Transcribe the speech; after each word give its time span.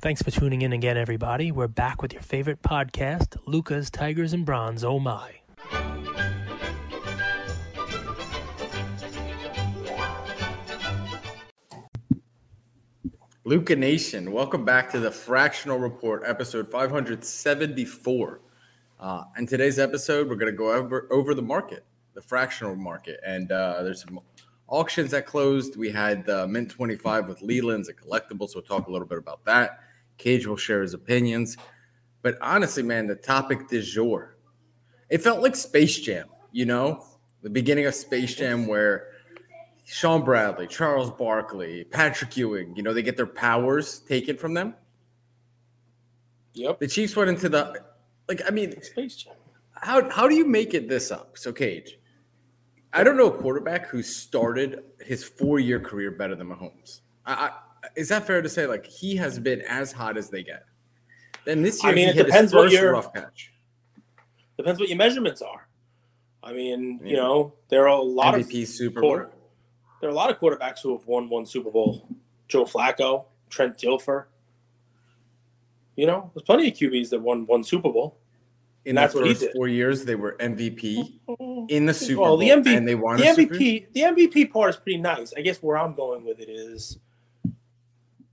Thanks 0.00 0.22
for 0.22 0.30
tuning 0.30 0.62
in 0.62 0.72
again, 0.72 0.96
everybody. 0.96 1.50
We're 1.50 1.66
back 1.66 2.02
with 2.02 2.12
your 2.12 2.22
favorite 2.22 2.62
podcast, 2.62 3.36
Lucas, 3.46 3.90
Tigers, 3.90 4.32
and 4.32 4.46
Bronze. 4.46 4.84
Oh 4.84 5.00
my. 5.00 5.32
Luca 13.42 13.74
Nation, 13.74 14.30
welcome 14.30 14.64
back 14.64 14.88
to 14.92 15.00
the 15.00 15.10
Fractional 15.10 15.80
Report, 15.80 16.22
episode 16.24 16.70
574. 16.70 18.40
Uh, 19.00 19.24
in 19.36 19.48
today's 19.48 19.80
episode, 19.80 20.28
we're 20.28 20.36
going 20.36 20.52
to 20.52 20.56
go 20.56 20.72
over, 20.72 21.08
over 21.10 21.34
the 21.34 21.42
market, 21.42 21.84
the 22.14 22.22
fractional 22.22 22.76
market. 22.76 23.18
And 23.26 23.50
uh, 23.50 23.82
there's 23.82 24.02
some 24.02 24.20
auctions 24.68 25.10
that 25.10 25.26
closed. 25.26 25.76
We 25.76 25.90
had 25.90 26.24
the 26.24 26.46
Mint 26.46 26.70
25 26.70 27.26
with 27.26 27.42
Leland's, 27.42 27.88
a 27.88 27.94
collectible. 27.94 28.48
So 28.48 28.60
we'll 28.60 28.62
talk 28.62 28.86
a 28.86 28.92
little 28.92 29.08
bit 29.08 29.18
about 29.18 29.44
that. 29.46 29.80
Cage 30.18 30.46
will 30.46 30.56
share 30.56 30.82
his 30.82 30.94
opinions. 30.94 31.56
But 32.22 32.36
honestly, 32.42 32.82
man, 32.82 33.06
the 33.06 33.14
topic 33.14 33.68
du 33.68 33.80
jour, 33.80 34.36
it 35.08 35.22
felt 35.22 35.40
like 35.40 35.56
Space 35.56 35.98
Jam, 35.98 36.26
you 36.52 36.66
know, 36.66 37.04
the 37.42 37.50
beginning 37.50 37.86
of 37.86 37.94
Space 37.94 38.34
Jam 38.34 38.66
where 38.66 39.08
Shawn 39.86 40.24
Bradley, 40.24 40.66
Charles 40.66 41.10
Barkley, 41.10 41.84
Patrick 41.84 42.36
Ewing, 42.36 42.76
you 42.76 42.82
know, 42.82 42.92
they 42.92 43.02
get 43.02 43.16
their 43.16 43.26
powers 43.26 44.00
taken 44.00 44.36
from 44.36 44.52
them. 44.54 44.74
Yep. 46.54 46.80
The 46.80 46.88
Chiefs 46.88 47.14
went 47.14 47.30
into 47.30 47.48
the 47.48 47.82
like, 48.28 48.42
I 48.46 48.50
mean, 48.50 48.82
Space 48.82 49.16
Jam. 49.16 49.34
How 49.72 50.10
how 50.10 50.28
do 50.28 50.34
you 50.34 50.44
make 50.44 50.74
it 50.74 50.88
this 50.88 51.12
up? 51.12 51.38
So 51.38 51.52
Cage, 51.52 51.98
I 52.92 53.04
don't 53.04 53.16
know 53.16 53.28
a 53.28 53.38
quarterback 53.38 53.86
who 53.86 54.02
started 54.02 54.82
his 55.00 55.22
four 55.22 55.60
year 55.60 55.78
career 55.78 56.10
better 56.10 56.34
than 56.34 56.48
Mahomes. 56.48 57.02
I, 57.24 57.32
I, 57.32 57.50
is 57.96 58.08
that 58.08 58.26
fair 58.26 58.42
to 58.42 58.48
say? 58.48 58.66
Like 58.66 58.86
he 58.86 59.16
has 59.16 59.38
been 59.38 59.62
as 59.62 59.92
hot 59.92 60.16
as 60.16 60.30
they 60.30 60.42
get. 60.42 60.64
Then 61.44 61.62
this 61.62 61.82
year, 61.82 61.92
I 61.92 61.94
mean, 61.94 62.08
it 62.08 62.16
depends 62.16 62.52
what 62.52 62.70
year- 62.70 62.92
rough 62.92 63.12
patch. 63.12 63.52
Depends 64.56 64.80
what 64.80 64.88
your 64.88 64.98
measurements 64.98 65.40
are. 65.40 65.68
I 66.42 66.52
mean, 66.52 67.00
you 67.04 67.16
know, 67.16 67.54
there 67.68 67.82
are 67.82 67.98
a 67.98 68.02
lot 68.02 68.34
MVP 68.34 68.62
of 68.62 68.68
Super 68.68 69.00
Bowl. 69.00 69.10
quarter, 69.10 69.30
there 70.00 70.08
are 70.08 70.12
a 70.12 70.16
lot 70.16 70.30
of 70.30 70.38
quarterbacks 70.38 70.80
who 70.82 70.96
have 70.96 71.06
won 71.06 71.28
one 71.28 71.46
Super 71.46 71.70
Bowl. 71.70 72.08
Joe 72.48 72.64
Flacco, 72.64 73.26
Trent 73.50 73.76
Dilfer. 73.76 74.24
You 75.96 76.06
know, 76.06 76.30
there's 76.34 76.44
plenty 76.44 76.68
of 76.68 76.74
QBs 76.74 77.10
that 77.10 77.20
won 77.20 77.46
one 77.46 77.64
Super 77.64 77.90
Bowl. 77.92 78.16
In 78.84 78.94
That's 78.94 79.12
the 79.12 79.20
first 79.20 79.46
four 79.54 79.68
years, 79.68 80.04
they 80.04 80.14
were 80.14 80.36
MVP 80.40 81.18
in 81.68 81.86
the 81.86 81.92
Super 81.92 82.20
oh, 82.20 82.22
Well, 82.22 82.30
Bowl, 82.30 82.38
the 82.38 82.48
MVP 82.50 82.76
and 82.76 82.88
they 82.88 82.94
won 82.94 83.18
the 83.18 83.28
a 83.28 83.34
Super 83.34 83.54
MVP, 83.54 83.92
the 83.92 84.00
MVP 84.00 84.50
part 84.50 84.70
is 84.70 84.76
pretty 84.76 84.98
nice. 84.98 85.34
I 85.36 85.42
guess 85.42 85.62
where 85.62 85.76
I'm 85.76 85.92
going 85.92 86.24
with 86.24 86.40
it 86.40 86.48
is, 86.48 86.98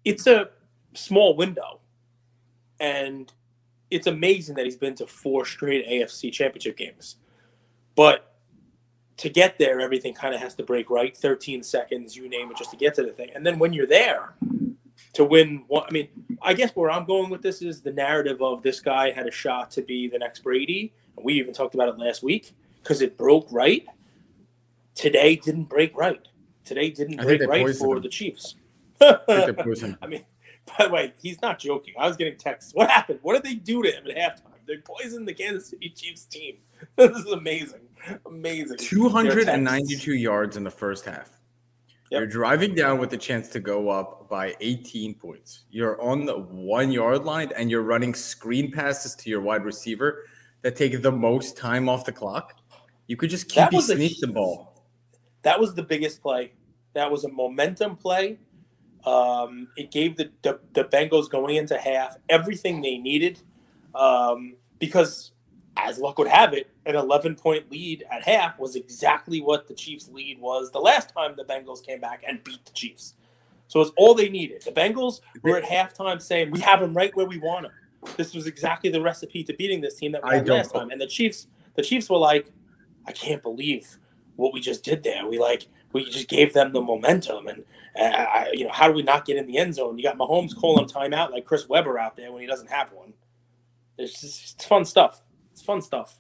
it's 0.06 0.28
a 0.28 0.50
small 0.94 1.36
window, 1.36 1.82
and 2.80 3.32
it's 3.92 4.08
amazing 4.08 4.56
that 4.56 4.66
he's 4.66 4.78
been 4.78 4.96
to 4.96 5.08
four 5.08 5.46
straight 5.46 5.88
AFC 5.88 6.32
Championship 6.32 6.78
games. 6.78 7.18
But 7.96 8.36
to 9.18 9.30
get 9.30 9.58
there, 9.58 9.80
everything 9.80 10.14
kind 10.14 10.36
of 10.36 10.42
has 10.42 10.56
to 10.56 10.64
break 10.64 10.90
right. 10.90 11.16
13 11.16 11.64
seconds, 11.64 12.16
you 12.16 12.30
name 12.30 12.52
it, 12.52 12.58
just 12.58 12.72
to 12.72 12.78
get 12.78 12.94
to 12.96 13.04
the 13.04 13.12
thing. 13.12 13.30
And 13.34 13.46
then 13.46 13.60
when 13.60 13.74
you're 13.74 13.88
there, 13.88 14.36
to 15.14 15.24
win 15.24 15.64
one, 15.68 15.84
I 15.88 15.92
mean, 15.92 16.10
I 16.42 16.54
guess 16.54 16.76
where 16.76 16.92
I'm 16.92 17.06
going 17.06 17.30
with 17.30 17.42
this 17.42 17.62
is 17.62 17.82
the 17.82 17.92
narrative 17.92 18.42
of 18.42 18.62
this 18.62 18.80
guy 18.80 19.12
had 19.12 19.28
a 19.28 19.32
shot 19.32 19.72
to 19.72 19.82
be 19.82 20.10
the 20.10 20.20
next 20.20 20.42
Brady. 20.42 20.94
And 21.16 21.26
we 21.26 21.34
even 21.34 21.54
talked 21.54 21.74
about 21.74 21.90
it 21.90 21.98
last 21.98 22.22
week 22.22 22.54
because 22.84 23.02
it 23.02 23.18
broke 23.18 23.48
right. 23.50 23.86
Today 24.94 25.38
didn't 25.38 25.66
break 25.66 25.96
right. 25.96 26.28
Today 26.66 26.90
didn't 26.90 27.20
I 27.20 27.24
break 27.24 27.42
right 27.48 27.76
for 27.76 27.96
him. 27.96 28.02
the 28.02 28.10
Chiefs. 28.10 28.56
I 29.02 30.08
mean, 30.08 30.26
by 30.78 30.86
the 30.86 30.90
way, 30.92 31.14
he's 31.22 31.42
not 31.42 31.60
joking. 31.60 31.94
I 31.98 32.08
was 32.08 32.18
getting 32.18 32.38
texts. 32.38 32.74
What 32.74 32.90
happened? 32.90 33.20
What 33.22 33.34
did 33.34 33.44
they 33.44 33.56
do 33.56 33.84
to 33.84 33.92
him 33.92 34.06
at 34.08 34.16
halftime? 34.16 34.52
They 34.68 34.78
poisoned 34.78 35.28
the 35.28 35.34
Kansas 35.34 35.70
City 35.70 35.90
Chiefs 35.90 36.26
team. 36.26 36.58
this 36.96 37.12
is 37.12 37.26
amazing. 37.28 37.82
Amazing. 38.26 38.78
292 38.78 40.14
yards 40.14 40.58
in 40.58 40.64
the 40.64 40.72
first 40.72 41.06
half. 41.06 41.30
Yep. 42.12 42.20
You're 42.20 42.28
driving 42.28 42.76
down 42.76 43.00
with 43.00 43.10
the 43.10 43.18
chance 43.18 43.50
to 43.50 43.60
go 43.60 43.90
up 43.90 44.30
by 44.30 44.56
18 44.62 45.16
points. 45.16 45.66
You're 45.72 46.00
on 46.02 46.26
the 46.26 46.38
one 46.38 46.92
yard 46.92 47.24
line 47.24 47.52
and 47.58 47.70
you're 47.70 47.82
running 47.82 48.14
screen 48.14 48.72
passes 48.72 49.16
to 49.16 49.30
your 49.30 49.42
wide 49.42 49.66
receiver 49.66 50.26
that 50.62 50.76
take 50.76 51.02
the 51.02 51.12
most 51.12 51.58
time 51.58 51.90
off 51.90 52.06
the 52.06 52.12
clock. 52.12 52.60
You 53.08 53.18
could 53.18 53.30
just 53.30 53.50
keep 53.50 53.72
a- 53.74 53.82
sneak 53.82 54.20
the 54.20 54.28
ball. 54.28 54.84
That 55.42 55.60
was 55.60 55.74
the 55.74 55.84
biggest 55.84 56.22
play. 56.22 56.54
That 56.94 57.12
was 57.12 57.24
a 57.24 57.30
momentum 57.30 57.96
play. 57.98 58.40
Um, 59.06 59.68
it 59.78 59.92
gave 59.92 60.18
the, 60.18 60.32
the 60.42 60.60
the 60.74 60.86
Bengals 60.86 61.30
going 61.30 61.56
into 61.56 61.78
half 61.78 62.18
everything 62.30 62.82
they 62.82 62.98
needed 62.98 63.40
um, 63.94 64.56
because, 64.80 65.32
as 65.78 66.00
luck 66.00 66.18
would 66.18 66.28
have 66.28 66.54
it, 66.54 66.70
an 66.86 66.96
11 66.96 67.36
point 67.36 67.70
lead 67.72 68.04
at 68.12 68.24
half 68.24 68.60
was 68.60 68.76
exactly 68.76 69.42
what 69.42 69.68
the 69.68 69.74
Chiefs' 69.74 70.10
lead 70.10 70.40
was 70.40 70.72
the 70.72 70.80
last 70.80 71.14
time 71.14 71.36
the 71.38 71.46
Bengals 71.46 71.86
came 71.86 72.00
back 72.00 72.24
and 72.28 72.44
beat 72.44 72.66
the 72.66 72.72
Chiefs. 72.72 73.14
So 73.68 73.82
it's 73.82 73.92
all 73.98 74.14
they 74.14 74.30
needed. 74.30 74.64
The 74.64 74.72
Bengals 74.72 75.22
were 75.42 75.58
at 75.58 75.64
halftime 75.64 76.22
saying, 76.22 76.52
"We 76.52 76.60
have 76.62 76.80
them 76.80 76.94
right 76.94 77.16
where 77.16 77.26
we 77.26 77.40
want 77.40 77.64
them." 77.64 77.72
This 78.18 78.34
was 78.34 78.48
exactly 78.48 78.90
the 78.90 79.02
recipe 79.02 79.44
to 79.44 79.54
beating 79.54 79.82
this 79.82 79.96
team 79.96 80.12
that 80.12 80.24
we 80.24 80.36
had 80.36 80.48
last 80.48 80.74
time. 80.74 80.92
And 80.92 81.02
the 81.02 81.08
Chiefs, 81.08 81.48
the 81.76 81.82
Chiefs 81.82 82.10
were 82.10 82.18
like, 82.18 82.52
"I 83.08 83.12
can't 83.12 83.42
believe 83.42 83.98
what 84.36 84.54
we 84.54 84.60
just 84.60 84.84
did 84.84 85.04
there. 85.04 85.28
We 85.28 85.40
like 85.40 85.68
we 85.96 86.04
just 86.10 86.28
gave 86.28 86.54
them 86.54 86.74
the 86.74 86.82
momentum, 86.82 87.48
and 87.48 87.64
uh, 88.00 88.04
I, 88.04 88.50
you 88.54 88.66
know 88.66 88.72
how 88.72 88.88
do 88.88 88.94
we 88.94 89.02
not 89.02 89.26
get 89.26 89.38
in 89.38 89.48
the 89.48 89.58
end 89.58 89.74
zone? 89.76 89.98
You 89.98 90.04
got 90.04 90.18
Mahomes 90.18 90.56
calling 90.56 90.86
timeout 90.88 91.32
like 91.32 91.46
Chris 91.46 91.70
Webber 91.70 91.98
out 91.98 92.16
there 92.16 92.32
when 92.32 92.42
he 92.42 92.48
doesn't 92.48 92.70
have 92.70 92.92
one. 92.92 93.14
It's 93.98 94.20
just 94.22 94.56
it's 94.56 94.66
fun 94.66 94.84
stuff. 94.86 95.22
It's 95.54 95.62
fun 95.62 95.82
stuff. 95.82 96.18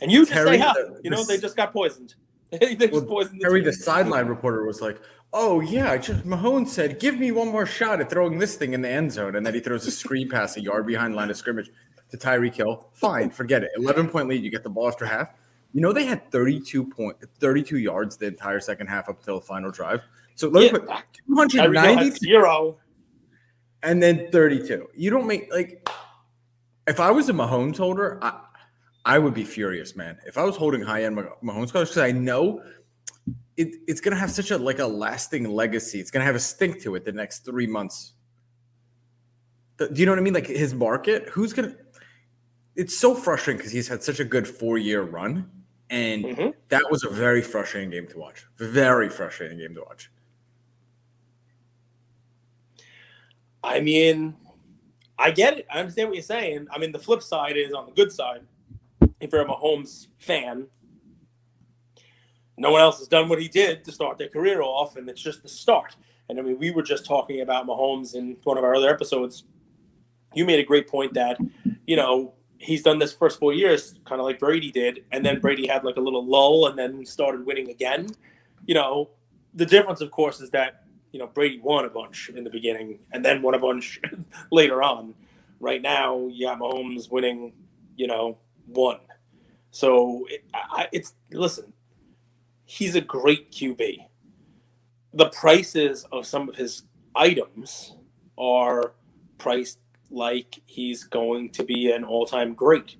And 0.00 0.10
you 0.10 0.20
just 0.22 0.32
Terry, 0.32 0.56
say, 0.56 0.58
"Huh, 0.58 0.74
you 1.02 1.10
know, 1.10 1.22
the- 1.22 1.34
they 1.34 1.38
just 1.38 1.56
got 1.56 1.72
poisoned. 1.72 2.14
they 2.50 2.74
just 2.76 2.92
Well, 2.92 3.02
poisoned 3.02 3.40
the 3.40 3.46
Harry, 3.46 3.60
team. 3.60 3.66
the 3.66 3.72
sideline 3.74 4.26
reporter, 4.26 4.64
was 4.64 4.80
like, 4.80 4.98
"Oh 5.34 5.60
yeah, 5.60 5.96
just 5.98 6.24
Mahone 6.24 6.64
said, 6.66 6.98
give 6.98 7.18
me 7.18 7.30
one 7.30 7.48
more 7.48 7.66
shot 7.66 8.00
at 8.00 8.08
throwing 8.08 8.38
this 8.38 8.56
thing 8.56 8.72
in 8.72 8.80
the 8.80 8.88
end 8.88 9.12
zone, 9.12 9.36
and 9.36 9.44
then 9.44 9.52
he 9.52 9.60
throws 9.60 9.86
a 9.86 9.90
screen 9.90 10.30
pass 10.30 10.56
a 10.56 10.60
yard 10.62 10.86
behind 10.86 11.14
line 11.14 11.28
of 11.28 11.36
scrimmage 11.36 11.70
to 12.10 12.16
Tyreek 12.16 12.54
Hill. 12.54 12.88
Fine, 12.94 13.30
forget 13.30 13.62
it. 13.62 13.70
Eleven 13.76 14.08
point 14.08 14.28
lead, 14.28 14.42
you 14.42 14.50
get 14.50 14.62
the 14.62 14.70
ball 14.70 14.88
after 14.88 15.04
half. 15.04 15.28
You 15.72 15.80
know 15.82 15.92
they 15.92 16.06
had 16.06 16.30
thirty-two 16.30 16.84
point, 16.84 17.16
thirty-two 17.40 17.78
yards 17.78 18.16
the 18.16 18.26
entire 18.26 18.60
second 18.60 18.86
half 18.86 19.08
up 19.08 19.18
until 19.18 19.40
the 19.40 19.46
final 19.46 19.70
drive. 19.70 20.00
So 20.34 20.48
let 20.48 20.60
me 20.60 20.66
Yeah, 20.66 20.72
put 20.72 20.86
two 21.12 21.34
Tyreek 21.34 21.36
hundred 21.36 21.60
Hill 21.60 21.72
had 21.72 21.96
ninety 21.96 22.10
zero. 22.10 22.78
and 23.82 24.02
then 24.02 24.30
thirty-two. 24.32 24.88
You 24.94 25.10
don't 25.10 25.26
make 25.26 25.52
like 25.52 25.88
if 26.86 27.00
I 27.00 27.10
was 27.10 27.28
a 27.28 27.32
Mahomes 27.32 27.76
holder, 27.76 28.18
I, 28.22 28.40
I 29.04 29.18
would 29.18 29.34
be 29.34 29.44
furious, 29.44 29.94
man. 29.94 30.16
If 30.26 30.38
I 30.38 30.44
was 30.44 30.56
holding 30.56 30.80
high-end 30.80 31.16
Mah- 31.16 31.34
Mahomes 31.44 31.70
cards, 31.72 31.90
because 31.90 31.98
I 31.98 32.12
know 32.12 32.62
it, 33.58 33.74
it's 33.86 34.00
gonna 34.00 34.16
have 34.16 34.30
such 34.30 34.50
a 34.50 34.56
like 34.56 34.78
a 34.78 34.86
lasting 34.86 35.44
legacy. 35.50 36.00
It's 36.00 36.10
gonna 36.10 36.24
have 36.24 36.34
a 36.36 36.40
stink 36.40 36.80
to 36.82 36.94
it 36.94 37.04
the 37.04 37.12
next 37.12 37.44
three 37.44 37.66
months. 37.66 38.14
Do 39.76 39.88
you 39.92 40.06
know 40.06 40.12
what 40.12 40.18
I 40.18 40.22
mean? 40.22 40.34
Like 40.34 40.46
his 40.46 40.72
market, 40.72 41.28
who's 41.28 41.52
gonna? 41.52 41.74
It's 42.74 42.96
so 42.96 43.14
frustrating 43.14 43.58
because 43.58 43.72
he's 43.72 43.88
had 43.88 44.02
such 44.02 44.18
a 44.20 44.24
good 44.24 44.46
four-year 44.48 45.02
run, 45.02 45.50
and 45.90 46.24
Mhm. 46.24 46.54
that 46.68 46.82
was 46.90 47.04
a 47.04 47.08
very 47.08 47.42
frustrating 47.42 47.90
game 47.90 48.06
to 48.08 48.18
watch. 48.18 48.46
Very 48.56 49.08
frustrating 49.08 49.58
game 49.58 49.74
to 49.74 49.82
watch. 49.82 50.10
I 53.62 53.80
mean, 53.80 54.36
I 55.18 55.30
get 55.30 55.58
it. 55.58 55.66
I 55.70 55.80
understand 55.80 56.08
what 56.08 56.16
you're 56.16 56.22
saying. 56.22 56.68
I 56.70 56.78
mean, 56.78 56.92
the 56.92 56.98
flip 56.98 57.22
side 57.22 57.56
is 57.56 57.72
on 57.72 57.86
the 57.86 57.92
good 57.92 58.12
side. 58.12 58.42
If 59.20 59.32
you're 59.32 59.42
a 59.42 59.46
Mahomes 59.46 60.08
fan, 60.18 60.68
no 62.56 62.70
one 62.70 62.80
else 62.80 62.98
has 62.98 63.08
done 63.08 63.28
what 63.28 63.40
he 63.40 63.48
did 63.48 63.84
to 63.84 63.92
start 63.92 64.18
their 64.18 64.28
career 64.28 64.62
off, 64.62 64.96
and 64.96 65.08
it's 65.08 65.20
just 65.20 65.42
the 65.42 65.48
start. 65.48 65.96
And 66.28 66.38
I 66.38 66.42
mean, 66.42 66.58
we 66.58 66.70
were 66.70 66.82
just 66.82 67.04
talking 67.04 67.40
about 67.40 67.66
Mahomes 67.66 68.14
in 68.14 68.36
one 68.44 68.58
of 68.58 68.64
our 68.64 68.74
other 68.74 68.90
episodes. 68.90 69.44
You 70.34 70.44
made 70.44 70.60
a 70.60 70.64
great 70.64 70.86
point 70.86 71.14
that, 71.14 71.38
you 71.86 71.96
know, 71.96 72.34
he's 72.58 72.82
done 72.82 72.98
this 72.98 73.12
first 73.12 73.38
four 73.38 73.52
years, 73.52 73.94
kind 74.04 74.20
of 74.20 74.26
like 74.26 74.38
Brady 74.38 74.70
did, 74.70 75.04
and 75.12 75.24
then 75.24 75.40
Brady 75.40 75.66
had 75.66 75.84
like 75.84 75.96
a 75.96 76.00
little 76.00 76.24
lull 76.24 76.66
and 76.66 76.78
then 76.78 77.04
started 77.04 77.46
winning 77.46 77.70
again. 77.70 78.08
You 78.66 78.74
know, 78.74 79.10
the 79.54 79.64
difference, 79.64 80.00
of 80.00 80.10
course, 80.10 80.40
is 80.40 80.50
that 80.50 80.84
you 81.12 81.18
know 81.18 81.28
Brady 81.28 81.58
won 81.60 81.84
a 81.84 81.90
bunch 81.90 82.30
in 82.34 82.44
the 82.44 82.50
beginning 82.50 82.98
and 83.12 83.24
then 83.24 83.42
won 83.42 83.54
a 83.54 83.58
bunch 83.58 84.00
later 84.52 84.82
on. 84.82 85.14
Right 85.60 85.82
now, 85.82 86.28
you 86.28 86.46
Mahomes 86.46 87.10
winning, 87.10 87.52
you 87.96 88.06
know, 88.06 88.38
one. 88.66 89.00
So 89.70 90.26
it, 90.28 90.44
I, 90.54 90.88
it's 90.92 91.14
listen, 91.32 91.72
he's 92.64 92.94
a 92.94 93.00
great 93.00 93.50
QB. 93.50 94.06
The 95.14 95.30
prices 95.30 96.04
of 96.12 96.26
some 96.26 96.48
of 96.48 96.56
his 96.56 96.82
items 97.16 97.94
are 98.36 98.94
priced 99.38 99.78
like 100.10 100.60
he's 100.66 101.04
going 101.04 101.50
to 101.50 101.64
be 101.64 101.90
an 101.92 102.04
all-time 102.04 102.54
great, 102.54 102.96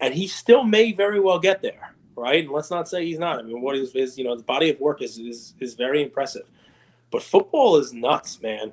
and 0.00 0.14
he 0.14 0.26
still 0.26 0.64
may 0.64 0.92
very 0.92 1.20
well 1.20 1.38
get 1.38 1.62
there, 1.62 1.94
right? 2.16 2.44
And 2.44 2.52
let's 2.52 2.70
not 2.70 2.88
say 2.88 3.04
he's 3.04 3.18
not. 3.18 3.38
I 3.38 3.42
mean, 3.42 3.60
what 3.60 3.76
is 3.76 3.92
his 3.92 4.18
you 4.18 4.24
know 4.24 4.32
his 4.32 4.42
body 4.42 4.70
of 4.70 4.80
work 4.80 5.02
is 5.02 5.18
is 5.18 5.54
is 5.60 5.74
very 5.74 6.02
impressive, 6.02 6.48
but 7.10 7.22
football 7.22 7.76
is 7.76 7.92
nuts, 7.92 8.40
man. 8.42 8.72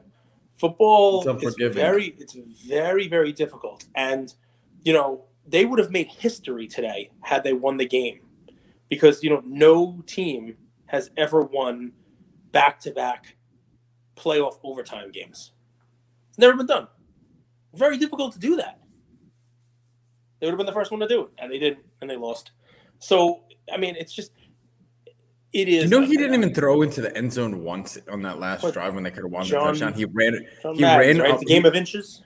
Football 0.57 1.27
is 1.41 1.55
very, 1.73 2.15
it's 2.17 2.33
very, 2.65 3.09
very 3.09 3.33
difficult. 3.33 3.85
And, 3.93 4.33
you 4.83 4.93
know, 4.93 5.25
they 5.45 5.65
would 5.65 5.79
have 5.79 5.91
made 5.91 6.07
history 6.07 6.65
today 6.65 7.11
had 7.19 7.43
they 7.43 7.51
won 7.51 7.75
the 7.75 7.85
game 7.85 8.21
because, 8.87 9.21
you 9.21 9.29
know, 9.29 9.43
no 9.45 10.01
team 10.07 10.55
has 10.85 11.11
ever 11.17 11.41
won 11.41 11.91
back 12.53 12.79
to 12.81 12.91
back 12.91 13.35
playoff 14.15 14.57
overtime 14.63 15.11
games. 15.11 15.51
It's 16.29 16.37
never 16.37 16.55
been 16.55 16.67
done. 16.67 16.87
Very 17.75 17.97
difficult 17.97 18.33
to 18.33 18.39
do 18.39 18.55
that. 18.57 18.79
They 20.39 20.47
would 20.47 20.51
have 20.51 20.57
been 20.57 20.65
the 20.65 20.73
first 20.73 20.91
one 20.91 20.99
to 20.99 21.07
do 21.07 21.21
it, 21.23 21.29
and 21.37 21.51
they 21.51 21.59
didn't, 21.59 21.79
and 22.01 22.09
they 22.09 22.17
lost. 22.17 22.51
So, 22.99 23.43
I 23.73 23.77
mean, 23.77 23.95
it's 23.95 24.13
just, 24.13 24.31
it 25.53 25.67
is. 25.69 25.85
You 25.85 25.89
know, 25.89 26.05
he 26.05 26.17
didn't 26.17 26.33
even 26.35 26.53
throw 26.53 26.81
into 26.81 27.01
the 27.01 27.15
end 27.17 27.31
zone 27.31 27.63
once 27.63 27.97
on 28.11 28.21
that 28.23 28.39
last 28.39 28.61
But 28.61 28.73
drive 28.73 28.93
when 28.95 29.03
they 29.03 29.11
could 29.11 29.23
have 29.23 29.31
won 29.31 29.45
John- 29.45 29.73
the 29.73 29.79
touchdown. 29.79 29.93
He 29.93 30.05
ran. 30.05 30.45
John 30.61 30.75
he 30.75 30.81
Madden, 30.81 30.99
ran 30.99 31.19
right? 31.19 31.31
up- 31.31 31.41
a 31.41 31.45
game 31.45 31.65
of 31.65 31.75
inches. 31.75 32.21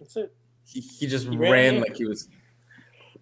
That's 0.00 0.16
it. 0.16 0.32
He, 0.66 0.80
he 0.80 1.06
just 1.06 1.28
He 1.28 1.36
ran, 1.36 1.52
ran 1.52 1.80
like 1.80 1.96
he 1.96 2.06
was. 2.06 2.28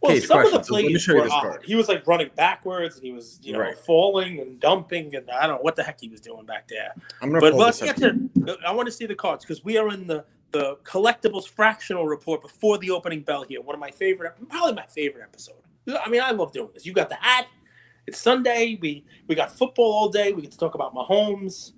Well, 0.00 0.12
Cage 0.14 0.26
some 0.26 0.38
of 0.38 0.44
the 0.46 0.50
question. 0.50 0.64
So 0.64 0.74
let 0.74 0.82
me 0.84 0.88
plays 0.90 1.02
show 1.02 1.12
you 1.12 1.18
were 1.18 1.24
this 1.24 1.32
odd. 1.32 1.42
card. 1.42 1.64
He 1.64 1.74
was 1.76 1.88
like 1.88 2.06
running 2.06 2.30
backwards, 2.36 2.96
and 2.96 3.04
he 3.04 3.12
was, 3.12 3.38
you 3.42 3.52
know, 3.52 3.60
Right. 3.60 3.76
falling 3.78 4.40
and 4.40 4.58
dumping, 4.58 5.14
and 5.14 5.28
I 5.30 5.46
don't 5.46 5.56
know 5.58 5.62
what 5.62 5.76
the 5.76 5.82
heck 5.84 6.00
he 6.00 6.08
was 6.08 6.20
doing 6.20 6.44
back 6.46 6.66
there. 6.68 6.92
I'm 7.20 7.28
gonna 7.30 7.40
But 7.40 7.54
let's 7.54 7.80
get 7.80 7.96
to. 7.98 8.28
I 8.66 8.72
want 8.72 8.86
to 8.86 8.92
see 8.92 9.06
the 9.06 9.14
cards 9.14 9.44
because 9.44 9.64
we 9.64 9.76
are 9.76 9.88
in 9.90 10.06
the 10.08 10.24
the 10.52 10.76
collectibles 10.84 11.48
fractional 11.48 12.06
report 12.06 12.42
before 12.42 12.78
the 12.78 12.90
opening 12.90 13.22
bell 13.22 13.42
here. 13.42 13.60
One 13.60 13.74
of 13.74 13.80
my 13.80 13.90
favorite, 13.90 14.34
probably 14.48 14.74
my 14.74 14.86
favorite 14.86 15.22
episode. 15.22 15.56
I 16.00 16.08
mean, 16.08 16.20
I 16.22 16.30
love 16.30 16.52
doing 16.52 16.68
this. 16.74 16.86
You 16.86 16.92
got 16.92 17.08
the 17.08 17.16
hat. 17.16 17.46
It's 18.06 18.20
Sunday. 18.20 18.78
We 18.80 19.04
we 19.26 19.34
got 19.34 19.56
football 19.56 19.92
all 19.92 20.08
day. 20.08 20.32
We 20.32 20.42
get 20.42 20.52
to 20.52 20.58
talk 20.58 20.74
about 20.74 20.94
Mahomes. 20.94 21.72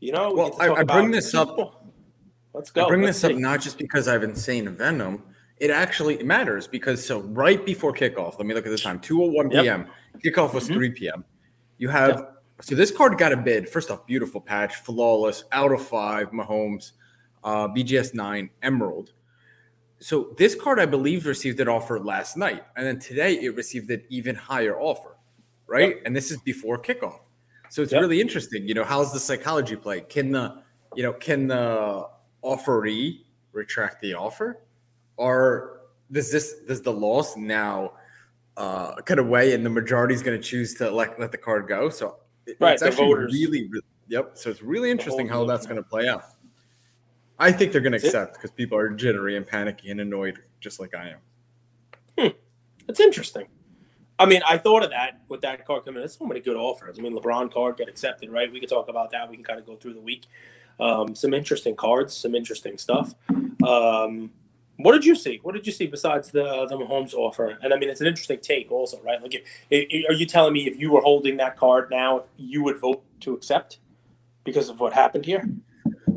You 0.00 0.12
know. 0.12 0.30
we 0.30 0.36
Well, 0.36 0.56
I- 0.60 0.70
I 0.70 0.82
bring 0.84 1.10
this 1.10 1.34
up- 1.34 1.82
Let's 2.52 2.70
go. 2.70 2.84
I 2.84 2.88
bring 2.88 3.02
Let's 3.02 3.20
this 3.20 3.32
up 3.32 3.36
not 3.36 3.60
just 3.60 3.78
because 3.78 4.06
I 4.06 4.12
have 4.12 4.22
insane 4.22 4.68
venom. 4.76 5.22
It 5.58 5.70
actually 5.70 6.22
matters 6.22 6.66
because 6.66 7.04
so 7.04 7.20
right 7.20 7.64
before 7.64 7.92
kickoff, 7.92 8.38
let 8.38 8.46
me 8.46 8.54
look 8.54 8.66
at 8.66 8.70
the 8.70 8.78
time 8.78 9.00
2:01 9.00 9.50
Yep. 9.50 9.62
p.m. 9.62 9.86
Kickoff 10.24 10.54
was 10.54 10.68
Mhm. 10.68 10.74
3 10.74 10.90
p.m. 10.90 11.24
You 11.78 11.88
have 11.88 12.28
so 12.60 12.76
this 12.76 12.92
card 12.92 13.18
got 13.18 13.32
a 13.32 13.36
bid. 13.36 13.68
First 13.68 13.90
off, 13.90 14.06
beautiful 14.06 14.40
patch, 14.40 14.76
flawless, 14.76 15.44
out 15.50 15.72
of 15.72 15.82
five, 15.84 16.30
Mahomes, 16.30 16.92
uh, 17.44 17.68
BGS 17.68 18.14
nine, 18.14 18.50
Emerald. 18.62 19.12
So 20.00 20.34
this 20.36 20.54
card, 20.54 20.80
I 20.80 20.86
believe, 20.86 21.26
received 21.26 21.60
an 21.60 21.68
offer 21.68 21.98
last 22.00 22.36
night, 22.36 22.64
and 22.76 22.86
then 22.86 22.98
today 22.98 23.34
it 23.40 23.54
received 23.54 23.90
an 23.90 24.02
even 24.08 24.34
higher 24.34 24.78
offer, 24.78 25.16
right? 25.66 25.96
And 26.04 26.14
this 26.14 26.30
is 26.30 26.38
before 26.38 26.78
kickoff. 26.78 27.20
So 27.70 27.82
it's 27.82 27.92
Yep. 27.92 28.00
really 28.02 28.20
interesting. 28.20 28.66
You 28.68 28.74
know, 28.74 28.84
how's 28.84 29.12
the 29.12 29.20
psychology 29.20 29.76
play? 29.76 30.00
Can 30.02 30.30
the 30.32 30.62
you 30.94 31.02
know 31.02 31.12
can 31.12 31.46
the 31.48 32.08
offeree 32.42 33.22
retract 33.52 34.00
the 34.02 34.14
offer, 34.14 34.60
or 35.16 35.80
does 36.12 36.30
this 36.30 36.54
does 36.68 36.82
the 36.82 36.92
loss 36.92 37.36
now 37.36 37.92
uh, 38.56 38.96
cut 39.02 39.18
away 39.18 39.54
and 39.54 39.64
the 39.66 39.70
majority 39.70 40.14
is 40.14 40.22
going 40.22 40.36
to 40.40 40.42
choose 40.42 40.74
to 40.74 40.90
let 40.90 41.18
let 41.18 41.32
the 41.32 41.38
card 41.38 41.66
go? 41.66 41.88
So 41.88 42.16
it- 42.46 42.56
Right, 42.60 42.72
it's 42.74 42.82
the 42.82 42.88
actually 42.88 43.06
voters. 43.06 43.32
really, 43.32 43.68
re- 43.68 43.80
yep. 44.08 44.32
So 44.36 44.50
it's 44.50 44.62
really 44.62 44.90
interesting 44.90 45.26
how 45.28 45.44
that's 45.46 45.66
going 45.66 45.82
to 45.82 45.88
play 45.88 46.06
out. 46.08 46.24
I 47.38 47.50
think 47.52 47.72
they're 47.72 47.80
going 47.80 47.98
to 47.98 47.98
accept 47.98 48.34
because 48.34 48.50
people 48.52 48.78
are 48.78 48.88
jittery 48.90 49.36
and 49.36 49.46
panicky 49.46 49.90
and 49.90 50.00
annoyed, 50.00 50.38
just 50.60 50.78
like 50.80 50.94
I 50.94 51.10
am. 51.10 51.18
It's 52.88 53.00
interesting. 53.00 53.46
I 54.18 54.26
mean, 54.26 54.42
I 54.48 54.58
thought 54.58 54.84
of 54.84 54.90
that 54.90 55.22
with 55.28 55.40
that 55.40 55.64
card 55.66 55.84
coming. 55.84 55.96
in. 55.96 56.02
There's 56.02 56.16
so 56.16 56.26
many 56.26 56.40
good 56.40 56.56
offers. 56.56 56.98
I 56.98 57.02
mean, 57.02 57.16
LeBron 57.16 57.52
card 57.52 57.76
got 57.76 57.88
accepted, 57.88 58.30
right? 58.30 58.50
We 58.52 58.60
could 58.60 58.68
talk 58.68 58.88
about 58.88 59.10
that. 59.10 59.28
We 59.28 59.36
can 59.36 59.44
kind 59.44 59.58
of 59.58 59.66
go 59.66 59.76
through 59.76 59.94
the 59.94 60.00
week. 60.00 60.26
Um, 60.78 61.14
some 61.14 61.34
interesting 61.34 61.74
cards, 61.74 62.14
some 62.14 62.34
interesting 62.34 62.78
stuff. 62.78 63.14
Um, 63.66 64.30
what 64.76 64.92
did 64.92 65.04
you 65.04 65.14
see? 65.14 65.40
What 65.42 65.54
did 65.54 65.66
you 65.66 65.72
see 65.72 65.86
besides 65.86 66.30
the 66.30 66.66
the 66.66 66.76
Mahomes 66.76 67.14
offer? 67.14 67.58
And 67.62 67.72
I 67.72 67.78
mean, 67.78 67.88
it's 67.88 68.00
an 68.00 68.06
interesting 68.06 68.40
take, 68.40 68.70
also, 68.72 69.00
right? 69.02 69.22
Like, 69.22 69.44
are 69.72 70.12
you 70.12 70.26
telling 70.26 70.52
me 70.52 70.66
if 70.66 70.78
you 70.78 70.90
were 70.90 71.00
holding 71.00 71.36
that 71.38 71.56
card 71.56 71.90
now, 71.90 72.24
you 72.36 72.62
would 72.64 72.78
vote 72.80 73.02
to 73.20 73.34
accept 73.34 73.78
because 74.42 74.68
of 74.68 74.80
what 74.80 74.92
happened 74.92 75.24
here? 75.26 75.48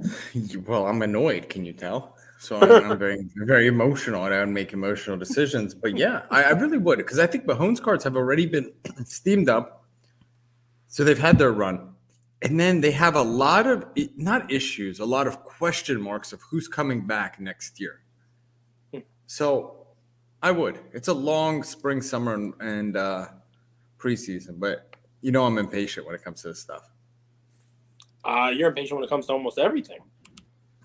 Well, 0.67 0.87
I'm 0.87 1.01
annoyed. 1.01 1.49
Can 1.49 1.65
you 1.65 1.73
tell? 1.73 2.17
So 2.39 2.57
I'm, 2.57 2.91
I'm 2.91 2.97
very, 3.05 3.27
very 3.35 3.67
emotional, 3.67 4.25
and 4.25 4.33
I 4.33 4.39
would 4.39 4.49
make 4.49 4.73
emotional 4.73 5.17
decisions. 5.17 5.73
But 5.73 5.97
yeah, 5.97 6.23
I, 6.29 6.43
I 6.43 6.49
really 6.51 6.77
would 6.77 6.97
because 6.97 7.19
I 7.19 7.27
think 7.27 7.45
Mahomes 7.45 7.81
cards 7.81 8.03
have 8.03 8.15
already 8.15 8.45
been 8.45 8.71
steamed 9.05 9.49
up, 9.49 9.85
so 10.87 11.03
they've 11.03 11.17
had 11.17 11.37
their 11.37 11.51
run, 11.51 11.93
and 12.41 12.59
then 12.59 12.81
they 12.81 12.91
have 12.91 13.15
a 13.15 13.21
lot 13.21 13.67
of 13.67 13.85
not 14.15 14.51
issues, 14.51 14.99
a 14.99 15.05
lot 15.05 15.27
of 15.27 15.43
question 15.43 16.01
marks 16.01 16.33
of 16.33 16.41
who's 16.41 16.67
coming 16.67 17.05
back 17.05 17.39
next 17.39 17.79
year. 17.79 18.01
Hmm. 18.93 18.99
So 19.25 19.87
I 20.41 20.51
would. 20.51 20.79
It's 20.93 21.07
a 21.07 21.13
long 21.13 21.63
spring, 21.63 22.01
summer, 22.01 22.35
and, 22.35 22.53
and 22.59 22.97
uh, 22.97 23.27
preseason, 23.97 24.59
but 24.59 24.95
you 25.21 25.31
know 25.31 25.45
I'm 25.45 25.57
impatient 25.57 26.05
when 26.05 26.15
it 26.15 26.23
comes 26.23 26.43
to 26.43 26.49
this 26.49 26.61
stuff. 26.61 26.89
Uh, 28.27 28.49
you're 28.49 28.67
impatient 28.69 28.97
when 28.97 29.03
it 29.05 29.09
comes 29.09 29.25
to 29.27 29.33
almost 29.33 29.57
everything. 29.57 29.99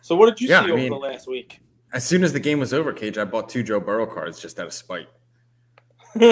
So, 0.00 0.14
what 0.14 0.26
did 0.28 0.40
you 0.40 0.48
Yeah, 0.48 0.60
see 0.62 0.68
I 0.68 0.70
over 0.70 0.76
mean- 0.80 0.90
the 0.90 0.96
last 0.96 1.26
week? 1.28 1.60
As 1.92 2.04
soon 2.04 2.24
as 2.24 2.32
the 2.32 2.40
game 2.40 2.58
was 2.58 2.72
over, 2.72 2.92
Cage, 2.92 3.18
I 3.18 3.24
bought 3.24 3.48
two 3.50 3.62
Joe 3.62 3.78
Burrow 3.80 4.06
cards 4.06 4.40
just 4.40 4.58
out 4.58 4.66
of 4.66 4.72
spite. 4.72 5.08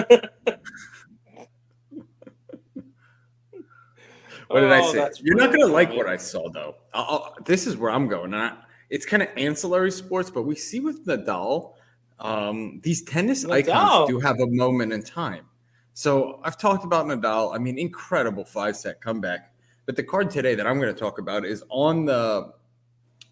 What 4.48 4.60
did 4.60 4.72
I 4.72 4.80
Oh, 4.80 4.92
say? 4.92 5.08
You're 5.22 5.36
not 5.36 5.52
gonna 5.52 5.72
like 5.72 5.92
what 5.92 6.08
I 6.08 6.16
saw 6.16 6.50
though. 6.50 6.74
I'll, 6.92 7.04
I'll- 7.04 7.36
this 7.44 7.66
is 7.68 7.76
where 7.76 7.90
I'm 7.90 8.08
going. 8.08 8.34
And 8.34 8.42
I, 8.42 8.56
it's 8.88 9.06
kind 9.06 9.22
of 9.22 9.28
ancillary 9.36 9.92
sports, 9.92 10.28
but 10.30 10.42
we 10.42 10.56
see 10.56 10.80
with 10.80 11.06
Nadal, 11.06 11.74
um, 12.18 12.80
these 12.82 13.02
tennis 13.02 13.44
Nadal. 13.44 13.52
icons 13.52 14.08
do 14.10 14.18
have 14.18 14.40
a 14.40 14.46
moment 14.48 14.92
in 14.92 15.02
time. 15.02 15.46
So 15.94 16.40
I've 16.42 16.58
talked 16.58 16.84
about 16.84 17.06
Nadal. 17.06 17.54
I 17.54 17.58
mean, 17.58 17.78
incredible 17.78 18.44
five 18.44 18.76
set 18.76 19.00
comeback. 19.00 19.49
But 19.90 19.96
the 19.96 20.04
card 20.04 20.30
today 20.30 20.54
that 20.54 20.68
I'm 20.68 20.78
going 20.78 20.94
to 20.94 21.00
talk 21.00 21.18
about 21.18 21.44
is 21.44 21.64
on 21.68 22.04
the 22.04 22.52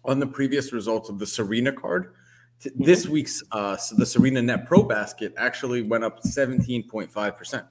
on 0.03 0.19
the 0.19 0.27
previous 0.27 0.73
results 0.73 1.07
of 1.07 1.17
the 1.17 1.25
Serena 1.25 1.71
card. 1.71 2.11
Mm-hmm. 2.59 2.83
This 2.83 3.07
week's 3.07 3.41
uh, 3.53 3.77
so 3.77 3.95
the 3.95 4.05
Serena 4.05 4.41
Net 4.41 4.65
Pro 4.65 4.83
basket 4.83 5.33
actually 5.37 5.83
went 5.83 6.03
up 6.03 6.21
17.5 6.21 7.37
percent. 7.37 7.65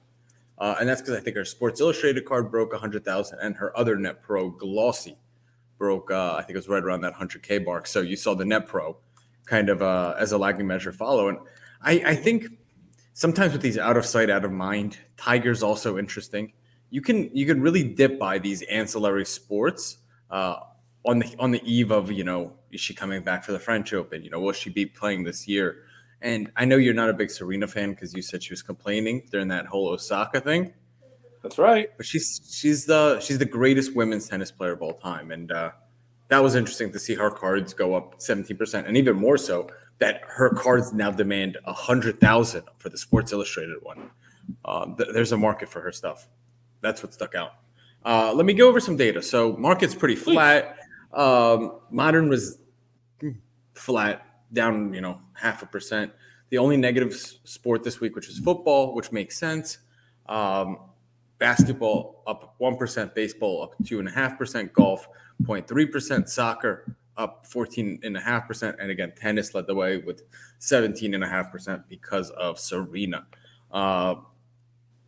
Uh, 0.57 0.73
and 0.79 0.89
that's 0.89 1.01
because 1.01 1.15
I 1.15 1.19
think 1.19 1.35
her 1.35 1.45
Sports 1.45 1.79
Illustrated 1.79 2.25
card 2.25 2.49
broke 2.49 2.71
100,000 2.71 3.37
and 3.37 3.55
her 3.57 3.77
other 3.77 3.95
Net 3.95 4.23
Pro 4.23 4.49
Glossy 4.49 5.19
broke, 5.77 6.09
uh, 6.09 6.33
I 6.33 6.41
think 6.41 6.55
it 6.55 6.57
was 6.57 6.67
right 6.67 6.83
around 6.83 7.01
that 7.01 7.13
100K 7.13 7.63
mark. 7.63 7.85
So 7.85 8.01
you 8.01 8.15
saw 8.15 8.33
the 8.33 8.43
Net 8.43 8.65
Pro 8.65 8.97
kind 9.45 9.69
of 9.69 9.83
uh, 9.83 10.15
as 10.17 10.31
a 10.31 10.37
lagging 10.39 10.65
measure 10.65 10.91
follow. 10.91 11.27
And 11.27 11.37
I, 11.83 12.01
I 12.07 12.15
think 12.15 12.47
sometimes 13.13 13.53
with 13.53 13.61
these 13.61 13.77
out 13.77 13.97
of 13.97 14.05
sight, 14.07 14.31
out 14.31 14.45
of 14.45 14.51
mind, 14.51 14.97
Tiger's 15.15 15.61
also 15.61 15.99
interesting. 15.99 16.53
You 16.89 17.01
can 17.01 17.29
you 17.35 17.45
can 17.45 17.61
really 17.61 17.83
dip 17.83 18.17
by 18.19 18.39
these 18.39 18.61
ancillary 18.63 19.25
sports 19.25 19.97
uh, 20.31 20.57
on 21.05 21.19
the 21.19 21.35
on 21.39 21.51
the 21.51 21.61
eve 21.63 21.91
of 21.91 22.11
you 22.11 22.23
know 22.23 22.53
is 22.71 22.81
she 22.81 22.93
coming 22.93 23.23
back 23.23 23.43
for 23.43 23.51
the 23.51 23.59
French 23.59 23.93
Open? 23.93 24.23
You 24.23 24.29
know 24.29 24.39
will 24.39 24.53
she 24.53 24.69
be 24.69 24.85
playing 24.85 25.23
this 25.23 25.47
year? 25.47 25.83
And 26.21 26.51
I 26.57 26.65
know 26.65 26.75
you're 26.75 26.93
not 26.93 27.09
a 27.09 27.13
big 27.13 27.31
Serena 27.31 27.67
fan 27.67 27.91
because 27.91 28.13
you 28.13 28.21
said 28.21 28.43
she 28.43 28.51
was 28.51 28.61
complaining 28.61 29.27
during 29.31 29.47
that 29.49 29.65
whole 29.67 29.87
Osaka 29.87 30.41
thing 30.41 30.73
That's 31.41 31.57
right. 31.57 31.89
but 31.95 32.05
she's 32.05 32.41
she's 32.51 32.85
the 32.85 33.19
she's 33.21 33.37
the 33.37 33.45
greatest 33.45 33.95
women's 33.95 34.27
tennis 34.27 34.51
player 34.51 34.73
of 34.73 34.81
all 34.81 34.93
time, 34.95 35.31
and 35.31 35.51
uh, 35.51 35.71
that 36.27 36.43
was 36.43 36.55
interesting 36.55 36.91
to 36.91 36.99
see 36.99 37.15
her 37.15 37.29
cards 37.31 37.73
go 37.73 37.95
up 37.95 38.15
seventeen 38.21 38.57
percent, 38.57 38.87
and 38.87 38.97
even 38.97 39.15
more 39.15 39.37
so 39.37 39.69
that 39.99 40.21
her 40.27 40.49
cards 40.49 40.91
now 40.93 41.11
demand 41.11 41.57
a 41.65 41.73
hundred 41.73 42.19
thousand 42.19 42.63
for 42.79 42.89
the 42.89 42.97
Sports 42.97 43.31
Illustrated 43.31 43.77
one. 43.83 44.09
Um, 44.65 44.95
th- 44.97 45.09
there's 45.13 45.31
a 45.31 45.37
market 45.37 45.69
for 45.69 45.79
her 45.81 45.91
stuff. 45.91 46.27
That's 46.81 47.03
what 47.03 47.13
stuck 47.13 47.35
out. 47.35 47.53
Uh, 48.05 48.33
let 48.33 48.45
me 48.45 48.53
go 48.53 48.67
over 48.67 48.79
some 48.79 48.95
data. 48.95 49.21
So 49.21 49.55
market's 49.57 49.95
pretty 49.95 50.15
flat. 50.15 50.77
Um, 51.13 51.79
modern 51.89 52.29
was 52.29 52.59
flat, 53.73 54.25
down 54.53 54.93
you 54.93 55.01
know 55.01 55.19
half 55.33 55.63
a 55.63 55.65
percent. 55.65 56.11
The 56.49 56.57
only 56.57 56.77
negative 56.77 57.13
sport 57.13 57.83
this 57.83 57.99
week, 57.99 58.15
which 58.15 58.29
is 58.29 58.39
football, 58.39 58.95
which 58.95 59.11
makes 59.11 59.37
sense. 59.37 59.79
Um, 60.27 60.79
basketball 61.37 62.23
up 62.27 62.55
1%, 62.59 63.13
baseball 63.13 63.63
up 63.63 63.75
2.5%, 63.83 64.73
golf 64.73 65.07
0.3%, 65.43 66.27
soccer 66.27 66.95
up 67.17 67.45
14.5%. 67.47 68.75
And 68.79 68.91
again, 68.91 69.13
tennis 69.15 69.53
led 69.53 69.67
the 69.67 69.75
way 69.75 69.97
with 69.97 70.23
17.5% 70.59 71.83
because 71.87 72.29
of 72.31 72.59
Serena. 72.59 73.25
Uh, 73.71 74.15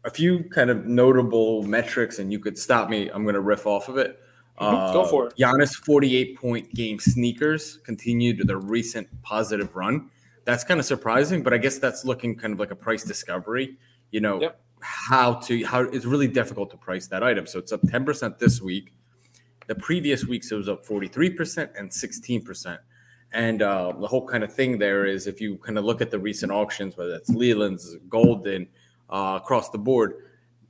a 0.03 0.09
few 0.09 0.43
kind 0.45 0.69
of 0.69 0.85
notable 0.85 1.63
metrics, 1.63 2.19
and 2.19 2.31
you 2.31 2.39
could 2.39 2.57
stop 2.57 2.89
me. 2.89 3.09
I'm 3.09 3.23
going 3.23 3.35
to 3.35 3.41
riff 3.41 3.67
off 3.67 3.87
of 3.89 3.97
it. 3.97 4.19
Mhm, 4.59 4.93
go 4.93 5.05
for 5.05 5.27
it. 5.27 5.33
Giannis 5.37 5.73
48 5.75 6.37
point 6.37 6.73
game 6.73 6.99
sneakers 6.99 7.77
continued 7.83 8.47
their 8.47 8.57
recent 8.59 9.07
positive 9.23 9.75
run. 9.75 10.09
That's 10.45 10.63
kind 10.63 10.79
of 10.79 10.85
surprising, 10.85 11.41
but 11.43 11.53
I 11.53 11.57
guess 11.57 11.77
that's 11.79 12.05
looking 12.05 12.35
kind 12.35 12.53
of 12.53 12.59
like 12.59 12.71
a 12.71 12.75
price 12.75 13.03
discovery. 13.03 13.77
You 14.11 14.21
know, 14.21 14.41
Yep. 14.41 14.59
how 14.81 15.33
to 15.35 15.63
how 15.65 15.81
it's 15.81 16.05
really 16.05 16.27
difficult 16.27 16.69
to 16.71 16.77
price 16.77 17.07
that 17.07 17.23
item. 17.23 17.47
So 17.47 17.57
it's 17.59 17.71
up 17.71 17.81
10% 17.87 18.37
this 18.39 18.61
week. 18.61 18.93
The 19.67 19.75
previous 19.75 20.25
weeks 20.25 20.51
it 20.51 20.55
was 20.55 20.67
up 20.69 20.85
43% 20.85 21.69
and 21.77 21.89
16%. 21.89 22.77
And 23.31 23.61
uh, 23.61 23.93
the 23.99 24.07
whole 24.07 24.27
kind 24.27 24.43
of 24.43 24.53
thing 24.53 24.77
there 24.77 25.05
is 25.05 25.25
if 25.25 25.39
you 25.39 25.57
kind 25.57 25.77
of 25.77 25.85
look 25.85 26.01
at 26.01 26.11
the 26.11 26.19
recent 26.19 26.51
auctions, 26.51 26.97
whether 26.97 27.13
it's 27.15 27.29
Leland's, 27.29 27.95
Goldin, 28.09 28.67
uh, 29.11 29.39
across 29.41 29.69
the 29.69 29.77
board, 29.77 30.13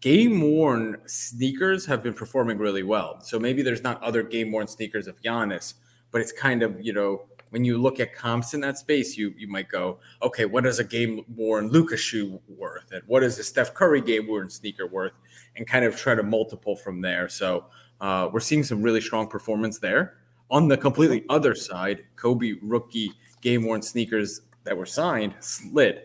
game 0.02 0.42
worn 0.42 0.98
sneakers 1.06 1.86
have 1.86 2.02
been 2.02 2.14
performing 2.14 2.58
really 2.58 2.84
well. 2.84 3.22
So 3.22 3.40
maybe 3.40 3.62
there's 3.62 3.84
not 3.84 4.02
other 4.02 4.24
game 4.24 4.52
worn 4.52 4.68
sneakers 4.68 5.08
of 5.08 5.22
Giannis, 5.22 5.76
but 6.12 6.22
it's 6.22 6.32
kind 6.32 6.64
of, 6.64 6.82
you 6.82 6.94
know, 6.94 7.26
when 7.52 7.66
you 7.66 7.78
look 7.78 8.00
at 8.00 8.16
comps 8.16 8.54
in 8.54 8.62
that 8.62 8.78
space, 8.78 9.18
you 9.18 9.34
you 9.38 9.48
might 9.48 9.70
go, 9.70 10.00
okay, 10.24 10.46
what 10.46 10.66
is 10.66 10.80
a 10.80 10.84
game 10.84 11.24
worn 11.36 11.68
Luka 11.68 11.98
shoe 11.98 12.42
worth? 12.48 12.92
And 12.92 13.04
what 13.08 13.24
is 13.24 13.38
a 13.40 13.44
Steph 13.44 13.74
Curry 13.74 14.02
game 14.02 14.28
worn 14.28 14.50
sneaker 14.50 14.88
worth? 14.88 15.12
And 15.58 15.68
kind 15.68 15.84
of 15.84 15.98
try 15.98 16.16
to 16.16 16.24
multiple 16.24 16.78
from 16.78 17.02
there. 17.02 17.28
So 17.28 17.66
uh, 18.00 18.30
we're 18.32 18.40
seeing 18.40 18.64
some 18.64 18.82
really 18.82 19.02
strong 19.02 19.28
performance 19.28 19.80
there. 19.80 20.18
On 20.50 20.68
the 20.70 20.78
completely 20.78 21.26
other 21.30 21.54
side, 21.54 22.06
Kobe 22.16 22.54
rookie 22.62 23.12
game 23.42 23.66
worn 23.66 23.82
sneakers 23.82 24.42
that 24.64 24.78
were 24.78 24.86
signed 24.86 25.36
slid. 25.40 26.04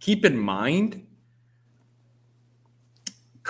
Keep 0.00 0.24
in 0.24 0.36
mind, 0.36 1.06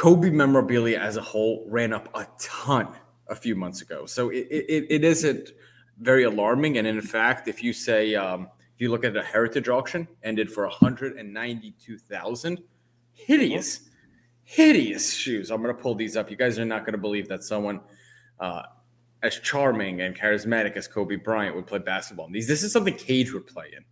Kobe 0.00 0.30
memorabilia 0.30 0.99
as 0.99 1.19
a 1.19 1.21
whole 1.21 1.62
ran 1.69 1.92
up 1.92 2.09
a 2.14 2.26
ton 2.38 2.88
a 3.28 3.35
few 3.35 3.54
months 3.54 3.83
ago. 3.83 4.07
So 4.07 4.30
it, 4.30 4.47
it, 4.50 4.87
it 4.88 5.04
isn't 5.04 5.50
very 5.99 6.25
alarming. 6.25 6.78
And 6.78 6.87
in 6.87 7.02
fact, 7.02 7.49
if 7.49 7.62
you 7.62 7.75
say, 7.75 8.14
um, 8.14 8.49
if 8.75 8.80
you 8.80 8.90
look 8.90 9.04
at 9.04 9.14
a 9.14 9.23
heritage 9.23 9.69
auction, 9.69 10.09
ended 10.23 10.50
for 10.50 10.66
192,000, 10.66 12.62
hideous, 13.12 13.90
hideous 14.42 15.12
shoes. 15.12 15.50
I'm 15.50 15.61
going 15.62 15.76
to 15.76 15.83
pull 15.83 15.95
these 15.95 16.16
up. 16.16 16.30
You 16.30 16.37
guys 16.38 16.59
are 16.59 16.64
not 16.64 16.87
going 16.87 16.95
to 16.95 16.99
believe 16.99 17.28
that 17.28 17.45
someone 17.45 17.80
uh, 18.38 18.62
as 19.23 19.38
charming 19.40 20.00
and 20.00 20.19
charismatic 20.19 20.78
as 20.78 20.88
Kobe 20.88 21.16
Bryant 21.16 21.54
would 21.54 21.66
play 21.66 21.78
basketball 21.78 22.25
in 22.25 22.33
these. 22.33 22.49
This 22.49 22.62
is 22.62 22.73
something 22.73 22.95
Cage 22.95 23.35
would 23.35 23.47
play 23.47 23.66
in. 23.76 23.85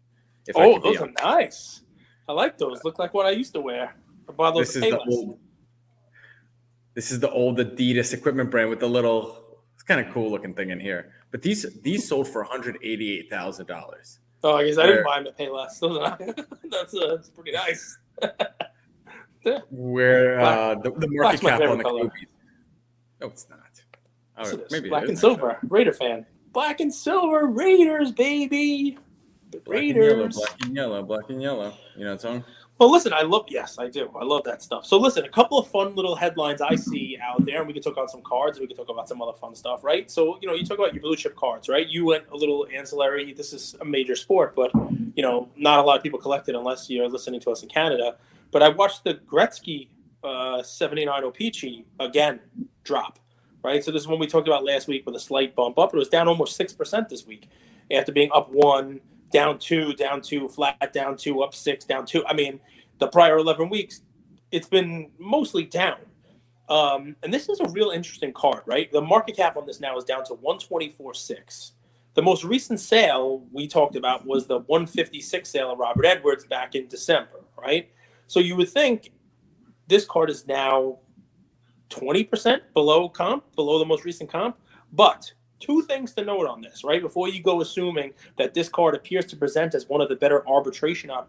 oh, 0.57 0.79
those 0.79 1.03
are 1.03 1.11
nice. 1.23 1.83
I 2.27 2.33
like 2.33 2.57
those. 2.57 2.83
Look 2.83 2.99
like 2.99 3.13
what 3.13 3.27
I 3.27 3.31
used 3.33 3.53
to 3.53 3.61
wear. 3.61 3.95
I 4.27 4.33
bought 4.33 4.55
those 4.55 4.73
this 4.73 4.77
is 4.77 4.91
the 4.91 4.99
old, 5.01 5.39
this 6.99 7.13
is 7.13 7.21
the 7.21 7.31
old 7.31 7.59
Adidas 7.59 8.13
equipment 8.13 8.51
brand 8.51 8.69
with 8.71 8.81
the 8.81 8.89
little. 8.89 9.61
It's 9.75 9.85
kind 9.85 10.05
of 10.05 10.13
cool 10.13 10.33
looking 10.33 10.53
thing 10.53 10.71
in 10.71 10.81
here. 10.81 11.13
But 11.31 11.43
these 11.43 11.65
these 11.83 12.09
sold 12.09 12.27
for 12.27 12.43
one 12.43 12.51
hundred 12.51 12.77
eighty 12.83 13.21
eight 13.21 13.31
thousand 13.31 13.67
dollars. 13.67 14.19
Oh, 14.43 14.57
I 14.57 14.67
guess 14.67 14.79
I 14.79 14.87
didn't 14.87 15.05
buy 15.05 15.23
them 15.23 15.27
to 15.27 15.33
pay 15.33 15.49
less. 15.49 15.79
That's 15.79 16.95
uh, 16.95 17.15
that's 17.15 17.31
pretty 17.31 17.53
nice. 17.53 17.99
Where 19.71 20.41
uh, 20.41 20.75
the, 20.75 20.91
the 20.91 21.07
market 21.09 21.41
cap 21.41 21.61
on 21.61 21.79
the 21.79 21.85
color. 21.85 22.11
No, 23.21 23.29
it's 23.29 23.47
not. 23.49 23.61
Oh, 24.37 24.61
maybe 24.73 24.89
black 24.89 25.07
and 25.07 25.17
silver. 25.17 25.57
Raider 25.69 25.93
fan. 25.93 26.27
Black 26.53 26.81
and 26.81 26.93
silver 26.93 27.47
Raiders, 27.47 28.11
baby. 28.11 28.99
The 29.53 29.63
Raiders. 29.69 30.35
Black 30.35 30.57
and 30.63 30.75
yellow, 30.75 31.05
black 31.05 31.31
and 31.31 31.41
yellow, 31.41 31.63
black 31.63 31.69
and 31.69 31.71
yellow. 31.71 31.75
You 31.97 32.07
know 32.07 32.15
what 32.15 32.25
I'm 32.25 32.43
saying? 32.43 32.45
Well, 32.79 32.93
listen, 32.93 33.13
I 33.13 33.23
love 33.23 33.47
yes, 33.49 33.77
I 33.81 33.89
do. 33.89 34.09
I 34.15 34.23
love 34.23 34.45
that 34.45 34.63
stuff. 34.63 34.87
So, 34.87 34.99
listen, 34.99 35.25
a 35.25 35.29
couple 35.29 35.59
of 35.59 35.67
fun 35.67 35.97
little 35.97 36.15
headlines 36.15 36.61
I 36.61 36.77
see 36.77 37.19
out 37.21 37.45
there, 37.45 37.59
and 37.59 37.67
we 37.67 37.73
can 37.73 37.83
talk 37.83 37.95
about 37.95 38.09
some 38.09 38.23
cards, 38.23 38.57
and 38.57 38.63
we 38.63 38.69
can 38.69 38.77
talk 38.77 38.89
about 38.89 39.09
some 39.09 39.21
other 39.21 39.37
fun 39.37 39.57
stuff, 39.57 39.83
right? 39.83 40.09
So, 40.09 40.39
you 40.41 40.47
know, 40.47 40.55
you 40.55 40.65
talk 40.65 40.79
about 40.79 40.95
your 40.95 41.03
blue 41.03 41.17
chip 41.17 41.35
cards, 41.35 41.69
right? 41.69 41.89
You 41.89 42.05
went 42.05 42.25
a 42.31 42.37
little 42.37 42.69
ancillary. 42.73 43.33
This 43.33 43.53
is 43.53 43.75
a 43.81 43.85
major 43.85 44.15
sport, 44.15 44.55
but 44.55 44.71
you 45.17 45.23
know, 45.23 45.49
not 45.57 45.81
a 45.81 45.83
lot 45.83 45.97
of 45.97 46.05
people 46.05 46.21
collect 46.21 46.49
it 46.49 46.55
unless 46.55 46.89
you're 46.89 47.09
listening 47.09 47.41
to 47.41 47.51
us 47.51 47.65
in 47.65 47.69
Canada. 47.69 48.17
But 48.53 48.63
I 48.63 48.69
watched 48.69 49.03
the 49.03 49.15
Gretzky 49.15 49.89
uh, 50.23 50.63
79 50.63 51.25
O-Pee-Chee 51.25 51.85
again 51.99 52.39
drop, 52.85 53.19
right? 53.65 53.83
So 53.83 53.91
this 53.91 54.03
is 54.03 54.09
one 54.09 54.21
we 54.21 54.29
talked 54.29 54.47
about 54.47 54.65
last 54.65 54.87
week 54.87 55.05
with 55.05 55.17
a 55.17 55.21
slight 55.21 55.57
bump 55.57 55.81
up. 55.81 55.93
It 55.93 55.99
was 55.99 56.09
down 56.09 56.29
almost 56.29 56.55
six 56.55 56.73
percent 56.73 57.09
this 57.09 57.27
week 57.27 57.49
after 57.91 58.13
being 58.13 58.31
up 58.33 58.53
one 58.53 59.01
down 59.31 59.59
two, 59.59 59.93
down 59.95 60.21
two, 60.21 60.49
flat, 60.49 60.93
down 60.93 61.17
two, 61.17 61.43
up 61.43 61.55
six, 61.55 61.85
down 61.85 62.07
two. 62.07 62.25
I 62.27 62.35
mean, 62.35 62.61
the 62.99 63.09
prior 63.09 63.39
11 63.39 63.69
weeks, 63.69 64.03
it's 64.51 64.69
been 64.69 65.11
mostly 65.19 65.65
down. 65.65 65.99
Um, 66.69 67.17
and 67.23 67.33
this 67.33 67.49
is 67.49 67.61
a 67.61 67.69
real 67.69 67.91
interesting 67.91 68.33
card, 68.33 68.63
right? 68.67 68.91
The 68.93 69.01
market 69.01 69.37
cap 69.37 69.57
on 69.57 69.67
this 69.67 69.81
now 69.81 69.97
is 69.97 70.05
down 70.05 70.25
to 70.27 70.35
124.6. 70.35 71.71
The 72.15 72.23
most 72.23 72.45
recent 72.45 72.81
sale 72.81 73.47
we 73.53 73.67
talked 73.69 73.97
about 73.97 74.27
was 74.27 74.47
the 74.47 74.59
156 74.61 75.49
sale 75.49 75.73
of 75.73 75.79
Robert 75.79 76.05
Edwards 76.05 76.45
back 76.45 76.75
in 76.75 76.89
December, 76.89 77.45
right? 77.57 77.91
So 78.27 78.41
you 78.41 78.57
would 78.57 78.69
think 78.69 79.13
this 79.87 80.05
card 80.05 80.29
is 80.29 80.47
now 80.47 80.99
20% 81.91 82.61
below 82.75 83.09
comp, 83.09 83.45
below 83.55 83.79
the 83.79 83.87
most 83.87 84.05
recent 84.05 84.31
comp, 84.31 84.57
but 84.93 85.33
two 85.61 85.83
things 85.83 86.15
to 86.15 86.25
note 86.25 86.47
on 86.47 86.61
this, 86.61 86.85
right? 86.85 87.01
Before 87.01 87.29
you 87.29 87.43
go 87.43 87.61
assuming 87.61 88.13
that 88.37 88.55
this 88.55 88.69
card 88.69 88.95
appears 88.95 89.27
to 89.27 89.37
present 89.37 89.75
as 89.75 89.89
one 89.89 90.01
of 90.01 90.09
the 90.09 90.17
better 90.17 90.47
arbitration 90.49 91.11
uh, 91.11 91.23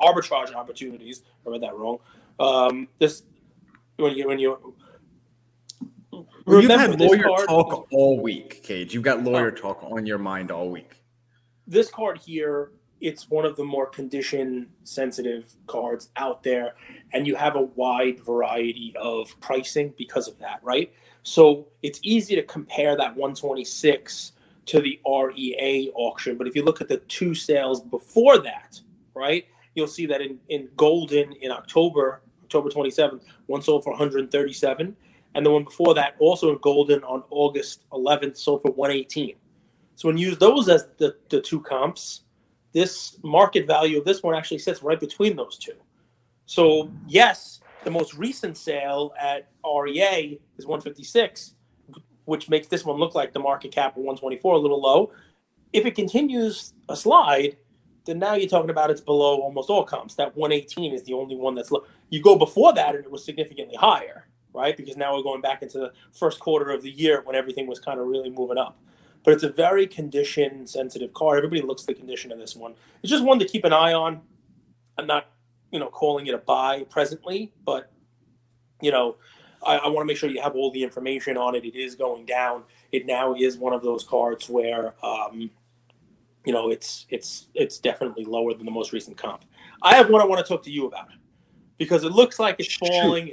arbitrage 0.00 0.54
opportunities. 0.54 1.22
I 1.46 1.50
read 1.50 1.62
that 1.62 1.76
wrong. 1.76 1.98
Um, 2.38 2.88
this 2.98 3.22
when 3.96 4.14
you 4.14 4.26
when 4.28 4.38
you 4.38 4.74
well, 6.46 6.62
you've 6.62 6.70
had 6.70 6.98
lawyer 7.00 7.22
card, 7.22 7.48
talk 7.48 7.88
all 7.90 8.20
week, 8.20 8.62
Cage. 8.62 8.94
You've 8.94 9.02
got 9.02 9.22
lawyer 9.22 9.52
uh, 9.52 9.56
talk 9.56 9.82
on 9.82 10.06
your 10.06 10.18
mind 10.18 10.50
all 10.50 10.70
week. 10.70 11.02
This 11.66 11.90
card 11.90 12.18
here, 12.18 12.72
it's 13.00 13.28
one 13.28 13.44
of 13.44 13.56
the 13.56 13.64
more 13.64 13.86
condition 13.86 14.68
sensitive 14.84 15.54
cards 15.66 16.10
out 16.16 16.42
there, 16.42 16.74
and 17.12 17.26
you 17.26 17.34
have 17.34 17.56
a 17.56 17.62
wide 17.62 18.20
variety 18.24 18.94
of 18.98 19.38
pricing 19.40 19.92
because 19.98 20.28
of 20.28 20.38
that, 20.38 20.60
right? 20.62 20.92
So 21.26 21.66
it's 21.82 21.98
easy 22.04 22.36
to 22.36 22.42
compare 22.44 22.96
that 22.96 23.16
126 23.16 24.32
to 24.66 24.80
the 24.80 25.00
REA 25.04 25.90
auction. 25.96 26.38
But 26.38 26.46
if 26.46 26.54
you 26.54 26.62
look 26.62 26.80
at 26.80 26.86
the 26.86 26.98
two 26.98 27.34
sales 27.34 27.80
before 27.80 28.38
that, 28.38 28.80
right, 29.12 29.44
you'll 29.74 29.88
see 29.88 30.06
that 30.06 30.20
in, 30.20 30.38
in 30.50 30.68
Goldin 30.76 31.36
in 31.40 31.50
October, 31.50 32.22
October 32.44 32.68
27th, 32.68 33.22
one 33.46 33.60
sold 33.60 33.82
for 33.82 33.90
137. 33.90 34.96
And 35.34 35.44
the 35.44 35.50
one 35.50 35.64
before 35.64 35.94
that, 35.94 36.14
also 36.20 36.52
in 36.52 36.60
Goldin 36.60 37.02
on 37.02 37.24
August 37.30 37.82
11th, 37.90 38.36
sold 38.36 38.62
for 38.62 38.70
118. 38.70 39.34
So 39.96 40.06
when 40.08 40.16
you 40.16 40.28
use 40.28 40.38
those 40.38 40.68
as 40.68 40.86
the, 40.98 41.16
the 41.28 41.40
two 41.40 41.60
comps, 41.60 42.22
this 42.72 43.18
market 43.24 43.66
value 43.66 43.98
of 43.98 44.04
this 44.04 44.22
one 44.22 44.36
actually 44.36 44.58
sits 44.58 44.80
right 44.80 45.00
between 45.00 45.34
those 45.34 45.58
two. 45.58 45.74
So 46.44 46.92
yes, 47.08 47.58
the 47.86 47.90
most 47.92 48.14
recent 48.14 48.56
sale 48.56 49.14
at 49.16 49.48
REA 49.64 50.40
is 50.58 50.66
156, 50.66 51.54
which 52.24 52.48
makes 52.48 52.66
this 52.66 52.84
one 52.84 52.98
look 52.98 53.14
like 53.14 53.32
the 53.32 53.38
market 53.38 53.70
cap 53.70 53.92
of 53.92 53.98
124 53.98 54.54
a 54.54 54.58
little 54.58 54.82
low. 54.82 55.12
If 55.72 55.86
it 55.86 55.94
continues 55.94 56.74
a 56.88 56.96
slide, 56.96 57.56
then 58.04 58.18
now 58.18 58.34
you're 58.34 58.48
talking 58.48 58.70
about 58.70 58.90
it's 58.90 59.00
below 59.00 59.40
almost 59.40 59.70
all 59.70 59.84
comps. 59.84 60.16
That 60.16 60.36
118 60.36 60.94
is 60.94 61.04
the 61.04 61.12
only 61.12 61.36
one 61.36 61.54
that's 61.54 61.70
low. 61.70 61.84
You 62.10 62.20
go 62.20 62.36
before 62.36 62.72
that 62.72 62.96
and 62.96 63.04
it 63.04 63.10
was 63.10 63.24
significantly 63.24 63.76
higher, 63.76 64.26
right? 64.52 64.76
Because 64.76 64.96
now 64.96 65.14
we're 65.14 65.22
going 65.22 65.40
back 65.40 65.62
into 65.62 65.78
the 65.78 65.92
first 66.12 66.40
quarter 66.40 66.72
of 66.72 66.82
the 66.82 66.90
year 66.90 67.22
when 67.24 67.36
everything 67.36 67.68
was 67.68 67.78
kind 67.78 68.00
of 68.00 68.08
really 68.08 68.30
moving 68.30 68.58
up. 68.58 68.76
But 69.22 69.34
it's 69.34 69.44
a 69.44 69.48
very 69.48 69.86
condition 69.86 70.66
sensitive 70.66 71.12
car. 71.12 71.36
Everybody 71.36 71.62
looks 71.62 71.84
the 71.84 71.94
condition 71.94 72.32
of 72.32 72.40
this 72.40 72.56
one. 72.56 72.74
It's 73.04 73.12
just 73.12 73.22
one 73.22 73.38
to 73.38 73.44
keep 73.44 73.64
an 73.64 73.72
eye 73.72 73.92
on. 73.92 74.22
I'm 74.98 75.06
not 75.06 75.28
you 75.76 75.80
know 75.80 75.90
calling 75.90 76.26
it 76.26 76.32
a 76.32 76.38
buy 76.38 76.84
presently, 76.88 77.52
but 77.66 77.92
you 78.80 78.90
know 78.90 79.16
I, 79.62 79.76
I 79.76 79.88
want 79.88 80.00
to 80.00 80.06
make 80.06 80.16
sure 80.16 80.30
you 80.30 80.40
have 80.40 80.56
all 80.56 80.70
the 80.70 80.82
information 80.82 81.36
on 81.36 81.54
it. 81.54 81.66
It 81.66 81.76
is 81.76 81.94
going 81.94 82.24
down. 82.24 82.62
It 82.92 83.04
now 83.04 83.34
is 83.34 83.58
one 83.58 83.74
of 83.74 83.82
those 83.82 84.02
cards 84.02 84.48
where 84.48 84.94
um, 85.04 85.50
you 86.46 86.52
know 86.54 86.70
it's 86.70 87.04
it's 87.10 87.48
it's 87.52 87.78
definitely 87.78 88.24
lower 88.24 88.54
than 88.54 88.64
the 88.64 88.72
most 88.72 88.94
recent 88.94 89.18
comp. 89.18 89.44
I 89.82 89.96
have 89.96 90.08
one 90.08 90.22
I 90.22 90.24
want 90.24 90.44
to 90.44 90.50
talk 90.50 90.62
to 90.64 90.70
you 90.70 90.86
about 90.86 91.08
because 91.76 92.04
it 92.04 92.12
looks 92.12 92.38
like 92.38 92.56
it's 92.58 92.74
falling. 92.74 93.32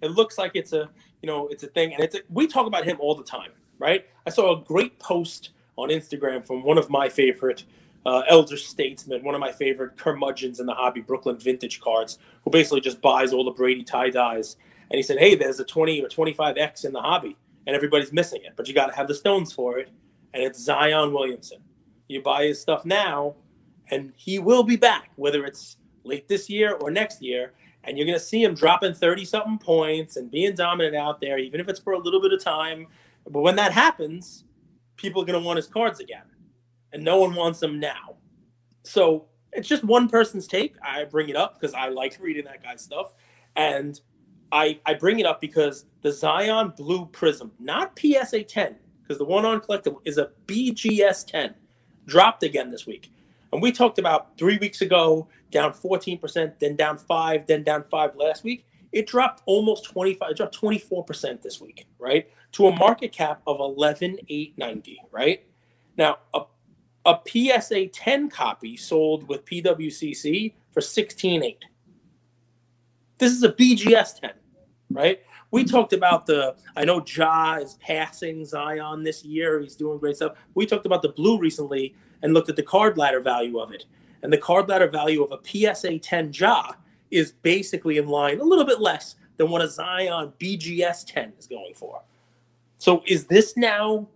It 0.00 0.12
looks 0.12 0.38
like 0.38 0.52
it's 0.54 0.72
a 0.72 0.88
you 1.20 1.26
know 1.26 1.48
it's 1.48 1.64
a 1.64 1.68
thing, 1.68 1.92
and 1.92 2.02
it's 2.02 2.14
a, 2.14 2.20
we 2.30 2.46
talk 2.46 2.66
about 2.66 2.86
him 2.86 2.96
all 2.98 3.14
the 3.14 3.24
time, 3.24 3.50
right? 3.78 4.06
I 4.26 4.30
saw 4.30 4.58
a 4.58 4.64
great 4.64 4.98
post 5.00 5.50
on 5.76 5.90
Instagram 5.90 6.46
from 6.46 6.62
one 6.62 6.78
of 6.78 6.88
my 6.88 7.10
favorite 7.10 7.64
uh, 8.08 8.22
elder 8.26 8.56
statesman, 8.56 9.22
one 9.22 9.34
of 9.34 9.40
my 9.40 9.52
favorite 9.52 9.98
curmudgeons 9.98 10.60
in 10.60 10.66
the 10.66 10.72
hobby, 10.72 11.02
Brooklyn 11.02 11.36
Vintage 11.36 11.78
Cards, 11.78 12.18
who 12.42 12.50
basically 12.50 12.80
just 12.80 13.02
buys 13.02 13.34
all 13.34 13.44
the 13.44 13.50
Brady 13.50 13.84
tie 13.84 14.08
dyes. 14.08 14.56
And 14.90 14.96
he 14.96 15.02
said, 15.02 15.18
"Hey, 15.18 15.34
there's 15.34 15.60
a 15.60 15.64
20 15.64 16.02
or 16.02 16.08
25x 16.08 16.86
in 16.86 16.94
the 16.94 17.02
hobby, 17.02 17.36
and 17.66 17.76
everybody's 17.76 18.10
missing 18.10 18.40
it, 18.44 18.54
but 18.56 18.66
you 18.66 18.72
got 18.72 18.86
to 18.86 18.94
have 18.94 19.08
the 19.08 19.14
stones 19.14 19.52
for 19.52 19.78
it, 19.78 19.90
and 20.32 20.42
it's 20.42 20.58
Zion 20.58 21.12
Williamson. 21.12 21.58
You 22.08 22.22
buy 22.22 22.44
his 22.44 22.58
stuff 22.58 22.86
now, 22.86 23.34
and 23.90 24.14
he 24.16 24.38
will 24.38 24.62
be 24.62 24.76
back, 24.76 25.10
whether 25.16 25.44
it's 25.44 25.76
late 26.02 26.28
this 26.28 26.48
year 26.48 26.72
or 26.72 26.90
next 26.90 27.20
year." 27.20 27.52
And 27.84 27.96
you're 27.96 28.06
going 28.06 28.18
to 28.18 28.24
see 28.24 28.42
him 28.42 28.54
dropping 28.54 28.92
30 28.92 29.24
something 29.24 29.58
points 29.58 30.16
and 30.16 30.30
being 30.30 30.54
dominant 30.54 30.96
out 30.96 31.20
there, 31.20 31.38
even 31.38 31.60
if 31.60 31.68
it's 31.68 31.78
for 31.78 31.92
a 31.92 31.98
little 31.98 32.20
bit 32.20 32.32
of 32.32 32.42
time. 32.42 32.86
But 33.30 33.40
when 33.40 33.56
that 33.56 33.72
happens, 33.72 34.44
people 34.96 35.22
are 35.22 35.24
going 35.24 35.40
to 35.40 35.46
want 35.46 35.58
his 35.58 35.68
cards 35.68 36.00
again 36.00 36.24
and 36.92 37.02
no 37.02 37.18
one 37.18 37.34
wants 37.34 37.60
them 37.60 37.78
now. 37.78 38.16
So 38.82 39.26
it's 39.52 39.68
just 39.68 39.84
one 39.84 40.08
person's 40.08 40.46
take. 40.46 40.76
I 40.82 41.04
bring 41.04 41.28
it 41.28 41.36
up 41.36 41.60
because 41.60 41.74
I 41.74 41.88
like 41.88 42.18
reading 42.20 42.44
that 42.44 42.62
guy's 42.62 42.82
stuff. 42.82 43.14
And 43.56 44.00
I, 44.52 44.80
I 44.86 44.94
bring 44.94 45.18
it 45.18 45.26
up 45.26 45.40
because 45.40 45.84
the 46.02 46.12
Zion 46.12 46.72
Blue 46.76 47.06
Prism, 47.06 47.52
not 47.58 47.98
PSA 47.98 48.44
10, 48.44 48.76
because 49.02 49.18
the 49.18 49.24
one 49.24 49.44
on 49.44 49.60
collectible 49.60 50.00
is 50.04 50.18
a 50.18 50.30
BGS 50.46 51.26
10, 51.26 51.54
dropped 52.06 52.42
again 52.42 52.70
this 52.70 52.86
week. 52.86 53.12
And 53.52 53.62
we 53.62 53.72
talked 53.72 53.98
about 53.98 54.36
three 54.38 54.58
weeks 54.58 54.80
ago, 54.80 55.28
down 55.50 55.72
14%, 55.72 56.58
then 56.58 56.76
down 56.76 56.98
five, 56.98 57.46
then 57.46 57.62
down 57.62 57.84
five 57.84 58.14
last 58.16 58.44
week. 58.44 58.66
It 58.92 59.06
dropped 59.06 59.42
almost 59.46 59.84
25, 59.84 60.30
it 60.30 60.36
dropped 60.36 60.58
24% 60.60 61.42
this 61.42 61.60
week, 61.60 61.86
right? 61.98 62.28
To 62.52 62.68
a 62.68 62.76
market 62.76 63.12
cap 63.12 63.42
of 63.46 63.60
11,890, 63.60 65.00
right? 65.10 65.44
Now, 65.96 66.18
a, 66.32 66.42
a 67.08 67.20
PSA 67.26 67.86
10 67.86 68.28
copy 68.28 68.76
sold 68.76 69.26
with 69.28 69.44
PWCC 69.46 70.52
for 70.72 70.80
16.8. 70.80 71.56
This 73.16 73.32
is 73.32 73.42
a 73.42 73.50
BGS 73.50 74.20
10, 74.20 74.32
right? 74.90 75.22
We 75.50 75.64
talked 75.64 75.94
about 75.94 76.26
the, 76.26 76.54
I 76.76 76.84
know 76.84 77.02
Ja 77.02 77.54
is 77.56 77.78
passing 77.80 78.44
Zion 78.44 79.02
this 79.02 79.24
year. 79.24 79.58
He's 79.60 79.74
doing 79.74 79.98
great 79.98 80.16
stuff. 80.16 80.36
We 80.54 80.66
talked 80.66 80.84
about 80.84 81.00
the 81.00 81.08
blue 81.08 81.38
recently 81.38 81.94
and 82.22 82.34
looked 82.34 82.50
at 82.50 82.56
the 82.56 82.62
card 82.62 82.98
ladder 82.98 83.20
value 83.20 83.58
of 83.58 83.72
it. 83.72 83.86
And 84.22 84.30
the 84.30 84.38
card 84.38 84.68
ladder 84.68 84.88
value 84.88 85.24
of 85.24 85.32
a 85.32 85.74
PSA 85.74 86.00
10 86.00 86.32
Ja 86.34 86.72
is 87.10 87.32
basically 87.32 87.96
in 87.96 88.06
line 88.06 88.40
a 88.40 88.44
little 88.44 88.66
bit 88.66 88.80
less 88.80 89.16
than 89.38 89.48
what 89.48 89.62
a 89.62 89.68
Zion 89.68 90.34
BGS 90.38 91.06
10 91.06 91.32
is 91.38 91.46
going 91.46 91.72
for. 91.74 92.02
So 92.76 93.02
is 93.06 93.24
this 93.24 93.56
now 93.56 94.06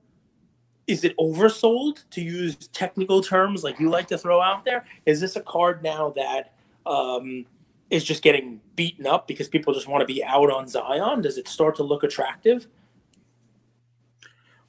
is 0.87 1.05
it 1.05 1.17
oversold 1.17 2.05
to 2.11 2.21
use 2.21 2.57
technical 2.69 3.23
terms 3.23 3.63
like 3.63 3.79
you 3.79 3.89
like 3.89 4.09
to 4.09 4.19
throw 4.19 4.41
out 4.41 4.65
there? 4.65 4.85
Is 5.07 5.21
this 5.21 5.37
a 5.37 5.41
card 5.41 5.83
now 5.83 6.11
that 6.17 6.55
um, 6.87 7.47
is 7.91 8.05
just 8.05 8.23
getting 8.23 8.61
beaten 8.75 9.07
up 9.07 9.29
because 9.29 9.49
people 9.49 9.73
just 9.73 9.87
want 9.87 10.01
to 10.07 10.13
be 10.13 10.25
out 10.25 10.51
on 10.51 10.67
Zion? 10.67 11.23
Does 11.23 11.39
it 11.39 11.49
start 11.49 11.77
to 11.77 11.83
look 11.83 12.03
attractive? 12.03 12.67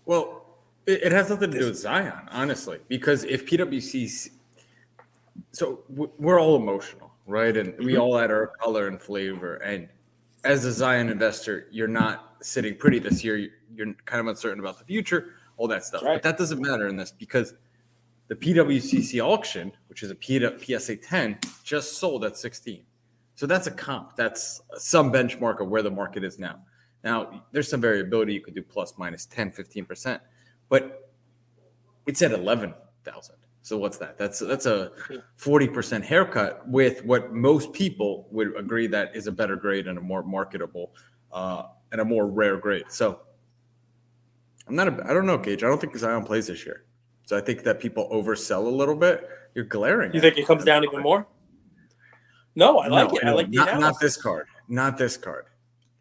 Well, 0.05 0.45
it, 0.85 1.03
it 1.03 1.11
has 1.11 1.29
nothing 1.29 1.51
to 1.51 1.59
do 1.59 1.65
with 1.65 1.77
Zion, 1.77 2.27
honestly, 2.29 2.79
because 2.87 3.23
if 3.23 3.45
PWC's 3.45 4.29
so 5.51 5.83
we're 5.89 6.39
all 6.39 6.55
emotional, 6.55 7.11
right? 7.25 7.55
And 7.55 7.77
we 7.77 7.93
mm-hmm. 7.93 8.01
all 8.01 8.17
add 8.17 8.31
our 8.31 8.47
color 8.47 8.87
and 8.87 9.01
flavor. 9.01 9.55
And 9.57 9.87
as 10.43 10.65
a 10.65 10.71
Zion 10.71 11.09
investor, 11.09 11.67
you're 11.71 11.87
not 11.87 12.35
sitting 12.41 12.75
pretty 12.75 12.99
this 12.99 13.23
year. 13.23 13.49
You're 13.73 13.93
kind 14.05 14.19
of 14.19 14.27
uncertain 14.27 14.59
about 14.59 14.79
the 14.79 14.85
future, 14.85 15.33
all 15.57 15.67
that 15.67 15.83
stuff. 15.83 16.03
Right. 16.03 16.15
But 16.15 16.23
that 16.23 16.37
doesn't 16.37 16.61
matter 16.61 16.87
in 16.87 16.95
this 16.95 17.11
because 17.11 17.53
the 18.27 18.35
PWCC 18.35 19.23
auction, 19.23 19.71
which 19.87 20.03
is 20.03 20.11
a 20.11 20.17
PSA 20.59 20.97
10, 20.97 21.39
just 21.63 21.97
sold 21.97 22.25
at 22.25 22.37
16. 22.37 22.83
So 23.35 23.45
that's 23.45 23.67
a 23.67 23.71
comp. 23.71 24.15
That's 24.15 24.61
some 24.77 25.11
benchmark 25.11 25.59
of 25.59 25.69
where 25.69 25.81
the 25.81 25.91
market 25.91 26.23
is 26.23 26.39
now. 26.39 26.59
Now, 27.03 27.43
there's 27.51 27.67
some 27.67 27.81
variability. 27.81 28.33
You 28.33 28.41
could 28.41 28.55
do 28.55 28.63
plus, 28.63 28.93
minus 28.97 29.25
10, 29.25 29.51
15%, 29.51 30.19
but 30.69 31.11
it's 32.05 32.21
at 32.21 32.31
11,000. 32.31 33.35
So 33.63 33.77
what's 33.77 33.97
that? 33.97 34.17
That's 34.17 34.39
that's 34.39 34.65
a 34.65 34.91
40% 35.39 36.03
haircut 36.03 36.67
with 36.67 37.03
what 37.05 37.33
most 37.33 37.71
people 37.71 38.27
would 38.29 38.57
agree 38.57 38.87
that 38.87 39.15
is 39.15 39.27
a 39.27 39.31
better 39.31 39.55
grade 39.55 39.87
and 39.87 39.97
a 39.97 40.01
more 40.01 40.21
marketable 40.21 40.91
uh, 41.31 41.63
and 41.93 42.01
a 42.01 42.05
more 42.05 42.27
rare 42.27 42.57
grade. 42.57 42.83
So 42.89 43.21
I'm 44.67 44.75
not 44.75 44.87
a, 44.87 45.05
I 45.09 45.13
don't 45.13 45.25
know, 45.25 45.37
Cage. 45.37 45.63
I 45.63 45.67
don't 45.67 45.79
think 45.79 45.95
Zion 45.97 46.23
plays 46.23 46.47
this 46.47 46.65
year. 46.65 46.85
So 47.25 47.37
I 47.37 47.41
think 47.41 47.63
that 47.63 47.79
people 47.79 48.09
oversell 48.11 48.65
a 48.65 48.69
little 48.69 48.95
bit. 48.95 49.27
You're 49.55 49.65
glaring. 49.65 50.13
You 50.13 50.21
think 50.21 50.37
it 50.37 50.47
comes 50.47 50.63
down 50.63 50.83
even 50.83 51.01
more? 51.01 51.27
No, 52.55 52.79
I 52.79 52.87
like 52.87 53.11
no, 53.11 53.17
it. 53.17 53.23
I 53.23 53.31
like 53.31 53.49
the 53.49 53.57
not, 53.57 53.79
not 53.79 53.99
this 53.99 54.21
card. 54.21 54.47
Not 54.67 54.97
this 54.97 55.17
card. 55.17 55.45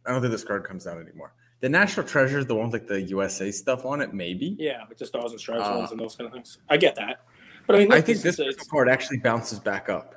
I 0.07 0.13
don't 0.13 0.21
think 0.21 0.33
this 0.33 0.45
card 0.45 0.65
comes 0.65 0.85
down 0.85 1.01
anymore. 1.01 1.33
The 1.61 1.69
National 1.69 2.07
Treasure 2.07 2.39
is 2.39 2.47
the 2.47 2.55
one 2.55 2.71
with 2.71 2.81
like 2.83 2.89
the 2.89 3.01
USA 3.03 3.51
stuff 3.53 3.85
on 3.85 4.01
it, 4.01 4.13
maybe. 4.13 4.57
Yeah, 4.59 4.83
with 4.89 4.99
the 4.99 5.07
stars 5.07 5.31
and 5.31 5.41
stripes 5.41 5.63
uh, 5.65 5.77
ones 5.77 5.93
and 5.93 6.01
those 6.01 6.17
kind 6.17 6.27
of 6.27 6.33
things. 6.33 6.59
I 6.69 6.77
get 6.77 6.97
that. 6.97 7.25
But 7.67 7.77
I 7.77 7.79
mean, 7.79 7.93
I 7.93 8.01
think 8.01 8.19
this, 8.19 8.37
this 8.37 8.69
card 8.69 8.89
actually 8.89 9.19
bounces 9.19 9.61
back 9.61 9.89
up. 9.89 10.17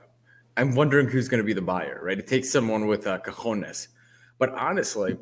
I'm 0.57 0.73
wondering 0.73 1.07
who's 1.07 1.27
going 1.27 1.39
to 1.39 1.45
be 1.45 1.53
the 1.53 1.61
buyer, 1.61 1.99
right? 2.01 2.17
It 2.17 2.27
takes 2.27 2.49
someone 2.49 2.87
with 2.87 3.05
uh, 3.05 3.19
cajones. 3.19 3.89
But 4.39 4.53
honestly, 4.53 5.17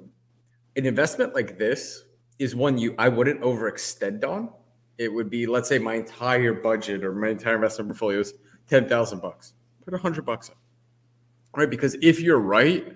an 0.76 0.86
investment 0.86 1.36
like 1.36 1.58
this 1.58 2.06
is 2.40 2.56
one 2.56 2.78
you 2.78 2.96
I 2.98 3.10
wouldn't 3.10 3.42
overextend 3.42 4.24
on. 4.24 4.50
It 4.98 5.12
would 5.12 5.30
be, 5.30 5.48
let's 5.48 5.70
say, 5.70 5.80
my 5.80 5.96
entire 5.96 6.54
budget 6.54 7.04
or 7.04 7.14
my 7.14 7.30
entire 7.30 7.56
investment 7.56 7.90
portfolio 7.90 8.20
is 8.20 8.34
ten 8.68 8.88
thousand 8.88 9.22
bucks. 9.22 9.54
Put 9.86 9.94
a 9.94 9.98
hundred 9.98 10.26
bucks 10.26 10.50
in, 10.50 10.56
right? 11.56 11.70
Because 11.70 11.96
if 12.02 12.20
you're 12.20 12.40
right, 12.40 12.94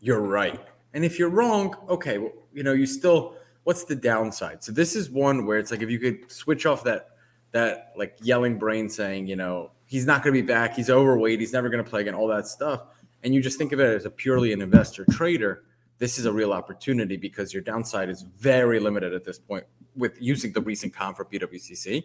you're 0.00 0.20
right, 0.20 0.60
and 0.94 1.04
if 1.04 1.18
you're 1.18 1.30
wrong, 1.30 1.74
okay, 1.88 2.18
well, 2.18 2.32
you 2.52 2.62
know, 2.62 2.72
you 2.72 2.86
still. 2.86 3.36
What's 3.64 3.84
the 3.84 3.94
downside? 3.94 4.64
So 4.64 4.72
this 4.72 4.96
is 4.96 5.08
one 5.08 5.46
where 5.46 5.56
it's 5.56 5.70
like 5.70 5.82
if 5.82 5.88
you 5.88 6.00
could 6.00 6.32
switch 6.32 6.66
off 6.66 6.82
that 6.82 7.10
that 7.52 7.92
like 7.96 8.16
yelling 8.20 8.58
brain 8.58 8.88
saying, 8.88 9.28
you 9.28 9.36
know, 9.36 9.70
he's 9.86 10.04
not 10.04 10.24
going 10.24 10.34
to 10.34 10.42
be 10.42 10.44
back, 10.44 10.74
he's 10.74 10.90
overweight, 10.90 11.38
he's 11.38 11.52
never 11.52 11.68
going 11.68 11.84
to 11.84 11.88
play 11.88 12.00
again, 12.00 12.12
all 12.12 12.26
that 12.26 12.48
stuff, 12.48 12.86
and 13.22 13.32
you 13.32 13.40
just 13.40 13.58
think 13.58 13.70
of 13.70 13.78
it 13.78 13.94
as 13.94 14.04
a 14.04 14.10
purely 14.10 14.52
an 14.52 14.60
investor 14.60 15.06
trader, 15.12 15.62
this 16.02 16.18
is 16.18 16.26
a 16.26 16.32
real 16.32 16.52
opportunity 16.52 17.16
because 17.16 17.54
your 17.54 17.62
downside 17.62 18.08
is 18.08 18.22
very 18.22 18.80
limited 18.80 19.14
at 19.14 19.22
this 19.22 19.38
point 19.38 19.64
with 19.94 20.20
using 20.20 20.52
the 20.52 20.60
recent 20.60 20.92
comp 20.92 21.16
for 21.16 21.24
PWCC. 21.24 22.02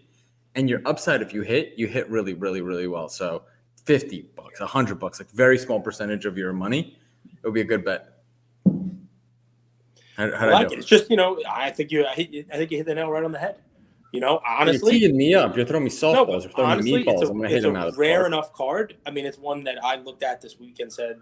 And 0.54 0.70
your 0.70 0.84
upside, 0.86 1.24
if 1.24 1.34
you 1.34 1.42
hit, 1.42 1.74
you 1.78 1.88
hit 1.88 2.08
really, 2.08 2.36
really, 2.36 2.62
really 2.62 2.86
well. 2.86 3.10
So 3.10 3.42
50 3.86 4.30
bucks, 4.36 4.60
100 4.60 5.00
bucks, 5.00 5.20
like 5.20 5.32
very 5.32 5.58
small 5.58 5.80
percentage 5.80 6.28
of 6.28 6.38
your 6.38 6.54
money, 6.54 6.96
it 7.26 7.44
would 7.44 7.56
be 7.56 7.62
a 7.62 7.64
good 7.64 7.84
bet. 7.84 8.20
How, 10.16 10.32
how 10.32 10.50
I 10.50 10.52
like 10.52 10.72
it. 10.72 10.78
It's 10.78 10.88
just, 10.88 11.10
you 11.10 11.18
know, 11.18 11.42
I 11.50 11.72
think 11.72 11.90
you, 11.90 12.06
I, 12.06 12.14
hit, 12.14 12.46
I 12.54 12.58
think 12.58 12.70
you 12.70 12.78
hit 12.78 12.86
the 12.86 12.94
nail 12.94 13.10
right 13.10 13.24
on 13.24 13.32
the 13.32 13.40
head. 13.40 13.56
You 14.12 14.20
know, 14.20 14.40
honestly, 14.48 14.98
you're 14.98 15.10
teeing 15.10 15.18
me 15.18 15.34
up. 15.34 15.58
You're 15.58 15.66
throwing 15.66 15.86
me 15.86 15.90
softballs. 15.90 16.28
No, 16.28 16.40
you're 16.40 16.50
throwing 16.52 16.70
honestly, 16.70 16.92
me 16.92 17.04
meatballs. 17.04 17.24
A, 17.24 17.30
I'm 17.30 17.38
gonna 17.38 17.50
hit 17.50 17.66
him 17.66 17.76
out. 17.76 17.88
It's 17.88 17.98
a 17.98 18.00
rare 18.00 18.28
enough 18.28 18.54
card. 18.54 18.96
I 19.08 19.10
mean, 19.10 19.26
it's 19.26 19.40
one 19.40 19.64
that 19.64 19.84
I 19.84 19.96
looked 19.96 20.22
at 20.22 20.40
this 20.40 20.60
week 20.60 20.80
and 20.80 20.94
said, 20.94 21.20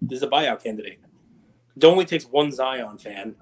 "This 0.00 0.16
is 0.16 0.22
a 0.22 0.28
buyout 0.28 0.62
candidate." 0.62 0.98
It 1.76 1.84
only 1.84 2.04
takes 2.04 2.24
one 2.24 2.50
Zion 2.50 2.98
fan, 2.98 3.36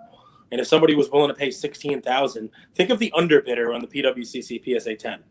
and 0.51 0.61
if 0.61 0.67
somebody 0.67 0.95
was 0.95 1.11
willing 1.11 1.29
to 1.29 1.35
pay 1.35 1.51
sixteen 1.51 2.03
thousand, 2.03 2.51
think 2.75 2.91
of 2.91 2.99
the 2.99 3.13
underbidder 3.17 3.75
on 3.75 3.81
the 3.81 3.87
PWCC 3.87 4.81
PSA 4.81 4.97
ten, 4.97 5.23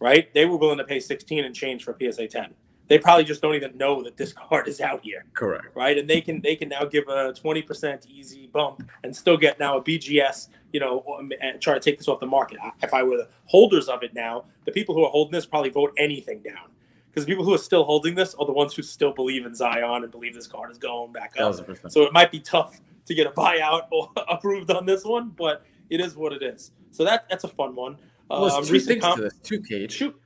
right? 0.00 0.32
They 0.34 0.46
were 0.46 0.56
willing 0.56 0.78
to 0.78 0.84
pay 0.84 1.00
sixteen 1.00 1.44
and 1.44 1.54
change 1.54 1.84
for 1.84 1.96
PSA 1.98 2.28
ten 2.28 2.54
they 2.88 2.98
probably 2.98 3.24
just 3.24 3.40
don't 3.40 3.54
even 3.54 3.76
know 3.76 4.02
that 4.02 4.16
this 4.16 4.32
card 4.48 4.68
is 4.68 4.80
out 4.80 5.00
here. 5.02 5.24
Correct. 5.34 5.66
Right. 5.74 5.98
And 5.98 6.08
they 6.08 6.20
can 6.20 6.40
they 6.40 6.56
can 6.56 6.68
now 6.68 6.84
give 6.84 7.04
a 7.08 7.32
20% 7.32 8.06
easy 8.06 8.46
bump 8.48 8.88
and 9.02 9.14
still 9.14 9.36
get 9.36 9.58
now 9.58 9.78
a 9.78 9.82
BGS, 9.82 10.48
you 10.72 10.80
know, 10.80 11.04
and 11.40 11.60
try 11.60 11.74
to 11.74 11.80
take 11.80 11.98
this 11.98 12.08
off 12.08 12.20
the 12.20 12.26
market. 12.26 12.58
If 12.82 12.92
I 12.94 13.02
were 13.02 13.16
the 13.16 13.28
holders 13.46 13.88
of 13.88 14.02
it 14.02 14.14
now, 14.14 14.44
the 14.64 14.72
people 14.72 14.94
who 14.94 15.04
are 15.04 15.10
holding 15.10 15.32
this 15.32 15.46
probably 15.46 15.70
vote 15.70 15.92
anything 15.98 16.42
down. 16.42 16.70
Because 17.14 17.26
people 17.26 17.44
who 17.44 17.54
are 17.54 17.58
still 17.58 17.84
holding 17.84 18.16
this 18.16 18.34
are 18.34 18.44
the 18.44 18.52
ones 18.52 18.74
who 18.74 18.82
still 18.82 19.12
believe 19.12 19.46
in 19.46 19.54
Zion 19.54 20.02
and 20.02 20.10
believe 20.10 20.34
this 20.34 20.48
card 20.48 20.72
is 20.72 20.78
going 20.78 21.12
back 21.12 21.34
up. 21.38 21.54
So 21.88 22.02
it 22.02 22.12
might 22.12 22.32
be 22.32 22.40
tough 22.40 22.80
to 23.06 23.14
get 23.14 23.26
a 23.26 23.30
buyout 23.30 23.82
or 23.92 24.10
approved 24.28 24.70
on 24.70 24.84
this 24.84 25.04
one, 25.04 25.30
but 25.30 25.64
it 25.90 26.00
is 26.00 26.16
what 26.16 26.32
it 26.32 26.42
is. 26.42 26.72
So 26.90 27.04
that 27.04 27.26
that's 27.30 27.44
a 27.44 27.48
fun 27.48 27.76
one. 27.76 27.98
Well, 28.28 28.46
uh, 28.46 28.62
two 28.62 28.80
things 28.80 29.04
to 29.04 29.20
this, 29.20 29.34
two 29.42 29.60
Cage. 29.60 29.92
Shoot 29.92 30.20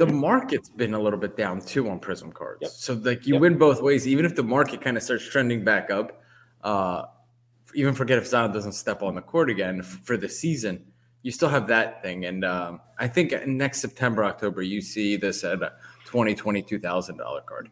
the 0.00 0.06
market's 0.06 0.70
been 0.70 0.94
a 0.94 0.98
little 0.98 1.18
bit 1.18 1.36
down 1.36 1.60
too 1.60 1.90
on 1.90 1.98
Prism 1.98 2.32
cards. 2.32 2.62
Yep. 2.62 2.70
So 2.70 2.94
like 2.94 3.26
you 3.26 3.34
yep. 3.34 3.42
win 3.42 3.58
both 3.58 3.82
ways. 3.82 4.08
Even 4.08 4.24
if 4.24 4.34
the 4.34 4.42
market 4.42 4.80
kind 4.80 4.96
of 4.96 5.02
starts 5.02 5.28
trending 5.28 5.62
back 5.62 5.90
up, 5.90 6.22
uh, 6.64 7.02
even 7.74 7.92
forget 7.92 8.16
if 8.16 8.26
Zion 8.26 8.50
doesn't 8.50 8.72
step 8.72 9.02
on 9.02 9.14
the 9.14 9.20
court 9.20 9.50
again 9.50 9.82
for 9.82 10.16
the 10.16 10.28
season, 10.28 10.86
you 11.20 11.30
still 11.30 11.50
have 11.50 11.66
that 11.66 12.02
thing. 12.02 12.24
And 12.24 12.46
um, 12.46 12.80
I 12.98 13.08
think 13.08 13.46
next 13.46 13.80
September, 13.80 14.24
October, 14.24 14.62
you 14.62 14.80
see 14.80 15.16
this 15.16 15.44
at 15.44 15.62
a 15.62 15.74
twenty 16.10 16.34
twenty 16.34 16.60
two 16.60 16.80
thousand 16.80 17.18
dollar 17.18 17.40
card. 17.42 17.70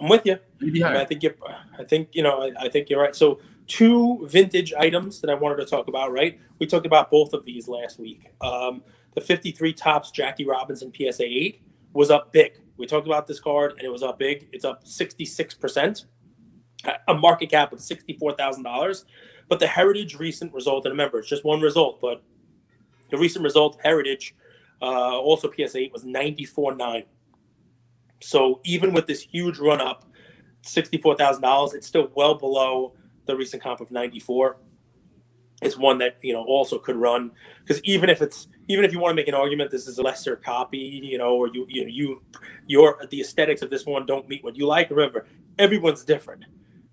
I'm 0.00 0.08
with 0.08 0.24
you. 0.24 0.38
I, 0.82 1.02
I 1.02 1.04
think 1.04 1.22
you. 1.22 1.34
I 1.78 1.84
think 1.84 2.08
you 2.12 2.22
know. 2.22 2.42
I, 2.42 2.66
I 2.66 2.68
think 2.70 2.88
you're 2.88 3.00
right. 3.00 3.14
So 3.14 3.38
two 3.66 4.26
vintage 4.28 4.72
items 4.72 5.20
that 5.20 5.28
I 5.28 5.34
wanted 5.34 5.56
to 5.56 5.66
talk 5.66 5.88
about. 5.88 6.10
Right, 6.10 6.40
we 6.58 6.66
talked 6.66 6.86
about 6.86 7.10
both 7.10 7.34
of 7.34 7.44
these 7.44 7.68
last 7.68 7.98
week. 7.98 8.30
Um, 8.40 8.82
the 9.14 9.20
53 9.20 9.74
Topps 9.74 10.10
Jackie 10.10 10.46
Robinson 10.46 10.90
PSA 10.94 11.24
8 11.24 11.62
was 11.92 12.10
up 12.10 12.32
big. 12.32 12.60
We 12.76 12.86
talked 12.86 13.06
about 13.06 13.26
this 13.26 13.40
card 13.40 13.72
and 13.72 13.82
it 13.82 13.88
was 13.90 14.02
up 14.02 14.18
big. 14.18 14.48
It's 14.52 14.64
up 14.64 14.84
66%, 14.84 16.04
a 17.08 17.14
market 17.14 17.50
cap 17.50 17.72
of 17.72 17.78
$64,000. 17.78 19.04
But 19.48 19.58
the 19.58 19.66
Heritage 19.66 20.16
recent 20.16 20.52
result, 20.52 20.84
and 20.84 20.92
remember, 20.92 21.18
it's 21.18 21.28
just 21.28 21.44
one 21.44 21.62
result, 21.62 21.98
but 22.00 22.22
the 23.10 23.16
recent 23.16 23.42
result, 23.42 23.78
Heritage, 23.82 24.34
uh, 24.82 25.18
also 25.18 25.50
PSA 25.50 25.78
8, 25.78 25.92
was 25.92 26.04
94.9. 26.04 27.04
So 28.22 28.60
even 28.64 28.92
with 28.92 29.06
this 29.06 29.20
huge 29.20 29.58
run 29.58 29.80
up, 29.80 30.04
$64,000, 30.64 31.74
it's 31.74 31.86
still 31.86 32.10
well 32.14 32.34
below 32.34 32.94
the 33.26 33.36
recent 33.36 33.62
comp 33.62 33.80
of 33.80 33.90
94 33.90 34.56
it's 35.62 35.76
one 35.76 35.98
that 35.98 36.18
you 36.22 36.32
know 36.32 36.44
also 36.44 36.78
could 36.78 36.96
run 36.96 37.30
because 37.64 37.82
even 37.84 38.10
if 38.10 38.20
it's 38.20 38.48
even 38.68 38.84
if 38.84 38.92
you 38.92 38.98
want 38.98 39.10
to 39.10 39.14
make 39.14 39.28
an 39.28 39.34
argument 39.34 39.70
this 39.70 39.86
is 39.86 39.98
a 39.98 40.02
lesser 40.02 40.36
copy 40.36 40.76
you 40.78 41.16
know 41.16 41.34
or 41.34 41.48
you 41.48 41.64
you 41.68 41.82
know 41.82 41.88
you 41.88 42.22
your 42.66 42.98
the 43.10 43.20
aesthetics 43.20 43.62
of 43.62 43.70
this 43.70 43.86
one 43.86 44.04
don't 44.04 44.28
meet 44.28 44.44
what 44.44 44.54
you 44.54 44.66
like 44.66 44.90
remember 44.90 45.26
everyone's 45.58 46.04
different 46.04 46.44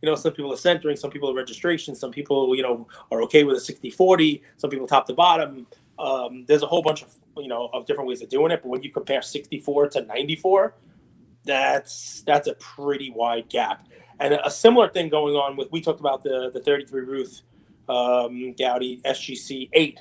You 0.03 0.09
know, 0.09 0.15
some 0.15 0.33
people 0.33 0.51
are 0.51 0.57
centering, 0.57 0.97
some 0.97 1.11
people 1.11 1.31
are 1.31 1.33
registration, 1.33 1.95
some 1.95 2.11
people, 2.11 2.53
you 2.57 2.61
know, 2.61 2.89
are 3.09 3.21
okay 3.23 3.45
with 3.45 3.55
a 3.55 3.61
60 3.61 3.89
40, 3.89 4.43
some 4.57 4.69
people 4.69 4.85
top 4.85 5.07
to 5.07 5.13
bottom. 5.13 5.65
Um, 5.99 6.45
there's 6.47 6.63
a 6.63 6.67
whole 6.67 6.81
bunch 6.81 7.03
of, 7.03 7.13
you 7.37 7.47
know, 7.47 7.69
of 7.73 7.85
different 7.85 8.07
ways 8.09 8.21
of 8.21 8.29
doing 8.29 8.51
it. 8.51 8.61
But 8.63 8.69
when 8.69 8.83
you 8.83 8.91
compare 8.91 9.21
64 9.21 9.89
to 9.89 10.01
94, 10.03 10.75
that's 11.45 12.21
that's 12.25 12.47
a 12.47 12.53
pretty 12.55 13.11
wide 13.11 13.49
gap. 13.49 13.87
And 14.19 14.33
a 14.43 14.49
similar 14.49 14.87
thing 14.87 15.09
going 15.09 15.35
on 15.35 15.55
with 15.55 15.71
we 15.71 15.81
talked 15.81 15.99
about 15.99 16.23
the 16.23 16.51
the 16.53 16.59
33 16.59 17.01
Ruth 17.01 17.41
um, 17.89 18.53
SGC 18.57 19.69
eight 19.73 19.99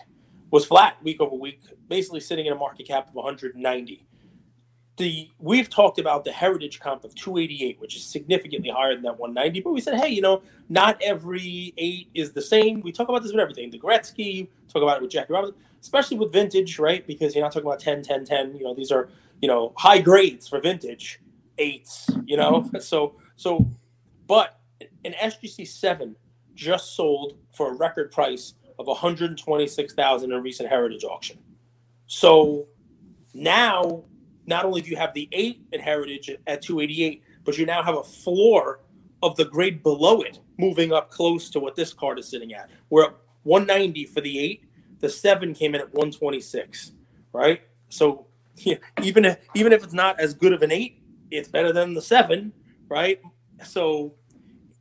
was 0.51 0.65
flat 0.65 1.03
week 1.03 1.21
over 1.21 1.35
week, 1.35 1.61
basically 1.89 2.21
sitting 2.21 2.47
in 2.47 2.53
a 2.53 2.57
market 2.57 2.87
cap 2.87 3.09
of 3.09 3.15
190. 3.15 4.07
The 4.99 5.31
we've 5.39 5.71
talked 5.71 5.99
about 5.99 6.25
the 6.25 6.33
heritage 6.33 6.79
comp 6.79 7.05
of 7.05 7.15
288, 7.15 7.81
which 7.81 7.97
is 7.97 8.05
significantly 8.05 8.69
higher 8.69 8.95
than 8.95 9.03
that 9.05 9.19
190. 9.19 9.61
But 9.63 9.73
we 9.73 9.81
said, 9.81 9.99
hey, 9.99 10.11
you 10.11 10.21
know, 10.21 10.43
not 10.69 11.01
every 11.03 11.73
eight 11.79 12.09
is 12.15 12.33
the 12.33 12.43
same. 12.43 12.83
We 12.83 12.93
talk 12.93 13.09
about 13.09 13.23
this 13.23 13.33
with 13.33 13.41
everything. 13.41 13.71
The 13.71 13.79
Gretzky, 13.79 14.49
talk 14.69 14.83
about 14.83 14.99
it 14.99 15.03
with 15.03 15.11
Jackie 15.11 15.33
Robinson, 15.33 15.59
especially 15.83 16.17
with 16.17 16.33
vintage, 16.33 16.79
right? 16.79 17.07
Because 17.07 17.35
you're 17.35 17.45
not 17.45 17.53
talking 17.53 17.67
about 17.67 17.81
10, 17.81 18.03
10, 18.03 18.25
10. 18.25 18.57
You 18.57 18.65
know, 18.65 18.75
these 18.75 18.91
are 18.91 19.11
you 19.43 19.49
know 19.49 19.75
high 19.77 20.01
grades 20.01 20.49
for 20.49 20.61
vintage 20.61 21.21
eights. 21.59 22.09
You 22.25 22.39
know, 22.39 22.71
so 22.81 23.17
so, 23.37 23.69
but 24.27 24.61
an 25.05 25.13
SGC 25.13 25.67
seven 25.67 26.17
just 26.55 26.97
sold 26.97 27.37
for 27.53 27.73
a 27.73 27.77
record 27.77 28.13
price 28.13 28.55
of 28.79 28.87
126,000 28.87 30.31
in 30.31 30.37
a 30.37 30.41
recent 30.41 30.69
heritage 30.69 31.05
auction. 31.05 31.39
So 32.07 32.67
now, 33.35 34.05
not 34.47 34.65
only 34.65 34.81
do 34.81 34.91
you 34.91 34.97
have 34.97 35.15
the 35.15 35.29
eight 35.33 35.63
at 35.73 35.81
heritage 35.81 36.31
at 36.47 36.63
288, 36.63 37.23
but 37.45 37.59
you 37.59 37.67
now 37.67 37.83
have 37.83 37.97
a 37.97 38.03
floor 38.03 38.81
of 39.23 39.37
the 39.37 39.45
grade 39.45 39.83
below 39.83 40.21
it 40.21 40.41
moving 40.59 40.93
up 40.93 41.11
close 41.11 41.49
to 41.51 41.61
what 41.61 41.75
this 41.77 41.93
card 41.93 42.19
is 42.19 42.29
sitting 42.29 42.53
at. 42.55 42.71
We're 42.91 43.07
at 43.07 43.15
190 43.45 44.05
for 44.07 44.21
the 44.21 44.39
eight. 44.39 44.65
The 45.03 45.11
seven 45.11 45.53
came 45.53 45.75
in 45.75 45.83
at 45.83 45.89
126, 45.89 46.93
right? 47.35 47.61
So 47.91 48.27
yeah, 48.57 48.77
even 49.03 49.25
if 49.25 49.39
even 49.55 49.73
if 49.73 49.85
it's 49.85 49.93
not 49.93 50.19
as 50.19 50.33
good 50.33 50.53
of 50.53 50.63
an 50.63 50.73
eight, 50.73 51.03
it's 51.31 51.49
better 51.49 51.73
than 51.73 51.93
the 51.93 52.03
seven, 52.03 52.53
right? 52.89 53.21
So 53.65 54.15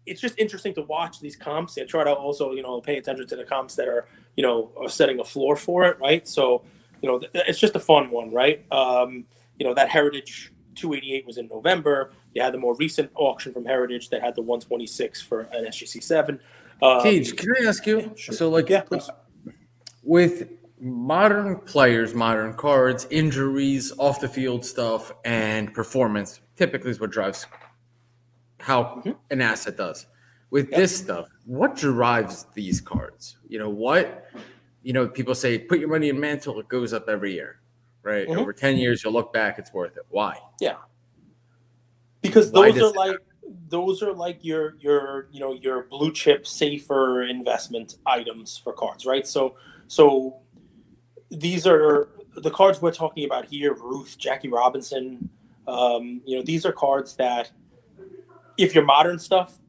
it's 0.06 0.22
just 0.22 0.38
interesting 0.38 0.74
to 0.76 0.82
watch 0.84 1.20
these 1.20 1.36
comps 1.36 1.78
and 1.78 1.88
try 1.88 2.04
to 2.04 2.12
also 2.12 2.54
you 2.54 2.64
know 2.64 2.82
pay 2.82 2.98
attention 2.98 3.28
to 3.28 3.36
the 3.36 3.44
comps 3.44 3.76
that 3.76 3.88
are 3.88 4.08
you 4.36 4.44
know 4.44 4.72
are 4.78 4.90
setting 4.90 5.20
a 5.20 5.24
floor 5.24 5.56
for 5.56 5.86
it, 5.86 6.00
right? 6.00 6.28
So 6.28 6.64
you 7.02 7.10
know 7.10 7.22
it's 7.34 7.60
just 7.60 7.76
a 7.76 7.80
fun 7.80 8.12
one, 8.12 8.32
right? 8.32 8.66
Um, 8.72 9.26
you 9.58 9.66
know 9.66 9.74
that 9.74 9.90
Heritage 9.90 10.52
288 10.76 11.26
was 11.26 11.38
in 11.38 11.48
November. 11.48 12.12
You 12.34 12.42
had 12.42 12.54
the 12.54 12.58
more 12.58 12.76
recent 12.76 13.12
auction 13.16 13.54
from 13.54 13.66
Heritage 13.66 14.10
that 14.10 14.22
had 14.22 14.36
the 14.36 14.42
126 14.42 15.22
for 15.22 15.42
an 15.42 15.66
SGC 15.66 16.02
seven. 16.02 16.40
Um, 16.82 17.02
Cage, 17.04 17.36
can 17.36 17.54
I 17.62 17.68
ask 17.68 17.86
you? 17.86 18.12
Sure. 18.16 18.34
So 18.34 18.50
like, 18.50 18.70
yeah, 18.70 18.82
please. 18.82 19.10
With 20.04 20.50
modern 20.80 21.58
players, 21.60 22.14
modern 22.14 22.54
cards, 22.54 23.06
injuries, 23.12 23.94
off 23.98 24.20
the 24.20 24.28
field 24.28 24.66
stuff, 24.66 25.12
and 25.24 25.74
performance 25.74 26.42
typically 26.56 26.92
is 26.92 27.00
what 27.00 27.12
drives 27.12 27.46
how 28.60 28.84
mm-hmm. 28.84 29.12
an 29.30 29.42
asset 29.42 29.78
does. 29.78 30.08
With 30.50 30.70
yep. 30.70 30.80
this 30.80 30.98
stuff, 30.98 31.28
what 31.46 31.76
drives 31.76 32.46
these 32.54 32.82
cards? 32.82 33.38
You 33.48 33.60
know, 33.60 33.70
what, 33.70 34.28
you 34.84 34.92
know, 34.92 35.08
people 35.08 35.34
say 35.34 35.58
put 35.58 35.80
your 35.80 35.90
money 35.90 36.10
in 36.10 36.20
Mantle, 36.20 36.60
it 36.60 36.68
goes 36.68 36.94
up 36.94 37.08
every 37.08 37.34
year, 37.34 37.62
right? 38.04 38.28
Mm-hmm. 38.28 38.40
Over 38.40 38.52
10 38.52 38.78
years, 38.78 39.04
you'll 39.04 39.14
look 39.14 39.32
back, 39.32 39.60
it's 39.60 39.74
worth 39.74 39.96
it. 39.96 40.04
Why? 40.10 40.38
Yeah. 40.60 40.76
Because 42.22 42.52
those 42.52 42.78
are 42.78 42.92
like, 42.92 43.18
those 43.70 44.04
are 44.04 44.14
like 44.14 44.44
your 44.44 44.76
your 44.80 45.28
you 45.32 45.40
know 45.40 45.54
your 45.54 45.84
blue 45.84 46.12
chip 46.12 46.48
safer 46.48 47.24
investment 47.24 47.96
items 48.06 48.58
for 48.58 48.72
cards 48.72 49.06
right 49.06 49.28
so 49.28 49.56
so 49.92 50.38
these 51.30 51.68
are 51.68 52.10
the 52.38 52.52
cards 52.52 52.82
we're 52.82 52.92
talking 52.94 53.26
about 53.26 53.46
here 53.46 53.74
ruth 53.74 54.16
jackie 54.18 54.50
robinson 54.50 55.30
um, 55.68 56.22
you 56.26 56.38
know 56.38 56.44
these 56.44 56.66
are 56.66 56.72
cards 56.72 57.16
that 57.16 57.52
if 58.58 58.76
your 58.76 58.86
modern 58.86 59.20
stuff 59.20 59.60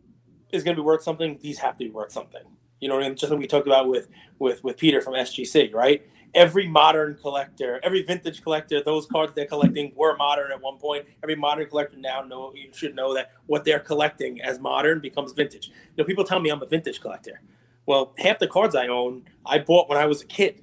is 0.53 0.63
going 0.63 0.77
to 0.77 0.83
be 0.83 0.85
worth 0.85 1.03
something, 1.03 1.39
these 1.41 1.59
have 1.59 1.77
to 1.79 1.85
be 1.85 1.91
worth 1.91 2.13
something. 2.13 2.43
You 2.81 2.89
know, 2.89 3.15
just 3.15 3.31
like 3.31 3.41
we 3.41 3.47
talked 3.47 3.67
about 3.67 3.89
with 3.89 4.09
with 4.39 4.63
with 4.63 4.77
Peter 4.77 5.01
from 5.01 5.15
SGC, 5.15 5.73
right? 5.73 6.07
Every 6.35 6.67
modern 6.67 7.17
collector, 7.21 7.79
every 7.83 8.03
vintage 8.03 8.43
collector, 8.43 8.83
those 8.83 9.07
cards 9.07 9.35
they're 9.35 9.47
collecting 9.47 9.93
were 9.95 10.17
modern 10.17 10.51
at 10.51 10.61
one 10.61 10.79
point. 10.79 11.07
Every 11.23 11.37
modern 11.37 11.69
collector 11.69 11.97
now 11.97 12.23
know 12.23 12.53
you 12.55 12.71
should 12.73 12.95
know 12.95 13.15
that 13.15 13.33
what 13.47 13.65
they're 13.65 13.81
collecting 13.81 14.41
as 14.41 14.59
modern 14.59 15.01
becomes 15.01 15.33
vintage. 15.33 15.69
You 15.69 15.75
know, 15.99 16.05
people 16.05 16.25
tell 16.25 16.41
me 16.41 16.51
I'm 16.51 16.63
a 16.63 16.67
vintage 16.67 17.01
collector. 17.01 17.41
Well, 17.87 18.15
half 18.19 18.39
the 18.39 18.47
cards 18.47 18.75
I 18.75 18.87
own, 18.89 19.25
I 19.45 19.59
bought 19.59 19.89
when 19.89 19.99
I 19.99 20.07
was 20.07 20.23
a 20.23 20.27
kid. 20.27 20.63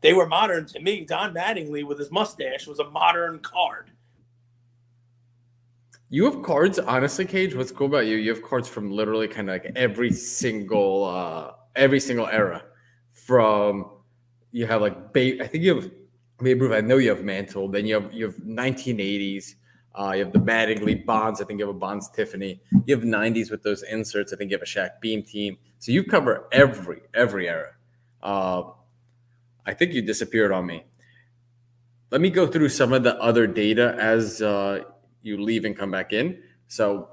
They 0.00 0.12
were 0.12 0.26
modern 0.26 0.66
to 0.66 0.80
me. 0.80 1.04
Don 1.04 1.34
Mattingly 1.34 1.84
with 1.84 1.98
his 1.98 2.10
mustache 2.10 2.66
was 2.66 2.78
a 2.78 2.88
modern 2.88 3.40
card. 3.40 3.90
You 6.08 6.24
have 6.24 6.42
cards, 6.42 6.78
honestly, 6.78 7.24
Cage. 7.24 7.54
What's 7.54 7.70
cool 7.70 7.86
about 7.86 8.06
you? 8.06 8.16
You 8.16 8.30
have 8.34 8.42
cards 8.42 8.68
from 8.68 8.90
literally 8.90 9.28
kind 9.28 9.48
of 9.48 9.54
like 9.54 9.72
every 9.76 10.12
single, 10.12 11.04
uh 11.04 11.52
every 11.76 12.00
single 12.00 12.26
era. 12.26 12.62
From 13.12 13.90
you 14.50 14.66
have 14.66 14.80
like 14.80 15.12
Babe. 15.12 15.40
I 15.40 15.46
think 15.46 15.62
you 15.62 15.74
have 15.76 15.90
Babe 16.42 16.62
Ruth. 16.62 16.72
I 16.72 16.80
know 16.80 16.96
you 16.96 17.10
have 17.10 17.22
Mantle. 17.22 17.68
Then 17.68 17.86
you 17.86 17.94
have 17.94 18.12
you 18.12 18.24
have 18.26 18.36
1980s. 18.36 19.54
Uh, 19.94 20.12
you 20.12 20.24
have 20.24 20.32
the 20.32 20.38
Mattingly 20.38 21.04
Bonds. 21.04 21.40
I 21.40 21.44
think 21.44 21.58
you 21.60 21.66
have 21.66 21.74
a 21.74 21.78
Bonds 21.78 22.08
Tiffany. 22.08 22.60
You 22.86 22.96
have 22.96 23.04
90s 23.04 23.50
with 23.50 23.62
those 23.62 23.82
inserts. 23.82 24.32
I 24.32 24.36
think 24.36 24.50
you 24.50 24.56
have 24.56 24.62
a 24.62 24.64
Shaq 24.64 25.00
Beam 25.00 25.22
team. 25.22 25.58
So 25.80 25.92
you 25.92 26.04
cover 26.04 26.46
every 26.52 27.00
every 27.14 27.48
era. 27.48 27.72
Uh, 28.22 28.62
I 29.64 29.72
think 29.72 29.94
you 29.94 30.02
disappeared 30.02 30.52
on 30.52 30.66
me. 30.66 30.84
Let 32.10 32.20
me 32.20 32.28
go 32.28 32.46
through 32.46 32.68
some 32.68 32.92
of 32.92 33.02
the 33.02 33.16
other 33.16 33.46
data 33.46 33.96
as 33.98 34.42
uh, 34.42 34.82
you 35.22 35.42
leave 35.42 35.64
and 35.64 35.76
come 35.76 35.90
back 35.90 36.12
in. 36.12 36.42
So, 36.68 37.08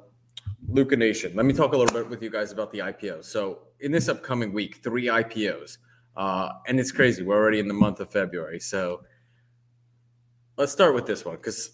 Luca 0.68 0.98
Nation, 0.98 1.34
let 1.36 1.46
me 1.46 1.54
talk 1.54 1.74
a 1.74 1.78
little 1.78 1.94
bit 1.98 2.10
with 2.10 2.22
you 2.22 2.30
guys 2.30 2.52
about 2.52 2.72
the 2.72 2.80
IPO. 2.80 3.24
So, 3.24 3.60
in 3.80 3.92
this 3.92 4.10
upcoming 4.10 4.52
week, 4.52 4.84
three 4.84 5.06
IPOs, 5.06 5.78
uh, 6.18 6.50
and 6.68 6.80
it's 6.80 6.92
crazy. 6.92 7.24
We're 7.24 7.38
already 7.38 7.60
in 7.60 7.70
the 7.70 7.74
month 7.74 8.02
of 8.02 8.12
February. 8.12 8.60
So, 8.60 9.04
let's 10.58 10.74
start 10.74 10.94
with 10.94 11.06
this 11.06 11.24
one 11.24 11.38
because 11.38 11.72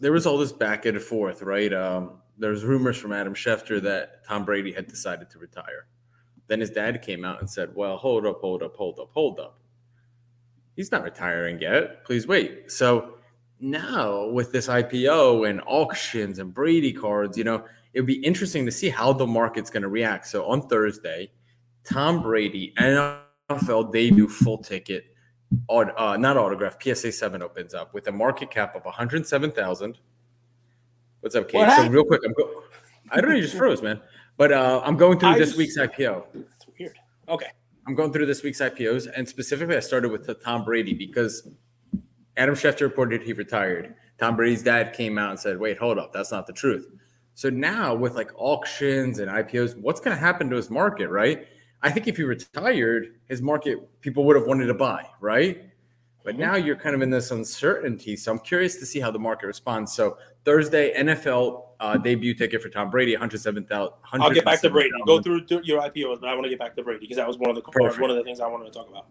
there 0.00 0.12
was 0.12 0.26
all 0.26 0.38
this 0.38 0.52
back 0.52 0.86
and 0.86 1.00
forth, 1.00 1.42
right? 1.42 1.72
Um, 1.72 2.22
there's 2.38 2.64
rumors 2.64 2.96
from 2.96 3.12
Adam 3.12 3.34
Schefter 3.34 3.80
that 3.82 4.24
Tom 4.26 4.44
Brady 4.44 4.72
had 4.72 4.86
decided 4.86 5.30
to 5.30 5.38
retire. 5.38 5.86
Then 6.46 6.60
his 6.60 6.70
dad 6.70 7.00
came 7.02 7.24
out 7.24 7.40
and 7.40 7.48
said, 7.48 7.74
Well, 7.74 7.96
hold 7.96 8.26
up, 8.26 8.40
hold 8.40 8.62
up, 8.62 8.74
hold 8.76 8.98
up, 8.98 9.10
hold 9.12 9.40
up. 9.40 9.58
He's 10.76 10.90
not 10.90 11.04
retiring 11.04 11.60
yet. 11.60 12.04
Please 12.04 12.26
wait. 12.26 12.70
So 12.70 13.14
now 13.60 14.28
with 14.28 14.52
this 14.52 14.68
IPO 14.68 15.48
and 15.48 15.62
auctions 15.66 16.38
and 16.38 16.52
Brady 16.52 16.92
cards, 16.92 17.38
you 17.38 17.44
know, 17.44 17.64
it'd 17.92 18.06
be 18.06 18.24
interesting 18.24 18.66
to 18.66 18.72
see 18.72 18.88
how 18.88 19.12
the 19.12 19.26
market's 19.26 19.70
going 19.70 19.84
to 19.84 19.88
react. 19.88 20.26
So 20.26 20.44
on 20.46 20.68
Thursday, 20.68 21.30
Tom 21.84 22.22
Brady 22.22 22.74
NFL 22.78 23.92
debut 23.92 24.28
full 24.28 24.58
ticket, 24.58 25.04
uh, 25.68 26.16
not 26.18 26.36
autograph, 26.36 26.76
PSA 26.82 27.12
seven 27.12 27.42
opens 27.42 27.74
up 27.74 27.94
with 27.94 28.08
a 28.08 28.12
market 28.12 28.50
cap 28.50 28.74
of 28.74 28.84
107,000. 28.84 29.98
What's 31.24 31.34
up, 31.36 31.48
Kate? 31.48 31.60
What 31.60 31.74
so 31.74 31.88
real 31.88 32.04
quick, 32.04 32.20
I'm 32.22 32.34
go- 32.34 32.64
I 33.10 33.18
don't 33.18 33.30
know, 33.30 33.36
you 33.36 33.40
just 33.40 33.56
froze, 33.56 33.80
man. 33.80 33.98
But 34.36 34.52
uh, 34.52 34.82
I'm 34.84 34.98
going 34.98 35.18
through 35.18 35.30
I 35.30 35.38
this 35.38 35.48
just, 35.48 35.58
week's 35.58 35.78
IPO. 35.78 36.22
It's 36.34 36.66
weird. 36.78 36.98
Okay. 37.30 37.46
I'm 37.86 37.94
going 37.94 38.12
through 38.12 38.26
this 38.26 38.42
week's 38.42 38.60
IPOs, 38.60 39.08
and 39.16 39.26
specifically, 39.26 39.74
I 39.74 39.80
started 39.80 40.10
with 40.10 40.28
Tom 40.44 40.66
Brady 40.66 40.92
because 40.92 41.48
Adam 42.36 42.54
Schefter 42.54 42.82
reported 42.82 43.22
he 43.22 43.32
retired. 43.32 43.94
Tom 44.18 44.36
Brady's 44.36 44.62
dad 44.62 44.92
came 44.92 45.16
out 45.16 45.30
and 45.30 45.40
said, 45.40 45.58
wait, 45.58 45.78
hold 45.78 45.98
up, 45.98 46.12
that's 46.12 46.30
not 46.30 46.46
the 46.46 46.52
truth. 46.52 46.90
So 47.32 47.48
now 47.48 47.94
with 47.94 48.16
like 48.16 48.30
auctions 48.36 49.18
and 49.18 49.30
IPOs, 49.30 49.80
what's 49.80 50.00
going 50.00 50.14
to 50.14 50.20
happen 50.20 50.50
to 50.50 50.56
his 50.56 50.68
market, 50.68 51.08
right? 51.08 51.46
I 51.80 51.90
think 51.90 52.06
if 52.06 52.18
he 52.18 52.24
retired, 52.24 53.14
his 53.30 53.40
market 53.40 53.78
people 54.02 54.26
would 54.26 54.36
have 54.36 54.46
wanted 54.46 54.66
to 54.66 54.74
buy, 54.74 55.06
right? 55.22 55.70
But 56.22 56.34
mm-hmm. 56.34 56.42
now 56.42 56.56
you're 56.56 56.76
kind 56.76 56.94
of 56.94 57.00
in 57.00 57.08
this 57.08 57.30
uncertainty. 57.30 58.14
So 58.16 58.32
I'm 58.32 58.38
curious 58.40 58.76
to 58.76 58.84
see 58.86 59.00
how 59.00 59.10
the 59.10 59.18
market 59.18 59.46
responds. 59.46 59.92
So 59.94 60.18
Thursday, 60.44 60.94
NFL 60.94 61.64
uh, 61.80 61.96
debut 61.96 62.34
ticket 62.34 62.62
for 62.62 62.68
Tom 62.68 62.90
Brady, 62.90 63.12
107,000. 63.12 63.92
I'll 64.12 64.30
get 64.30 64.44
back 64.44 64.60
to 64.60 64.70
Brady. 64.70 64.90
Go 65.06 65.20
through 65.20 65.44
your 65.64 65.80
IPOs, 65.82 66.20
but 66.20 66.28
I 66.28 66.34
want 66.34 66.44
to 66.44 66.50
get 66.50 66.58
back 66.58 66.76
to 66.76 66.82
Brady 66.82 67.00
because 67.00 67.16
that 67.16 67.26
was 67.26 67.38
one 67.38 67.50
of 67.50 67.56
the 67.56 67.62
cards, 67.62 67.98
one 67.98 68.10
of 68.10 68.16
the 68.16 68.22
things 68.22 68.40
I 68.40 68.46
wanted 68.46 68.66
to 68.66 68.70
talk 68.70 68.88
about. 68.88 69.06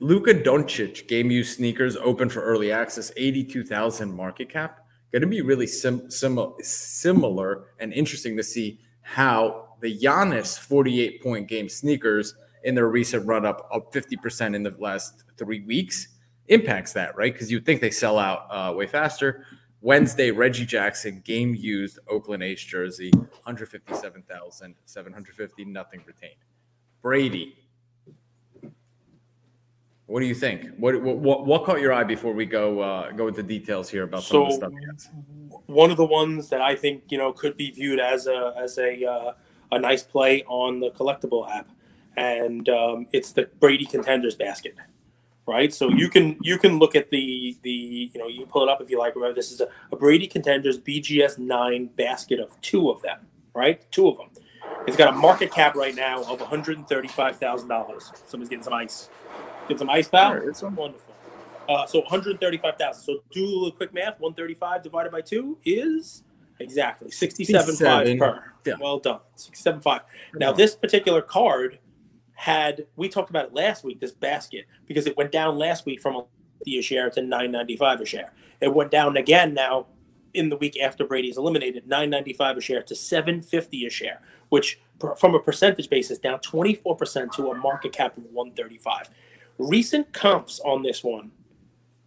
Luka 0.00 0.34
Doncic 0.34 1.06
game 1.08 1.30
used 1.30 1.56
sneakers 1.56 1.96
open 1.96 2.28
for 2.28 2.42
early 2.42 2.72
access, 2.72 3.12
82,000 3.16 4.12
market 4.12 4.48
cap. 4.48 4.84
Going 5.12 5.22
to 5.22 5.28
be 5.28 5.40
really 5.40 5.66
sim- 5.66 6.10
sim- 6.10 6.52
similar 6.60 7.68
and 7.78 7.92
interesting 7.92 8.36
to 8.36 8.42
see 8.42 8.80
how 9.02 9.68
the 9.80 9.96
Giannis 9.98 10.58
48 10.58 11.22
point 11.22 11.48
game 11.48 11.68
sneakers 11.68 12.34
in 12.64 12.74
their 12.74 12.88
recent 12.88 13.26
run 13.26 13.46
up 13.46 13.68
of 13.70 13.90
50% 13.92 14.54
in 14.54 14.62
the 14.62 14.74
last 14.78 15.24
three 15.36 15.60
weeks 15.60 16.08
impacts 16.48 16.92
that, 16.94 17.16
right? 17.16 17.32
Because 17.32 17.50
you'd 17.50 17.64
think 17.64 17.80
they 17.80 17.90
sell 17.90 18.18
out 18.18 18.46
uh, 18.50 18.74
way 18.74 18.86
faster. 18.86 19.44
Wednesday, 19.80 20.32
Reggie 20.32 20.66
Jackson, 20.66 21.22
game 21.24 21.54
used, 21.54 22.00
Oakland 22.08 22.42
A's 22.42 22.60
jersey, 22.62 23.10
157,750, 23.12 25.64
nothing 25.64 26.02
retained. 26.04 26.34
Brady, 27.00 27.56
what 30.06 30.18
do 30.20 30.26
you 30.26 30.34
think? 30.34 30.66
What 30.78 31.00
what 31.02 31.46
what 31.46 31.64
caught 31.64 31.80
your 31.80 31.92
eye 31.92 32.02
before 32.02 32.32
we 32.32 32.44
go 32.46 32.80
uh, 32.80 33.12
go 33.12 33.28
into 33.28 33.42
details 33.42 33.90
here 33.90 34.04
about 34.04 34.22
some 34.22 34.40
of 34.42 34.48
the 34.48 34.54
stuff? 34.56 34.72
one 35.66 35.90
of 35.90 35.98
the 35.98 36.04
ones 36.04 36.48
that 36.48 36.62
I 36.62 36.74
think 36.74 37.04
you 37.10 37.18
know 37.18 37.32
could 37.32 37.56
be 37.56 37.70
viewed 37.70 38.00
as 38.00 38.26
a 38.26 38.54
as 38.56 38.78
a 38.78 39.04
uh, 39.04 39.34
a 39.70 39.78
nice 39.78 40.02
play 40.02 40.42
on 40.44 40.80
the 40.80 40.90
collectible 40.90 41.46
app, 41.48 41.68
and 42.16 42.68
um, 42.70 43.06
it's 43.12 43.32
the 43.32 43.50
Brady 43.60 43.84
Contenders 43.84 44.34
basket, 44.34 44.74
right? 45.48 45.72
So 45.72 45.88
you 45.88 46.10
can 46.10 46.36
you 46.42 46.58
can 46.58 46.78
look 46.78 46.94
at 46.94 47.10
the 47.10 47.56
the 47.62 48.10
you 48.12 48.20
know 48.20 48.28
you 48.28 48.46
pull 48.46 48.62
it 48.62 48.68
up 48.68 48.80
if 48.82 48.90
you 48.90 48.98
like. 48.98 49.16
Remember, 49.16 49.34
this 49.34 49.50
is 49.50 49.60
a, 49.62 49.68
a 49.90 49.96
Brady 49.96 50.26
Contenders 50.26 50.78
BGS 50.78 51.38
nine 51.38 51.86
basket 51.86 52.38
of 52.38 52.60
two 52.60 52.90
of 52.90 53.00
them, 53.02 53.18
right? 53.54 53.90
Two 53.90 54.08
of 54.08 54.18
them. 54.18 54.28
It's 54.86 54.96
got 54.96 55.08
a 55.08 55.16
market 55.16 55.50
cap 55.50 55.74
right 55.74 55.94
now 55.94 56.20
of 56.22 56.40
one 56.40 56.48
hundred 56.48 56.76
and 56.76 56.86
thirty 56.86 57.08
five 57.08 57.38
thousand 57.38 57.68
dollars. 57.68 58.12
Somebody's 58.26 58.50
getting 58.50 58.62
some 58.62 58.74
ice. 58.74 59.08
Get 59.68 59.78
some 59.78 59.90
ice, 59.90 60.06
pal. 60.06 60.34
It's 60.46 60.62
on. 60.62 60.76
Wonderful. 60.76 61.14
Uh, 61.68 61.84
so 61.84 61.98
135,000. 62.00 63.02
So 63.02 63.18
do 63.30 63.44
a 63.44 63.46
little 63.46 63.70
quick 63.70 63.92
math. 63.92 64.18
135 64.20 64.82
divided 64.82 65.12
by 65.12 65.20
two 65.20 65.58
is 65.66 66.22
exactly 66.60 67.10
67.5 67.10 67.66
67. 67.66 68.18
per. 68.18 68.52
Yeah. 68.64 68.74
Well 68.80 68.98
done. 68.98 69.20
67.5. 69.36 70.00
Now 70.36 70.50
this 70.52 70.74
particular 70.74 71.20
card 71.20 71.78
had 72.38 72.86
we 72.94 73.08
talked 73.08 73.30
about 73.30 73.46
it 73.46 73.52
last 73.52 73.82
week. 73.82 73.98
This 73.98 74.12
basket 74.12 74.64
because 74.86 75.08
it 75.08 75.16
went 75.16 75.32
down 75.32 75.58
last 75.58 75.84
week 75.84 76.00
from 76.00 76.14
a 76.14 76.80
share 76.80 77.10
to 77.10 77.20
9.95 77.20 78.00
a 78.00 78.04
share. 78.04 78.32
It 78.60 78.72
went 78.72 78.92
down 78.92 79.16
again 79.16 79.54
now 79.54 79.86
in 80.34 80.48
the 80.48 80.56
week 80.56 80.78
after 80.80 81.04
Brady's 81.04 81.36
eliminated 81.36 81.88
9.95 81.88 82.58
a 82.58 82.60
share 82.60 82.82
to 82.84 82.94
7.50 82.94 83.86
a 83.88 83.90
share, 83.90 84.20
which 84.50 84.78
from 85.16 85.34
a 85.34 85.40
percentage 85.40 85.90
basis 85.90 86.18
down 86.18 86.38
24% 86.38 87.32
to 87.32 87.50
a 87.50 87.56
market 87.56 87.92
cap 87.92 88.16
of 88.16 88.22
135. 88.30 89.10
Recent 89.58 90.12
comps 90.12 90.60
on 90.60 90.84
this 90.84 91.02
one 91.02 91.32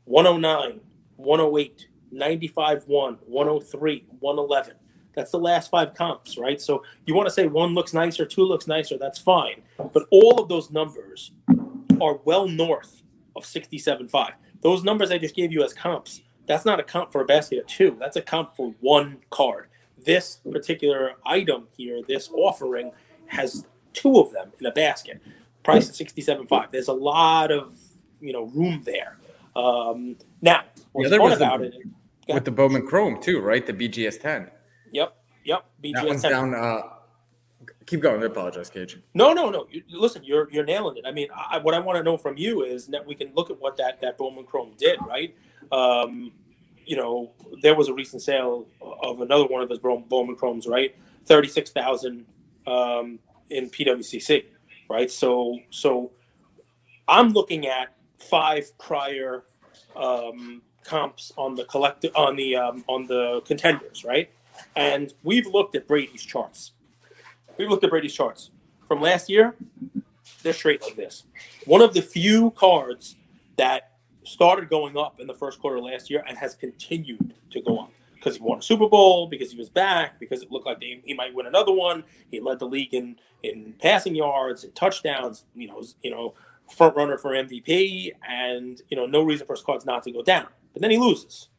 109, 0.05 0.79
108, 1.17 1.87
95 2.09 2.87
1, 2.87 3.17
103, 3.25 4.05
111. 4.21 4.75
That's 5.13 5.32
the 5.32 5.39
last 5.39 5.69
five 5.69 5.93
comps, 5.93 6.38
right? 6.38 6.62
So 6.62 6.84
you 7.06 7.13
want 7.13 7.28
to 7.28 7.34
say 7.34 7.47
one 7.47 7.74
looks 7.74 7.93
nicer, 7.93 8.26
two 8.26 8.43
looks 8.43 8.67
nicer, 8.67 8.97
that's 8.97 9.19
fine. 9.19 9.62
But 9.78 10.08
all 10.10 10.41
of 10.41 10.47
those 10.47 10.71
numbers 10.71 11.32
are 12.02 12.19
well 12.24 12.47
north 12.47 13.02
of 13.36 13.43
67.5. 13.43 14.34
Those 14.62 14.84
numbers 14.84 15.12
I 15.12 15.17
just 15.17 15.36
gave 15.36 15.52
you 15.52 15.63
as 15.63 15.74
comps, 15.74 16.21
that's 16.47 16.65
not 16.65 16.80
a 16.80 16.84
comp 16.84 17.12
for 17.12 17.21
a 17.21 17.26
basket 17.26 17.60
of 17.60 17.67
two. 17.67 17.95
That's 18.00 18.17
a 18.17 18.21
comp 18.21 18.56
for 18.56 18.74
one 18.82 19.17
card. 19.30 19.67
This 20.04 20.39
particular 20.52 21.13
item 21.26 21.67
here, 21.78 22.02
this 22.08 22.30
offering, 22.34 22.91
has 23.28 23.65
two 23.93 24.19
of 24.19 24.32
them 24.32 24.52
in 24.60 24.65
a 24.65 24.71
basket. 24.71 25.21
Price 25.63 25.88
at 25.89 26.08
67.5. 26.08 26.71
There's 26.71 26.88
a 26.88 26.93
lot 26.93 27.52
of 27.52 27.74
you 28.19 28.34
know 28.34 28.45
room 28.45 28.82
there. 28.84 29.17
Um, 29.56 30.15
now, 30.41 30.63
what's 30.91 31.15
fun 31.15 31.32
about 31.34 31.62
it? 31.62 31.76
With 32.28 32.45
the 32.45 32.52
Bowman 32.52 32.88
Chrome 32.88 33.21
too, 33.21 33.39
right? 33.39 33.65
The 33.65 33.74
BGS 33.74 34.19
10. 34.21 34.50
Yep, 34.91 35.15
yep. 35.43 35.65
That 35.93 36.08
one's 36.08 36.21
down. 36.23 36.54
Uh, 36.54 36.82
keep 37.86 38.01
going. 38.01 38.21
I 38.23 38.25
apologize, 38.27 38.69
Cage. 38.69 38.99
No, 39.13 39.34
no, 39.34 39.49
no. 39.49 39.67
You, 39.71 39.84
listen, 39.89 40.23
you're 40.23 40.49
you're 40.51 40.65
nailing 40.65 40.97
it. 40.97 41.06
I 41.06 41.12
mean, 41.12 41.27
I, 41.36 41.58
what 41.58 41.73
I 41.73 41.80
want 41.80 41.97
to 41.97 42.04
know 42.04 42.17
from 42.17 42.38
you 42.38 42.63
is 42.63 42.88
that 42.88 43.06
we 43.06 43.15
can 43.15 43.32
look 43.36 43.49
at 43.49 43.60
what 43.60 43.77
that 43.77 44.01
that 44.01 44.17
Bowman 44.17 44.45
Chrome 44.45 44.73
did, 44.77 44.99
right? 45.08 45.36
Um, 45.71 46.32
you 46.86 46.95
know, 46.95 47.32
there 47.62 47.75
was 47.75 47.88
a 47.88 47.93
recent 47.93 48.21
sale 48.21 48.67
of 48.82 49.21
another 49.21 49.45
one 49.45 49.62
of 49.62 49.69
those 49.69 49.80
Bow- 49.80 50.04
Bowman 50.08 50.36
Chromes, 50.36 50.67
right? 50.67 50.95
Thirty 51.25 51.47
six 51.47 51.71
thousand 51.71 52.25
um, 52.67 53.19
in 53.49 53.69
PWCC, 53.69 54.45
right? 54.89 55.10
So, 55.10 55.60
so 55.69 56.12
I'm 57.08 57.30
looking 57.30 57.67
at 57.67 57.93
five 58.17 58.77
prior 58.77 59.43
um, 59.95 60.62
comps 60.84 61.32
on 61.38 61.56
the 61.56 61.65
collect 61.65 62.06
on 62.15 62.36
the 62.36 62.56
um, 62.56 62.84
on 62.88 63.06
the 63.08 63.41
contenders, 63.45 64.04
right? 64.04 64.30
And 64.76 65.13
we've 65.24 65.47
looked 65.47 65.76
at 65.76 65.88
Brady's 65.88 66.24
charts. 66.24 66.74
We've 67.58 67.69
looked 67.69 67.84
at 67.84 67.89
Brady's 67.89 68.13
charts 68.13 68.52
from 68.88 69.02
last 69.02 69.30
year. 69.30 69.56
They're 70.43 70.54
straight 70.54 70.82
like 70.82 70.95
this. 70.95 71.24
One 71.65 71.82
of 71.82 71.93
the 71.93 72.02
few 72.02 72.52
cards 72.52 73.15
that 73.58 73.91
started 74.24 74.69
going 74.69 74.97
up 74.97 75.19
in 75.19 75.28
the 75.28 75.34
first 75.34 75.60
quarter 75.60 75.80
last 75.80 76.10
year 76.10 76.24
and 76.28 76.38
has 76.38 76.56
continued 76.56 77.34
to 77.52 77.62
go 77.62 77.80
up 77.80 77.91
because 78.21 78.38
he 78.38 78.43
won 78.43 78.60
a 78.60 78.62
Super 78.62 78.88
Bowl, 78.88 79.28
because 79.28 79.52
he 79.52 79.58
was 79.58 79.69
back, 79.69 80.19
because 80.19 80.43
it 80.43 80.52
looked 80.52 80.67
like 80.67 80.80
they, 80.80 81.02
he 81.04 81.13
might 81.13 81.34
win 81.34 81.47
another 81.47 81.71
one. 81.71 82.04
He 82.30 82.39
led 82.39 82.60
the 82.60 82.67
league 82.67 82.93
in 82.93 83.17
in 83.43 83.74
passing 83.80 84.15
yards 84.15 84.63
and 84.63 84.74
touchdowns. 84.76 85.45
You 85.56 85.67
know, 85.67 85.84
you 86.04 86.12
know, 86.12 86.36
front 86.71 86.95
runner 86.95 87.17
for 87.17 87.32
MVP, 87.32 88.12
and 88.28 88.82
you 88.89 88.97
know, 88.97 89.06
no 89.06 89.24
reason 89.24 89.47
for 89.47 89.54
his 89.54 89.63
cards 89.63 89.86
not 89.86 90.04
to 90.04 90.12
go 90.12 90.21
down. 90.21 90.47
But 90.74 90.82
then 90.82 90.91
he 90.91 90.97
loses, 90.97 91.50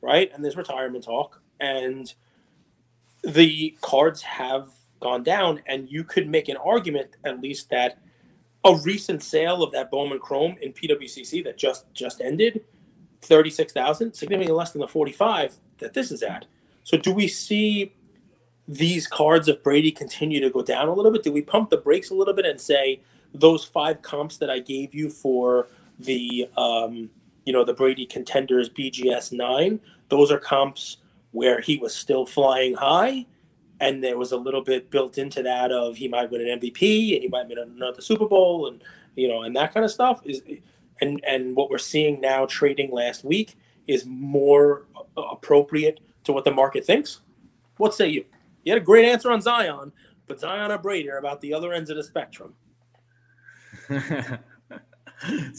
right? 0.00 0.30
And 0.34 0.44
there's 0.44 0.56
retirement 0.56 1.04
talk, 1.04 1.40
and 1.60 2.12
the 3.22 3.76
cards 3.80 4.22
have 4.22 4.68
gone 5.00 5.22
down, 5.22 5.60
and 5.66 5.90
you 5.90 6.04
could 6.04 6.28
make 6.28 6.48
an 6.48 6.56
argument 6.56 7.10
at 7.24 7.40
least 7.40 7.70
that 7.70 7.98
a 8.64 8.74
recent 8.76 9.22
sale 9.22 9.62
of 9.62 9.72
that 9.72 9.90
Bowman 9.90 10.18
Chrome 10.18 10.56
in 10.60 10.72
PWCC 10.72 11.44
that 11.44 11.56
just 11.58 11.92
just 11.94 12.20
ended, 12.20 12.64
thirty 13.22 13.50
six 13.50 13.72
thousand, 13.72 14.14
significantly 14.14 14.54
less 14.54 14.72
than 14.72 14.80
the 14.80 14.88
forty 14.88 15.12
five 15.12 15.54
that 15.78 15.94
this 15.94 16.10
is 16.10 16.22
at. 16.22 16.46
So 16.84 16.96
do 16.96 17.12
we 17.12 17.28
see 17.28 17.92
these 18.66 19.06
cards 19.06 19.48
of 19.48 19.62
Brady 19.62 19.90
continue 19.90 20.40
to 20.40 20.50
go 20.50 20.62
down 20.62 20.88
a 20.88 20.92
little 20.92 21.12
bit? 21.12 21.22
Do 21.22 21.32
we 21.32 21.42
pump 21.42 21.70
the 21.70 21.76
brakes 21.76 22.10
a 22.10 22.14
little 22.14 22.34
bit 22.34 22.44
and 22.44 22.60
say 22.60 23.00
those 23.34 23.64
five 23.64 24.02
comps 24.02 24.38
that 24.38 24.50
I 24.50 24.58
gave 24.58 24.94
you 24.94 25.10
for 25.10 25.68
the 25.98 26.48
um, 26.56 27.10
you 27.44 27.52
know 27.52 27.64
the 27.64 27.74
Brady 27.74 28.06
contenders 28.06 28.68
BGS 28.68 29.32
nine, 29.32 29.80
those 30.08 30.30
are 30.30 30.38
comps 30.38 30.98
where 31.32 31.60
he 31.60 31.76
was 31.76 31.94
still 31.94 32.26
flying 32.26 32.74
high, 32.74 33.26
and 33.80 34.02
there 34.02 34.18
was 34.18 34.32
a 34.32 34.36
little 34.36 34.62
bit 34.62 34.90
built 34.90 35.18
into 35.18 35.42
that 35.42 35.70
of 35.70 35.96
he 35.96 36.08
might 36.08 36.30
win 36.30 36.40
an 36.46 36.60
MVP 36.60 37.14
and 37.14 37.22
he 37.22 37.28
might 37.28 37.48
win 37.48 37.58
another 37.58 38.00
Super 38.00 38.26
Bowl 38.26 38.66
and 38.66 38.82
you 39.14 39.28
know 39.28 39.42
and 39.42 39.54
that 39.56 39.72
kind 39.72 39.84
of 39.84 39.90
stuff 39.90 40.20
is 40.24 40.42
and 41.00 41.22
and 41.24 41.54
what 41.54 41.70
we're 41.70 41.78
seeing 41.78 42.20
now 42.20 42.46
trading 42.46 42.90
last 42.90 43.24
week 43.24 43.56
is 43.86 44.04
more 44.06 44.86
appropriate 45.16 46.00
to 46.24 46.32
what 46.32 46.44
the 46.44 46.50
market 46.50 46.84
thinks. 46.84 47.20
What 47.76 47.94
say 47.94 48.08
you? 48.08 48.24
You 48.64 48.72
had 48.72 48.82
a 48.82 48.84
great 48.84 49.06
answer 49.06 49.30
on 49.30 49.40
Zion, 49.40 49.92
but 50.26 50.40
Zion 50.40 50.70
or 50.70 50.78
Brady 50.78 51.10
are 51.10 51.18
about 51.18 51.40
the 51.40 51.54
other 51.54 51.72
ends 51.72 51.90
of 51.90 51.96
the 51.96 52.04
spectrum. 52.04 52.54
so 53.88 54.38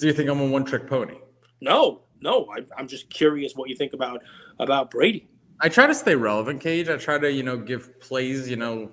you 0.01 0.13
think 0.13 0.29
I'm 0.29 0.41
a 0.41 0.45
one 0.45 0.65
trick 0.65 0.87
pony? 0.87 1.15
No, 1.61 2.01
no, 2.21 2.47
I, 2.55 2.65
I'm 2.77 2.87
just 2.87 3.09
curious 3.09 3.53
what 3.55 3.69
you 3.69 3.75
think 3.75 3.93
about 3.93 4.21
about 4.59 4.91
Brady. 4.91 5.27
I 5.61 5.69
try 5.69 5.87
to 5.87 5.95
stay 5.95 6.15
relevant, 6.15 6.61
Cage. 6.61 6.89
I 6.89 6.97
try 6.97 7.17
to, 7.17 7.31
you 7.31 7.43
know, 7.43 7.57
give 7.57 7.99
plays, 7.99 8.49
you 8.49 8.55
know, 8.55 8.91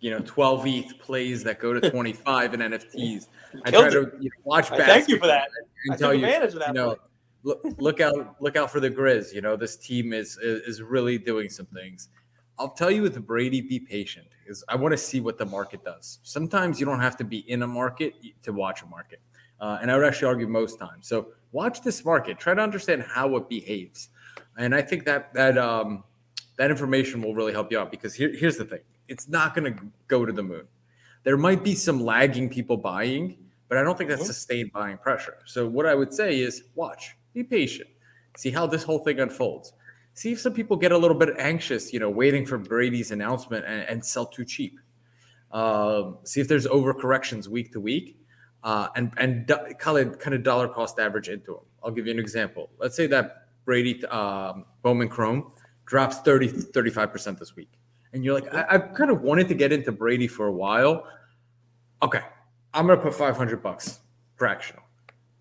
you 0.00 0.10
know, 0.10 0.20
12 0.26 0.66
ETH 0.66 0.98
plays 0.98 1.44
that 1.44 1.58
go 1.58 1.72
to 1.72 1.90
25 1.92 2.54
in 2.54 2.60
NFTs. 2.60 3.28
I 3.64 3.70
try 3.70 3.88
Killed 3.88 3.92
to 3.92 4.12
you 4.20 4.30
know, 4.30 4.36
watch 4.44 4.70
I 4.72 4.78
thank 4.78 5.08
you 5.08 5.18
for 5.18 5.26
that. 5.26 5.48
and 5.84 5.94
I 5.94 5.96
tell 5.96 6.12
you, 6.12 6.26
advantage 6.26 6.54
of 6.54 6.58
that. 6.58 6.68
you 6.68 6.74
know, 6.74 6.96
look, 7.44 7.62
look 7.78 8.00
out, 8.00 8.36
look 8.40 8.56
out 8.56 8.70
for 8.70 8.80
the 8.80 8.90
Grizz. 8.90 9.32
You 9.32 9.40
know, 9.40 9.56
this 9.56 9.76
team 9.76 10.12
is, 10.12 10.36
is 10.38 10.62
is 10.62 10.82
really 10.82 11.18
doing 11.18 11.48
some 11.48 11.66
things. 11.66 12.08
I'll 12.58 12.70
tell 12.70 12.90
you 12.90 13.02
with 13.02 13.24
Brady, 13.26 13.60
be 13.60 13.78
patient. 13.80 14.26
Is 14.46 14.64
I 14.68 14.76
want 14.76 14.92
to 14.92 14.98
see 14.98 15.20
what 15.20 15.38
the 15.38 15.46
market 15.46 15.84
does. 15.84 16.18
Sometimes 16.24 16.80
you 16.80 16.86
don't 16.86 17.00
have 17.00 17.16
to 17.18 17.24
be 17.24 17.38
in 17.50 17.62
a 17.62 17.66
market 17.66 18.14
to 18.42 18.52
watch 18.52 18.82
a 18.82 18.86
market, 18.86 19.20
uh, 19.60 19.78
and 19.80 19.90
I 19.90 19.96
would 19.96 20.04
actually 20.04 20.28
argue 20.28 20.48
most 20.48 20.78
times. 20.78 21.06
So 21.06 21.28
watch 21.52 21.80
this 21.80 22.04
market. 22.04 22.38
Try 22.38 22.54
to 22.54 22.60
understand 22.60 23.02
how 23.02 23.36
it 23.36 23.48
behaves, 23.48 24.08
and 24.58 24.74
I 24.74 24.82
think 24.82 25.04
that 25.04 25.32
that 25.34 25.56
um, 25.58 26.04
that 26.58 26.70
information 26.70 27.22
will 27.22 27.34
really 27.34 27.52
help 27.52 27.70
you 27.72 27.78
out 27.78 27.90
because 27.90 28.14
here, 28.14 28.32
here's 28.34 28.56
the 28.56 28.64
thing: 28.64 28.80
it's 29.08 29.28
not 29.28 29.54
going 29.54 29.72
to 29.74 29.82
go 30.08 30.24
to 30.24 30.32
the 30.32 30.42
moon. 30.42 30.66
There 31.24 31.36
might 31.36 31.62
be 31.62 31.74
some 31.74 32.00
lagging 32.00 32.48
people 32.48 32.76
buying, 32.76 33.36
but 33.68 33.78
I 33.78 33.82
don't 33.82 33.96
think 33.96 34.10
that's 34.10 34.22
Mhm. 34.22 34.26
sustained 34.26 34.72
buying 34.72 34.98
pressure. 34.98 35.38
So 35.46 35.68
what 35.68 35.86
I 35.86 35.94
would 35.94 36.12
say 36.12 36.40
is 36.40 36.64
watch, 36.74 37.16
be 37.32 37.44
patient, 37.44 37.88
see 38.36 38.50
how 38.50 38.66
this 38.66 38.82
whole 38.82 38.98
thing 38.98 39.20
unfolds. 39.20 39.72
See 40.14 40.32
if 40.32 40.40
some 40.40 40.52
people 40.52 40.76
get 40.76 40.92
a 40.92 40.98
little 40.98 41.16
bit 41.16 41.30
anxious, 41.38 41.92
you 41.92 41.98
know, 42.00 42.10
waiting 42.10 42.44
for 42.44 42.58
Brady's 42.58 43.12
announcement 43.12 43.64
and, 43.64 43.88
and 43.88 44.04
sell 44.04 44.26
too 44.26 44.44
cheap. 44.44 44.78
Um, 45.52 46.18
see 46.24 46.40
if 46.40 46.48
there's 46.48 46.66
overcorrections 46.66 47.46
week 47.48 47.72
to 47.72 47.80
week, 47.80 48.18
uh, 48.64 48.88
and 48.96 49.12
and 49.16 49.46
do, 49.46 49.56
kind 49.78 49.98
of 49.98 50.18
kind 50.18 50.34
of 50.34 50.42
dollar 50.42 50.66
cost 50.68 50.98
average 50.98 51.28
into 51.28 51.52
them. 51.52 51.64
I'll 51.82 51.90
give 51.90 52.06
you 52.06 52.12
an 52.12 52.18
example. 52.18 52.70
Let's 52.78 52.96
say 52.96 53.06
that 53.08 53.41
Brady 53.64 54.04
um, 54.06 54.64
Bowman 54.82 55.08
Chrome 55.08 55.52
drops 55.86 56.18
30 56.20 56.48
35 56.48 57.12
percent 57.12 57.38
this 57.38 57.56
week, 57.56 57.70
and 58.12 58.24
you're 58.24 58.34
like, 58.34 58.52
I, 58.54 58.78
kind 58.78 59.10
of 59.10 59.22
wanted 59.22 59.48
to 59.48 59.54
get 59.54 59.72
into 59.72 59.92
Brady 59.92 60.26
for 60.26 60.46
a 60.46 60.52
while. 60.52 61.06
Okay, 62.02 62.20
I'm 62.74 62.86
gonna 62.86 63.00
put 63.00 63.14
500 63.14 63.62
bucks 63.62 64.00
fractional. 64.36 64.82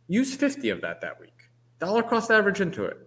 Use 0.08 0.36
50 0.36 0.70
of 0.70 0.82
that 0.82 1.02
that 1.02 1.20
week. 1.20 1.34
Dollar 1.80 2.04
cost 2.04 2.30
average 2.32 2.62
into 2.62 2.86
it. 2.86 2.98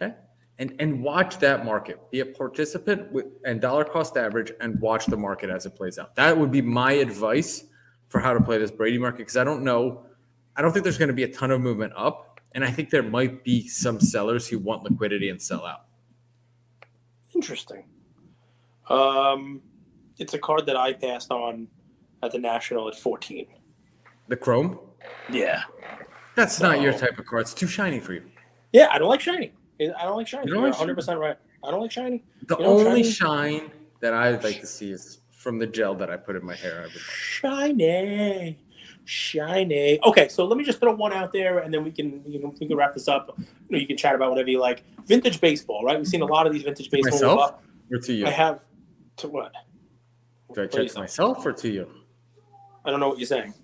Okay. 0.00 0.14
and 0.58 0.74
and 0.78 1.02
watch 1.02 1.38
that 1.38 1.64
market. 1.64 1.98
Be 2.10 2.20
a 2.20 2.26
participant 2.26 3.10
with, 3.12 3.26
and 3.44 3.60
dollar 3.60 3.84
cost 3.84 4.16
average, 4.16 4.52
and 4.60 4.78
watch 4.80 5.06
the 5.06 5.16
market 5.16 5.50
as 5.50 5.66
it 5.66 5.74
plays 5.74 5.98
out. 5.98 6.14
That 6.14 6.36
would 6.36 6.50
be 6.50 6.62
my 6.62 6.92
advice 6.92 7.64
for 8.08 8.20
how 8.20 8.32
to 8.32 8.40
play 8.40 8.58
this 8.58 8.70
Brady 8.70 8.98
market 8.98 9.18
because 9.18 9.36
I 9.36 9.44
don't 9.44 9.64
know. 9.64 10.06
I 10.56 10.62
don't 10.62 10.72
think 10.72 10.84
there's 10.84 10.98
going 10.98 11.08
to 11.08 11.14
be 11.14 11.24
a 11.24 11.32
ton 11.32 11.50
of 11.50 11.60
movement 11.60 11.92
up, 11.96 12.33
and 12.54 12.64
I 12.64 12.70
think 12.70 12.90
there 12.90 13.02
might 13.02 13.44
be 13.44 13.66
some 13.68 14.00
sellers 14.00 14.46
who 14.48 14.58
want 14.58 14.84
liquidity 14.84 15.28
and 15.28 15.40
sell 15.42 15.66
out. 15.66 15.84
Interesting. 17.34 17.84
Um, 18.88 19.60
it's 20.18 20.34
a 20.34 20.38
card 20.38 20.66
that 20.66 20.76
I 20.76 20.92
passed 20.92 21.30
on 21.30 21.68
at 22.22 22.30
the 22.32 22.38
National 22.38 22.88
at 22.88 22.96
14. 22.96 23.46
The 24.28 24.36
Chrome. 24.36 24.78
Yeah. 25.30 25.62
That's 26.36 26.60
not 26.60 26.80
your 26.80 26.92
type 26.92 27.18
of 27.18 27.26
card. 27.26 27.42
It's 27.42 27.54
too 27.54 27.66
shiny 27.66 28.00
for 28.00 28.12
you. 28.14 28.22
Yeah, 28.72 28.88
I 28.90 28.98
don't 28.98 29.08
like 29.08 29.20
shiny. 29.20 29.52
I 29.80 30.04
don't 30.04 30.16
like 30.16 30.28
shiny. 30.28 30.46
You 30.48 30.54
You're 30.54 30.70
like 30.70 30.74
100% 30.78 31.18
right. 31.18 31.36
I 31.62 31.70
don't 31.70 31.80
like 31.80 31.90
shiny. 31.90 32.24
The 32.46 32.56
You 32.56 32.62
know, 32.64 32.70
only 32.78 33.02
shiny- 33.02 33.12
shine 33.12 33.70
that 34.00 34.14
I'd 34.14 34.42
like 34.44 34.60
to 34.60 34.66
see 34.66 34.90
is 34.92 35.20
from 35.30 35.58
the 35.58 35.66
gel 35.66 35.94
that 35.96 36.10
I 36.10 36.16
put 36.16 36.36
in 36.36 36.44
my 36.44 36.54
hair. 36.54 36.78
I 36.78 36.82
would 36.82 36.92
like. 36.92 37.00
Shiny. 37.02 38.58
Shiny. 39.04 39.98
Okay, 40.02 40.28
so 40.28 40.46
let 40.46 40.56
me 40.56 40.64
just 40.64 40.80
throw 40.80 40.94
one 40.94 41.12
out 41.12 41.32
there 41.32 41.58
and 41.58 41.72
then 41.72 41.84
we 41.84 41.90
can 41.90 42.22
you 42.26 42.40
know 42.40 42.54
we 42.58 42.66
can 42.66 42.76
wrap 42.76 42.94
this 42.94 43.08
up. 43.08 43.34
You 43.38 43.46
know, 43.70 43.78
you 43.78 43.86
can 43.86 43.96
chat 43.96 44.14
about 44.14 44.30
whatever 44.30 44.48
you 44.48 44.60
like. 44.60 44.82
Vintage 45.06 45.40
baseball, 45.40 45.84
right? 45.84 45.98
We've 45.98 46.08
seen 46.08 46.22
a 46.22 46.26
lot 46.26 46.46
of 46.46 46.52
these 46.52 46.62
vintage 46.62 46.90
baseball. 46.90 47.12
Myself? 47.12 47.40
up. 47.40 47.64
Or 47.92 47.98
to 47.98 48.12
you? 48.12 48.26
I 48.26 48.30
have 48.30 48.64
to 49.18 49.28
what? 49.28 49.52
Do 50.54 50.62
I 50.62 50.66
check 50.66 50.94
myself 50.94 51.44
or 51.44 51.52
to 51.52 51.68
you? 51.68 51.88
I 52.84 52.90
don't 52.90 53.00
know 53.00 53.08
what 53.08 53.18
you're 53.18 53.26
saying. 53.26 53.54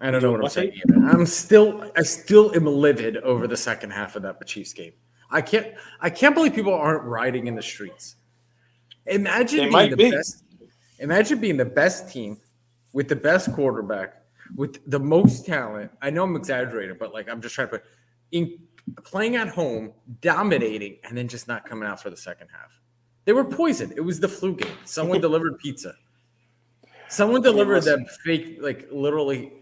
I 0.00 0.10
don't 0.10 0.22
know 0.22 0.32
what 0.32 0.42
I'm 0.42 0.48
saying 0.48 0.72
either. 0.74 1.06
I'm 1.06 1.26
still, 1.26 1.90
I 1.96 2.02
still 2.02 2.54
am 2.56 2.66
livid 2.66 3.18
over 3.18 3.46
the 3.46 3.56
second 3.56 3.90
half 3.90 4.16
of 4.16 4.22
that 4.22 4.44
Chiefs 4.46 4.72
game. 4.72 4.92
I 5.30 5.40
can't, 5.40 5.74
I 6.00 6.10
can't 6.10 6.34
believe 6.34 6.54
people 6.54 6.74
aren't 6.74 7.04
rioting 7.04 7.46
in 7.46 7.54
the 7.54 7.62
streets. 7.62 8.16
Imagine 9.06 9.70
They 9.70 9.78
being 9.78 9.90
the 9.90 9.96
be. 9.96 10.10
best. 10.10 10.44
Imagine 10.98 11.40
being 11.40 11.56
the 11.56 11.64
best 11.64 12.10
team 12.10 12.38
with 12.92 13.08
the 13.08 13.16
best 13.16 13.52
quarterback 13.52 14.21
with 14.54 14.78
the 14.90 14.98
most 15.00 15.46
talent. 15.46 15.90
I 16.00 16.10
know 16.10 16.24
I'm 16.24 16.36
exaggerating, 16.36 16.96
but 16.98 17.12
like 17.12 17.28
I'm 17.28 17.40
just 17.40 17.54
trying 17.54 17.68
to 17.68 17.78
put 17.78 17.84
in 18.32 18.58
playing 19.04 19.36
at 19.36 19.48
home, 19.48 19.92
dominating, 20.20 20.98
and 21.04 21.16
then 21.16 21.28
just 21.28 21.48
not 21.48 21.64
coming 21.64 21.88
out 21.88 22.02
for 22.02 22.10
the 22.10 22.16
second 22.16 22.48
half. 22.48 22.70
They 23.24 23.32
were 23.32 23.44
poisoned. 23.44 23.92
It 23.96 24.00
was 24.00 24.18
the 24.20 24.28
flu 24.28 24.56
game. 24.56 24.72
Someone 24.84 25.20
delivered 25.20 25.58
pizza. 25.58 25.94
Someone 27.08 27.42
delivered 27.42 27.82
them 27.84 28.04
fake, 28.24 28.58
like 28.60 28.88
literally. 28.90 29.52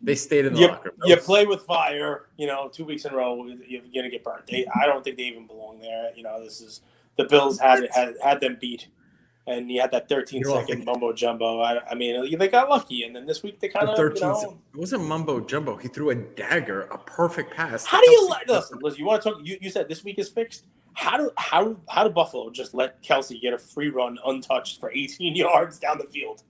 They 0.00 0.14
stayed 0.14 0.44
in 0.46 0.54
the 0.54 0.60
You, 0.60 0.68
locker. 0.68 0.94
you 1.04 1.16
play 1.16 1.44
with 1.44 1.62
fire, 1.62 2.26
you 2.36 2.46
know, 2.46 2.68
two 2.68 2.84
weeks 2.84 3.04
in 3.04 3.12
a 3.12 3.16
row, 3.16 3.44
you're 3.66 3.82
gonna 3.92 4.08
get 4.08 4.22
burned. 4.22 4.44
They, 4.48 4.64
I 4.80 4.86
don't 4.86 5.02
think 5.02 5.16
they 5.16 5.24
even 5.24 5.48
belong 5.48 5.80
there. 5.80 6.12
You 6.14 6.22
know, 6.22 6.42
this 6.42 6.60
is 6.60 6.82
the 7.16 7.24
Bills 7.24 7.58
had 7.58 7.88
had, 7.92 8.14
had 8.22 8.40
them 8.40 8.58
beat, 8.60 8.86
and 9.48 9.70
he 9.70 9.76
had 9.76 9.90
that 9.92 10.08
13 10.08 10.42
You're 10.42 10.60
second 10.60 10.84
mumbo 10.84 11.12
jumbo. 11.12 11.60
I, 11.60 11.80
I 11.90 11.94
mean, 11.94 12.38
they 12.38 12.48
got 12.48 12.68
lucky, 12.68 13.04
and 13.04 13.16
then 13.16 13.26
this 13.26 13.42
week 13.42 13.60
they 13.60 13.68
kind 13.68 13.88
of, 13.88 13.96
13 13.96 14.16
you 14.16 14.28
know, 14.28 14.58
it 14.74 14.78
wasn't 14.78 15.04
mumbo 15.04 15.40
jumbo. 15.40 15.76
He 15.76 15.88
threw 15.88 16.10
a 16.10 16.14
dagger, 16.14 16.82
a 16.82 16.98
perfect 16.98 17.54
pass. 17.54 17.84
How 17.84 18.00
do 18.00 18.10
you 18.10 18.28
let 18.28 18.48
listen? 18.48 18.78
Listen, 18.82 19.00
you 19.00 19.06
want 19.06 19.22
to 19.22 19.30
talk? 19.30 19.40
You, 19.42 19.58
you 19.60 19.70
said 19.70 19.88
this 19.88 20.04
week 20.04 20.18
is 20.18 20.28
fixed. 20.28 20.66
How 20.92 21.16
do 21.16 21.30
how 21.36 21.76
how 21.88 22.04
do 22.04 22.10
Buffalo 22.10 22.50
just 22.50 22.74
let 22.74 23.02
Kelce 23.02 23.40
get 23.40 23.54
a 23.54 23.58
free 23.58 23.88
run 23.88 24.18
untouched 24.26 24.80
for 24.80 24.90
18 24.90 25.34
yards 25.36 25.78
down 25.78 25.98
the 25.98 26.06
field? 26.06 26.42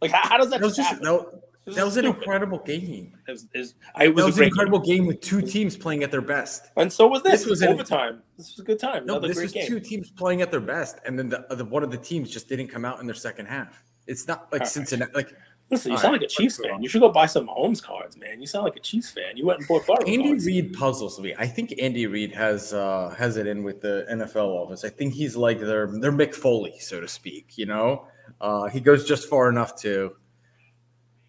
Like 0.00 0.12
how, 0.12 0.28
how 0.28 0.38
does 0.38 0.50
that, 0.50 0.60
That 0.60 0.66
was 0.66 0.76
just 0.76 0.90
just 0.90 1.02
happen? 1.02 1.04
that, 1.04 1.32
This 1.32 1.53
that 1.66 1.84
was 1.84 1.96
an 1.96 2.04
incredible 2.06 2.58
game. 2.58 3.12
It 3.26 3.32
was, 3.32 3.46
it 3.54 3.58
was, 3.58 3.74
I, 3.94 4.04
it 4.04 4.08
That 4.08 4.14
was, 4.16 4.24
was 4.26 4.38
an 4.38 4.44
incredible 4.44 4.78
game 4.80 5.06
with 5.06 5.20
two 5.22 5.40
teams 5.40 5.76
playing 5.76 6.02
at 6.02 6.10
their 6.10 6.20
best. 6.20 6.70
and 6.76 6.92
so 6.92 7.06
was 7.06 7.22
this. 7.22 7.40
This 7.40 7.46
was 7.46 7.60
was 7.60 7.70
overtime. 7.70 8.22
This 8.36 8.50
was 8.50 8.60
a 8.60 8.64
good 8.64 8.78
time. 8.78 9.06
No, 9.06 9.14
Another 9.14 9.28
this 9.28 9.42
was 9.42 9.52
game. 9.52 9.66
two 9.66 9.80
teams 9.80 10.10
playing 10.10 10.42
at 10.42 10.50
their 10.50 10.60
best, 10.60 10.98
and 11.06 11.18
then 11.18 11.28
the, 11.30 11.46
the 11.54 11.64
one 11.64 11.82
of 11.82 11.90
the 11.90 11.96
teams 11.96 12.30
just 12.30 12.48
didn't 12.48 12.68
come 12.68 12.84
out 12.84 13.00
in 13.00 13.06
their 13.06 13.14
second 13.14 13.46
half. 13.46 13.82
It's 14.06 14.28
not 14.28 14.52
like 14.52 14.60
All 14.60 14.64
right. 14.66 14.68
Cincinnati. 14.68 15.12
Like 15.14 15.34
Listen, 15.70 15.92
you 15.92 15.98
sound 15.98 16.12
right, 16.12 16.20
like 16.20 16.30
a 16.30 16.32
Chiefs 16.32 16.60
fan. 16.62 16.82
You 16.82 16.88
should 16.88 17.00
go 17.00 17.08
buy 17.08 17.24
some 17.24 17.48
Mahomes 17.48 17.82
cards, 17.82 18.18
man. 18.18 18.38
You 18.40 18.46
sound 18.46 18.64
like 18.64 18.76
a 18.76 18.80
Chiefs 18.80 19.10
fan. 19.10 19.36
You 19.36 19.46
went 19.46 19.60
and 19.60 19.68
bought 19.68 19.86
Burrow 19.86 20.06
Andy 20.06 20.28
cards. 20.28 20.44
Reid 20.44 20.74
puzzles 20.74 21.18
me. 21.18 21.34
I 21.38 21.46
think 21.46 21.74
Andy 21.80 22.06
Reid 22.06 22.32
has 22.32 22.74
uh, 22.74 23.14
has 23.16 23.38
it 23.38 23.46
in 23.46 23.64
with 23.64 23.80
the 23.80 24.06
NFL 24.10 24.46
office. 24.48 24.84
I 24.84 24.90
think 24.90 25.14
he's 25.14 25.36
like 25.36 25.58
their 25.58 25.86
their 25.86 26.12
Mick 26.12 26.34
Foley, 26.34 26.78
so 26.80 27.00
to 27.00 27.08
speak. 27.08 27.56
You 27.56 27.64
know, 27.66 28.06
uh, 28.42 28.68
he 28.68 28.80
goes 28.80 29.06
just 29.08 29.28
far 29.28 29.48
enough 29.48 29.74
to 29.80 30.14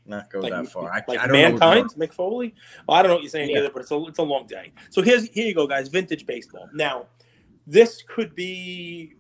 not 0.06 0.32
go 0.32 0.40
Like, 0.40 0.52
that 0.52 0.68
far. 0.68 0.92
I, 0.92 1.04
like 1.08 1.20
I 1.20 1.28
don't 1.28 1.32
mankind, 1.32 1.90
Mick 1.98 2.14
Foley. 2.14 2.54
Well, 2.88 2.98
I 2.98 3.02
don't 3.02 3.10
know 3.10 3.16
what 3.16 3.24
you're 3.24 3.30
saying 3.30 3.50
Yeah. 3.50 3.60
either, 3.60 3.70
but 3.72 3.82
it's 3.82 3.92
a 3.92 4.04
it's 4.06 4.20
a 4.20 4.24
long 4.24 4.46
day. 4.48 4.72
So 4.90 5.02
here's 5.02 5.28
here 5.30 5.48
you 5.48 5.56
go, 5.56 5.68
guys. 5.68 5.88
Vintage 5.88 6.26
baseball. 6.26 6.70
Now, 6.74 7.08
this 7.68 8.04
could 8.08 8.36
be 8.36 9.14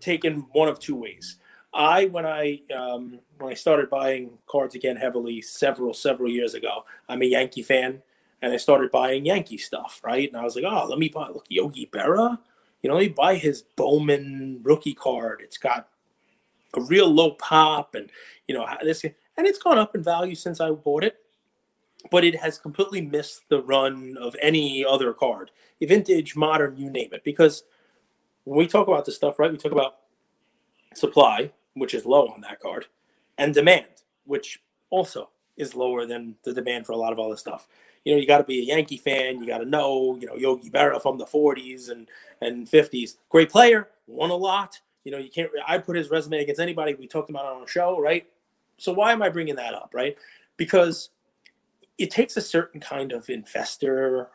taken 0.00 0.46
one 0.52 0.68
of 0.68 0.78
two 0.78 0.96
ways. 0.96 1.36
I 1.72 2.06
when 2.06 2.24
I 2.24 2.60
um, 2.74 3.18
when 3.38 3.50
I 3.50 3.54
started 3.54 3.90
buying 3.90 4.30
cards 4.46 4.74
again 4.74 4.96
heavily 4.96 5.42
several 5.42 5.92
several 5.92 6.30
years 6.30 6.54
ago, 6.54 6.84
I'm 7.08 7.22
a 7.22 7.26
Yankee 7.26 7.62
fan, 7.62 8.00
and 8.42 8.52
I 8.52 8.56
started 8.56 8.90
buying 8.90 9.24
Yankee 9.26 9.58
stuff, 9.58 10.00
right? 10.04 10.28
And 10.28 10.36
I 10.40 10.44
was 10.44 10.54
like, 10.56 10.64
oh, 10.64 10.86
let 10.88 10.98
me 10.98 11.08
buy 11.08 11.28
look 11.28 11.46
Yogi 11.48 11.90
Berra. 11.92 12.38
You 12.82 12.88
know, 12.88 12.96
let 12.96 13.02
me 13.02 13.08
buy 13.08 13.36
his 13.36 13.62
Bowman 13.62 14.60
rookie 14.62 14.94
card. 14.94 15.40
It's 15.42 15.58
got 15.58 15.88
a 16.74 16.80
real 16.80 17.08
low 17.08 17.32
pop, 17.32 17.94
and 17.94 18.10
you 18.46 18.54
know 18.54 18.66
this, 18.82 19.04
and 19.36 19.46
it's 19.46 19.58
gone 19.58 19.78
up 19.78 19.94
in 19.94 20.02
value 20.02 20.34
since 20.34 20.60
I 20.60 20.70
bought 20.70 21.04
it 21.04 21.18
but 22.10 22.24
it 22.24 22.36
has 22.36 22.58
completely 22.58 23.00
missed 23.00 23.48
the 23.48 23.62
run 23.62 24.16
of 24.20 24.36
any 24.40 24.84
other 24.84 25.12
card, 25.12 25.50
vintage, 25.80 26.36
modern, 26.36 26.76
you 26.76 26.90
name 26.90 27.10
it. 27.12 27.24
Because 27.24 27.64
when 28.44 28.58
we 28.58 28.66
talk 28.66 28.88
about 28.88 29.04
this 29.04 29.16
stuff, 29.16 29.38
right, 29.38 29.50
we 29.50 29.58
talk 29.58 29.72
about 29.72 29.96
supply, 30.94 31.50
which 31.74 31.94
is 31.94 32.06
low 32.06 32.28
on 32.28 32.40
that 32.42 32.60
card, 32.60 32.86
and 33.38 33.54
demand, 33.54 33.86
which 34.24 34.62
also 34.90 35.30
is 35.56 35.74
lower 35.74 36.06
than 36.06 36.34
the 36.44 36.52
demand 36.52 36.86
for 36.86 36.92
a 36.92 36.96
lot 36.96 37.12
of 37.12 37.18
other 37.18 37.36
stuff. 37.36 37.68
You 38.04 38.14
know, 38.14 38.20
you 38.20 38.26
got 38.26 38.38
to 38.38 38.44
be 38.44 38.60
a 38.60 38.64
Yankee 38.64 38.98
fan. 38.98 39.40
You 39.40 39.46
got 39.46 39.58
to 39.58 39.64
know, 39.64 40.16
you 40.20 40.26
know, 40.26 40.36
Yogi 40.36 40.68
Berra 40.68 41.00
from 41.00 41.16
the 41.16 41.24
40s 41.24 41.90
and 41.90 42.08
and 42.40 42.68
50s. 42.68 43.16
Great 43.30 43.50
player, 43.50 43.88
won 44.06 44.30
a 44.30 44.36
lot. 44.36 44.80
You 45.04 45.12
know, 45.12 45.18
you 45.18 45.30
can't. 45.30 45.50
I 45.66 45.78
put 45.78 45.96
his 45.96 46.10
resume 46.10 46.42
against 46.42 46.60
anybody. 46.60 46.94
We 46.94 47.06
talked 47.06 47.30
about 47.30 47.46
on 47.46 47.62
our 47.62 47.68
show, 47.68 47.98
right? 47.98 48.26
So 48.76 48.92
why 48.92 49.12
am 49.12 49.22
I 49.22 49.28
bringing 49.28 49.56
that 49.56 49.74
up, 49.74 49.90
right? 49.94 50.16
Because 50.56 51.10
it 51.98 52.10
takes 52.10 52.36
a 52.36 52.40
certain 52.40 52.80
kind 52.80 53.12
of 53.12 53.28
investor 53.30 54.28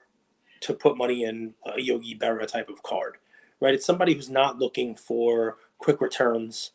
to 0.62 0.74
put 0.74 0.98
money 0.98 1.24
in 1.24 1.54
a 1.66 1.80
Yogi 1.80 2.18
Berra 2.18 2.48
type 2.48 2.70
of 2.70 2.84
card, 2.84 3.18
right? 3.60 3.74
It's 3.74 3.86
somebody 3.86 4.14
who's 4.14 4.30
not 4.30 4.60
looking 4.60 4.96
for 4.96 5.58
quick 5.78 6.02
returns. 6.02 6.72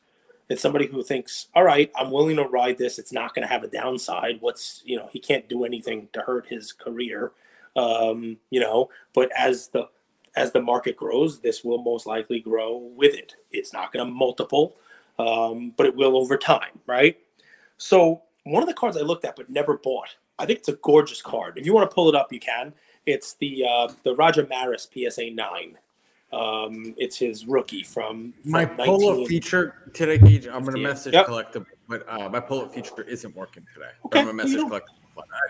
It's 0.49 0.63
somebody 0.63 0.87
who 0.87 1.03
thinks, 1.03 1.49
all 1.55 1.65
right, 1.65 1.91
I'm 1.97 2.11
willing 2.11 2.37
to 2.37 2.45
ride 2.45 2.79
this. 2.79 2.99
It's 2.99 3.13
not 3.13 3.35
going 3.35 3.47
to 3.47 3.53
have 3.53 3.63
a 3.63 3.69
downside. 3.69 4.39
What's, 4.41 4.83
you 4.85 4.97
know, 4.97 5.09
he 5.11 5.19
can't 5.19 5.49
do 5.49 5.65
anything 5.65 6.09
to 6.13 6.21
hurt 6.21 6.47
his 6.47 6.73
career, 6.73 7.33
um, 7.77 8.37
you 8.51 8.61
know, 8.61 8.91
but 9.15 9.31
as 9.37 9.69
the, 9.69 9.89
as 10.37 10.53
the 10.53 10.61
market 10.61 10.97
grows, 10.97 11.41
this 11.41 11.65
will 11.65 11.83
most 11.83 12.07
likely 12.07 12.41
grow 12.41 12.77
with 12.77 13.15
it. 13.15 13.37
It's 13.53 13.73
not 13.73 13.93
going 13.93 14.07
to 14.07 14.13
multiple, 14.13 14.77
um, 15.19 15.73
but 15.77 15.87
it 15.87 15.97
will 15.97 16.17
over 16.17 16.37
time, 16.37 16.81
right? 16.87 17.19
So 17.77 18.23
one 18.45 18.63
of 18.63 18.69
the 18.69 18.75
cards 18.75 18.97
I 18.97 19.01
looked 19.01 19.25
at 19.25 19.37
but 19.37 19.51
never 19.51 19.79
bought. 19.79 20.17
I 20.39 20.47
think 20.47 20.61
it's 20.61 20.69
a 20.69 20.75
gorgeous 20.75 21.23
card. 21.23 21.59
If 21.59 21.67
you 21.67 21.75
want 21.75 21.89
to 21.89 21.95
pull 21.95 22.09
it 22.09 22.15
up, 22.15 22.33
you 22.33 22.41
can. 22.41 22.73
It's 23.07 23.35
the 23.35 23.65
uh, 23.69 23.93
the 24.03 24.15
Roger 24.17 24.47
Maris 24.47 24.89
PSA 24.93 25.31
nine. 25.31 25.79
Um, 26.33 26.95
it's 26.99 27.17
his 27.17 27.47
rookie 27.47 27.85
from, 27.85 28.35
from 28.43 28.51
My 28.51 28.65
19 28.65 28.87
polo 28.87 29.25
feature 29.25 29.91
today, 29.93 30.19
Cage, 30.19 30.49
I'm 30.49 30.63
going 30.65 30.75
to 30.75 30.83
message 30.83 31.13
Yep. 31.13 31.27
Collectable, 31.27 31.67
but 31.89 32.05
uh, 32.09 32.29
my 32.29 32.41
polo 32.41 32.67
feature 32.67 33.03
isn't 33.03 33.37
working 33.37 33.65
today. 33.73 33.91
Okay, 34.07 34.21
I'm 34.21 34.27
to 34.27 34.33
message 34.33 34.59
Collectable. 34.59 34.83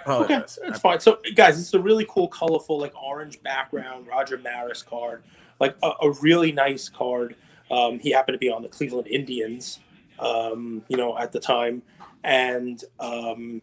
I 0.06 0.12
Okay, 0.12 0.34
that's 0.34 0.80
fine. 0.80 1.00
So, 1.00 1.20
guys, 1.34 1.58
it's 1.58 1.72
a 1.72 1.80
really 1.80 2.06
cool, 2.10 2.28
colorful, 2.28 2.78
like 2.78 2.92
orange 3.02 3.42
background 3.42 4.06
Roger 4.06 4.37
Maris 4.37 4.82
card, 4.82 5.22
like 5.58 5.74
a, 5.82 5.92
a 6.02 6.10
really 6.20 6.52
nice 6.52 6.90
card. 6.90 7.34
Um, 7.70 7.98
he 7.98 8.10
happened 8.10 8.34
to 8.34 8.38
be 8.38 8.50
on 8.50 8.62
the 8.62 8.68
Cleveland 8.68 9.08
Indians, 9.08 9.80
um, 10.18 10.83
you 10.88 10.96
know, 10.96 11.16
at 11.18 11.33
the 11.33 11.40
time, 11.40 11.83
and 12.22 12.83
um, 13.00 13.62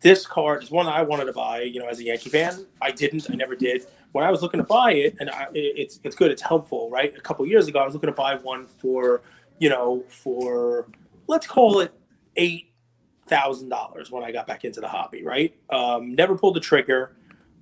this 0.00 0.26
card 0.26 0.62
is 0.62 0.70
one 0.70 0.86
I 0.86 1.02
wanted 1.02 1.26
to 1.26 1.32
buy. 1.32 1.62
You 1.62 1.80
know, 1.80 1.86
as 1.86 1.98
a 2.00 2.04
Yankee 2.04 2.30
fan, 2.30 2.66
I 2.80 2.90
didn't. 2.90 3.30
I 3.30 3.34
never 3.34 3.54
did. 3.54 3.86
When 4.12 4.24
I 4.24 4.30
was 4.30 4.42
looking 4.42 4.58
to 4.58 4.64
buy 4.64 4.92
it, 4.92 5.16
and 5.20 5.30
I, 5.30 5.46
it's 5.54 6.00
it's 6.02 6.16
good. 6.16 6.30
It's 6.30 6.42
helpful, 6.42 6.90
right? 6.90 7.14
A 7.16 7.20
couple 7.20 7.46
years 7.46 7.68
ago, 7.68 7.78
I 7.78 7.84
was 7.84 7.94
looking 7.94 8.08
to 8.08 8.14
buy 8.14 8.34
one 8.36 8.66
for, 8.66 9.22
you 9.58 9.68
know, 9.68 10.04
for 10.08 10.88
let's 11.26 11.46
call 11.46 11.80
it 11.80 11.92
eight 12.36 12.72
thousand 13.26 13.68
dollars 13.68 14.10
when 14.10 14.24
I 14.24 14.32
got 14.32 14.46
back 14.46 14.64
into 14.64 14.80
the 14.80 14.88
hobby. 14.88 15.22
Right? 15.22 15.54
Um, 15.70 16.14
never 16.14 16.36
pulled 16.36 16.56
the 16.56 16.60
trigger, 16.60 17.16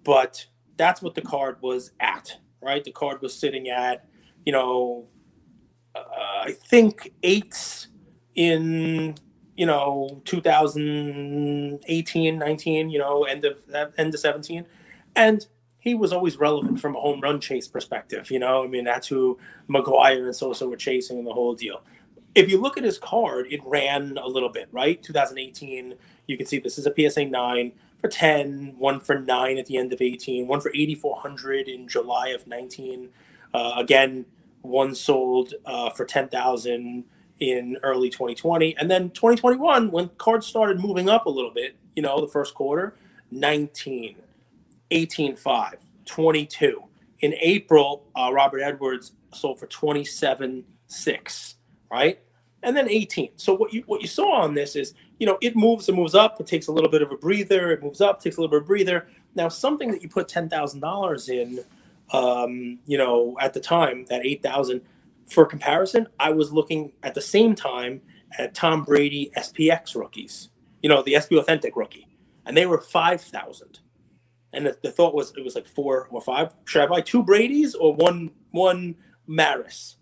but 0.05 0.45
that's 0.77 1.03
what 1.03 1.15
the 1.15 1.23
card 1.23 1.59
was 1.61 1.93
at. 2.01 2.37
Right? 2.63 2.83
The 2.83 2.93
card 2.93 3.21
was 3.21 3.35
sitting 3.35 3.69
at, 3.69 4.07
you 4.47 4.53
know, 4.53 5.07
I 6.13 6.53
think 6.53 7.13
eights 7.23 7.89
in 8.35 9.17
you 9.57 9.67
know 9.67 10.23
2018 10.25 12.39
19 12.39 12.91
you 12.91 12.99
know 12.99 13.25
end 13.25 13.45
of 13.45 13.59
end 13.99 14.15
of 14.15 14.21
17 14.21 14.65
and 15.17 15.47
he 15.81 15.95
was 15.95 16.13
always 16.13 16.37
relevant 16.37 16.81
from 16.81 16.97
a 16.97 17.01
home 17.01 17.21
run 17.21 17.41
chase 17.41 17.69
perspective. 17.69 18.31
You 18.31 18.39
know, 18.39 18.65
I 18.65 18.67
mean, 18.67 18.85
that's 18.85 19.09
who 19.09 19.39
McGwire 19.69 20.25
and 20.25 20.35
Sosa 20.35 20.69
were 20.69 20.77
chasing 20.77 21.19
in 21.19 21.25
the 21.25 21.33
whole 21.33 21.55
deal. 21.55 21.83
If 22.35 22.51
you 22.51 22.61
look 22.61 22.77
at 22.77 22.85
his 22.85 22.99
card, 22.99 23.47
it 23.51 23.61
ran 23.65 24.19
a 24.19 24.27
little 24.27 24.51
bit, 24.51 24.69
right? 24.71 25.03
2018, 25.03 25.95
you 26.27 26.37
can 26.37 26.47
see 26.47 26.59
this 26.59 26.79
is 26.79 26.87
a 26.87 26.95
PSA 26.95 27.27
9 27.27 27.73
for 28.01 28.09
10, 28.09 28.75
one 28.79 29.01
for 29.01 29.19
9 29.19 29.59
at 29.59 29.67
the 29.67 29.77
end 29.77 29.93
of 29.93 30.03
18, 30.03 30.47
one 30.47 30.61
for 30.61 30.71
8,400 30.75 31.69
in 31.69 31.89
July 31.89 32.29
of 32.29 32.47
19. 32.47 33.09
Uh, 33.55 33.73
again, 33.77 34.27
one 34.69 34.95
sold 34.95 35.55
uh, 35.67 35.91
for 35.91 36.05
10,000 36.05 37.05
in 37.41 37.77
early 37.83 38.11
2020. 38.11 38.77
And 38.77 38.91
then 38.91 39.11
2021, 39.11 39.91
when 39.91 40.09
cards 40.19 40.47
started 40.47 40.81
moving 40.81 41.09
up 41.09 41.27
a 41.27 41.31
little 41.31 41.53
bit, 41.53 41.77
you 41.97 42.03
know, 42.03 42.21
the 42.21 42.29
first 42.29 42.55
quarter, 42.55 42.95
19, 43.31 44.17
18.5, 44.91 45.75
22. 46.05 46.83
In 47.21 47.35
April, 47.41 48.05
uh, 48.17 48.31
Robert 48.33 48.61
Edwards 48.61 49.13
sold 49.33 49.59
for 49.59 49.67
27.6, 49.67 51.55
right? 51.91 52.21
And 52.63 52.77
then 52.77 52.89
18. 52.89 53.31
So 53.37 53.55
what 53.55 53.73
you 53.73 53.83
what 53.87 54.03
you 54.03 54.09
saw 54.09 54.43
on 54.43 54.55
this 54.55 54.75
is, 54.77 54.95
you 55.19 55.27
know, 55.27 55.39
it 55.41 55.57
moves, 55.57 55.89
it 55.89 55.95
moves 55.95 56.15
up, 56.15 56.41
it 56.41 56.47
takes 56.47 56.67
a 56.69 56.73
little 56.73 56.91
bit 56.91 57.03
of 57.03 57.13
a 57.13 57.17
breather, 57.17 57.71
it 57.71 57.83
moves 57.83 58.01
up, 58.01 58.21
takes 58.21 58.37
a 58.37 58.41
little 58.41 58.51
bit 58.51 58.59
of 58.59 58.65
a 58.65 58.67
breather. 58.67 59.09
Now, 59.35 59.49
something 59.49 59.91
that 59.91 60.03
you 60.03 60.09
put 60.09 60.29
ten 60.29 60.49
thousand 60.49 60.81
dollars 60.81 61.29
in, 61.29 61.61
um, 62.11 62.79
you 62.87 62.99
know, 62.99 63.37
at 63.41 63.55
the 63.55 63.61
time, 63.61 64.07
that 64.09 64.25
eight 64.25 64.43
thousand, 64.43 64.83
for 65.31 65.45
comparison, 65.45 66.09
I 66.19 66.31
was 66.31 66.53
looking 66.53 66.93
at 67.03 67.15
the 67.15 67.21
same 67.21 67.55
time 67.55 68.01
at 68.39 68.55
Tom 68.55 68.85
Brady 68.85 69.31
SPX 69.37 69.95
rookies, 69.95 70.51
you 70.83 70.89
know, 70.89 71.03
the 71.03 71.19
SP 71.21 71.33
Authentic 71.35 71.77
rookie, 71.77 72.09
and 72.47 72.57
they 72.57 72.67
were 72.67 72.81
five 72.81 73.21
thousand 73.21 73.81
and 74.53 74.67
the, 74.67 74.77
the, 74.83 74.91
thought 74.91 75.15
was 75.15 75.33
it 75.37 75.45
was 75.45 75.55
like 75.55 75.67
four 75.67 76.09
or 76.11 76.21
five. 76.21 76.55
Should 76.65 76.83
I 76.83 76.87
buy 76.87 77.01
two 77.01 77.23
Brady's 77.23 77.75
or 77.75 77.95
one 77.95 78.31
one 78.51 78.97
Maris? 79.27 79.97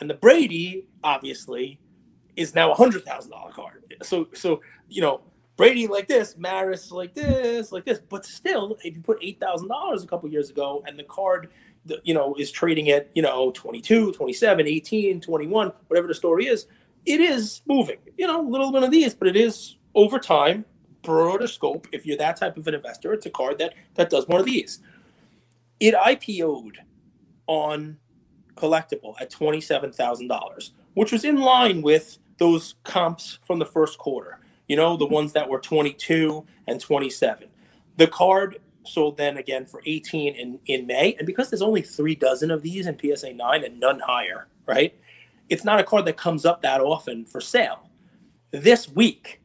And 0.00 0.08
the 0.08 0.14
Brady 0.14 0.86
obviously 1.02 1.80
is 2.36 2.54
now 2.54 2.70
a 2.70 2.74
hundred 2.74 3.04
thousand 3.04 3.32
dollar 3.32 3.52
card. 3.52 3.84
So 4.02 4.28
so 4.34 4.60
you 4.88 5.02
know 5.02 5.22
Brady 5.58 5.86
like 5.86 6.08
this, 6.08 6.38
Maris 6.38 6.90
like 6.90 7.12
this, 7.12 7.70
like 7.70 7.84
this. 7.84 7.98
But 7.98 8.24
still, 8.24 8.78
if 8.82 8.96
you 8.96 9.02
put 9.02 9.18
eight 9.20 9.38
thousand 9.38 9.68
dollars 9.68 10.02
a 10.02 10.06
couple 10.06 10.30
years 10.30 10.48
ago, 10.48 10.82
and 10.86 10.98
the 10.98 11.04
card 11.04 11.50
you 12.02 12.14
know 12.14 12.34
is 12.38 12.50
trading 12.50 12.90
at 12.90 13.08
you 13.14 13.22
know 13.22 13.50
22 13.52 14.12
27 14.12 14.66
18 14.66 15.20
21 15.22 15.72
whatever 15.86 16.06
the 16.06 16.12
story 16.12 16.46
is 16.46 16.66
it 17.06 17.18
is 17.18 17.62
moving 17.66 17.96
you 18.18 18.26
know 18.26 18.46
a 18.46 18.46
little 18.46 18.70
bit 18.70 18.82
of 18.82 18.90
these 18.90 19.14
but 19.14 19.26
it 19.26 19.36
is 19.36 19.76
over 19.94 20.18
time 20.18 20.66
broader 21.02 21.46
scope, 21.46 21.86
if 21.92 22.04
you're 22.04 22.18
that 22.18 22.36
type 22.36 22.56
of 22.56 22.66
an 22.66 22.74
investor, 22.74 23.12
it's 23.12 23.26
a 23.26 23.30
card 23.30 23.58
that 23.58 23.74
that 23.94 24.10
does 24.10 24.26
one 24.28 24.40
of 24.40 24.46
these. 24.46 24.80
It 25.80 25.94
IPO'd 25.94 26.78
on 27.46 27.96
Collectable 28.56 29.14
at 29.20 29.30
twenty-seven 29.30 29.92
thousand 29.92 30.28
dollars, 30.28 30.72
which 30.94 31.12
was 31.12 31.24
in 31.24 31.36
line 31.36 31.80
with 31.80 32.18
those 32.38 32.74
comps 32.84 33.38
from 33.46 33.58
the 33.58 33.64
first 33.64 33.98
quarter. 33.98 34.37
You 34.68 34.76
know, 34.76 34.96
the 34.96 35.06
ones 35.06 35.32
that 35.32 35.48
were 35.48 35.60
22 35.60 36.46
and 36.66 36.80
27. 36.80 37.48
The 37.96 38.06
card 38.06 38.58
sold 38.84 39.16
then 39.16 39.36
again 39.36 39.66
for 39.66 39.82
18 39.84 40.34
in, 40.34 40.60
in 40.66 40.86
May. 40.86 41.14
And 41.18 41.26
because 41.26 41.50
there's 41.50 41.62
only 41.62 41.82
three 41.82 42.14
dozen 42.14 42.50
of 42.50 42.62
these 42.62 42.86
in 42.86 42.98
PSA 42.98 43.34
9 43.34 43.64
and 43.64 43.80
none 43.80 44.00
higher, 44.00 44.48
right? 44.66 44.94
It's 45.48 45.64
not 45.64 45.80
a 45.80 45.84
card 45.84 46.04
that 46.06 46.16
comes 46.16 46.44
up 46.44 46.62
that 46.62 46.80
often 46.80 47.24
for 47.24 47.40
sale. 47.40 47.88
This 48.50 48.88
week, 48.88 49.40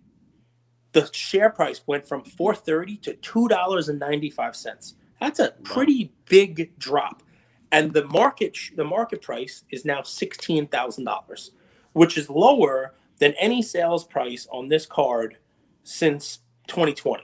the 0.91 1.09
share 1.11 1.49
price 1.49 1.81
went 1.87 2.07
from 2.07 2.23
430 2.23 2.97
to 2.97 3.13
$2.95. 3.15 4.93
That's 5.19 5.39
a 5.39 5.51
pretty 5.63 6.13
big 6.25 6.77
drop. 6.77 7.23
And 7.71 7.91
the 7.93 8.05
market 8.05 8.55
the 8.75 8.83
market 8.83 9.21
price 9.21 9.63
is 9.71 9.83
now 9.83 10.01
$16,000, 10.01 11.49
which 11.93 12.17
is 12.17 12.29
lower 12.29 12.93
than 13.19 13.33
any 13.33 13.61
sales 13.61 14.03
price 14.03 14.47
on 14.51 14.67
this 14.67 14.85
card 14.85 15.37
since 15.83 16.39
2020. 16.67 17.23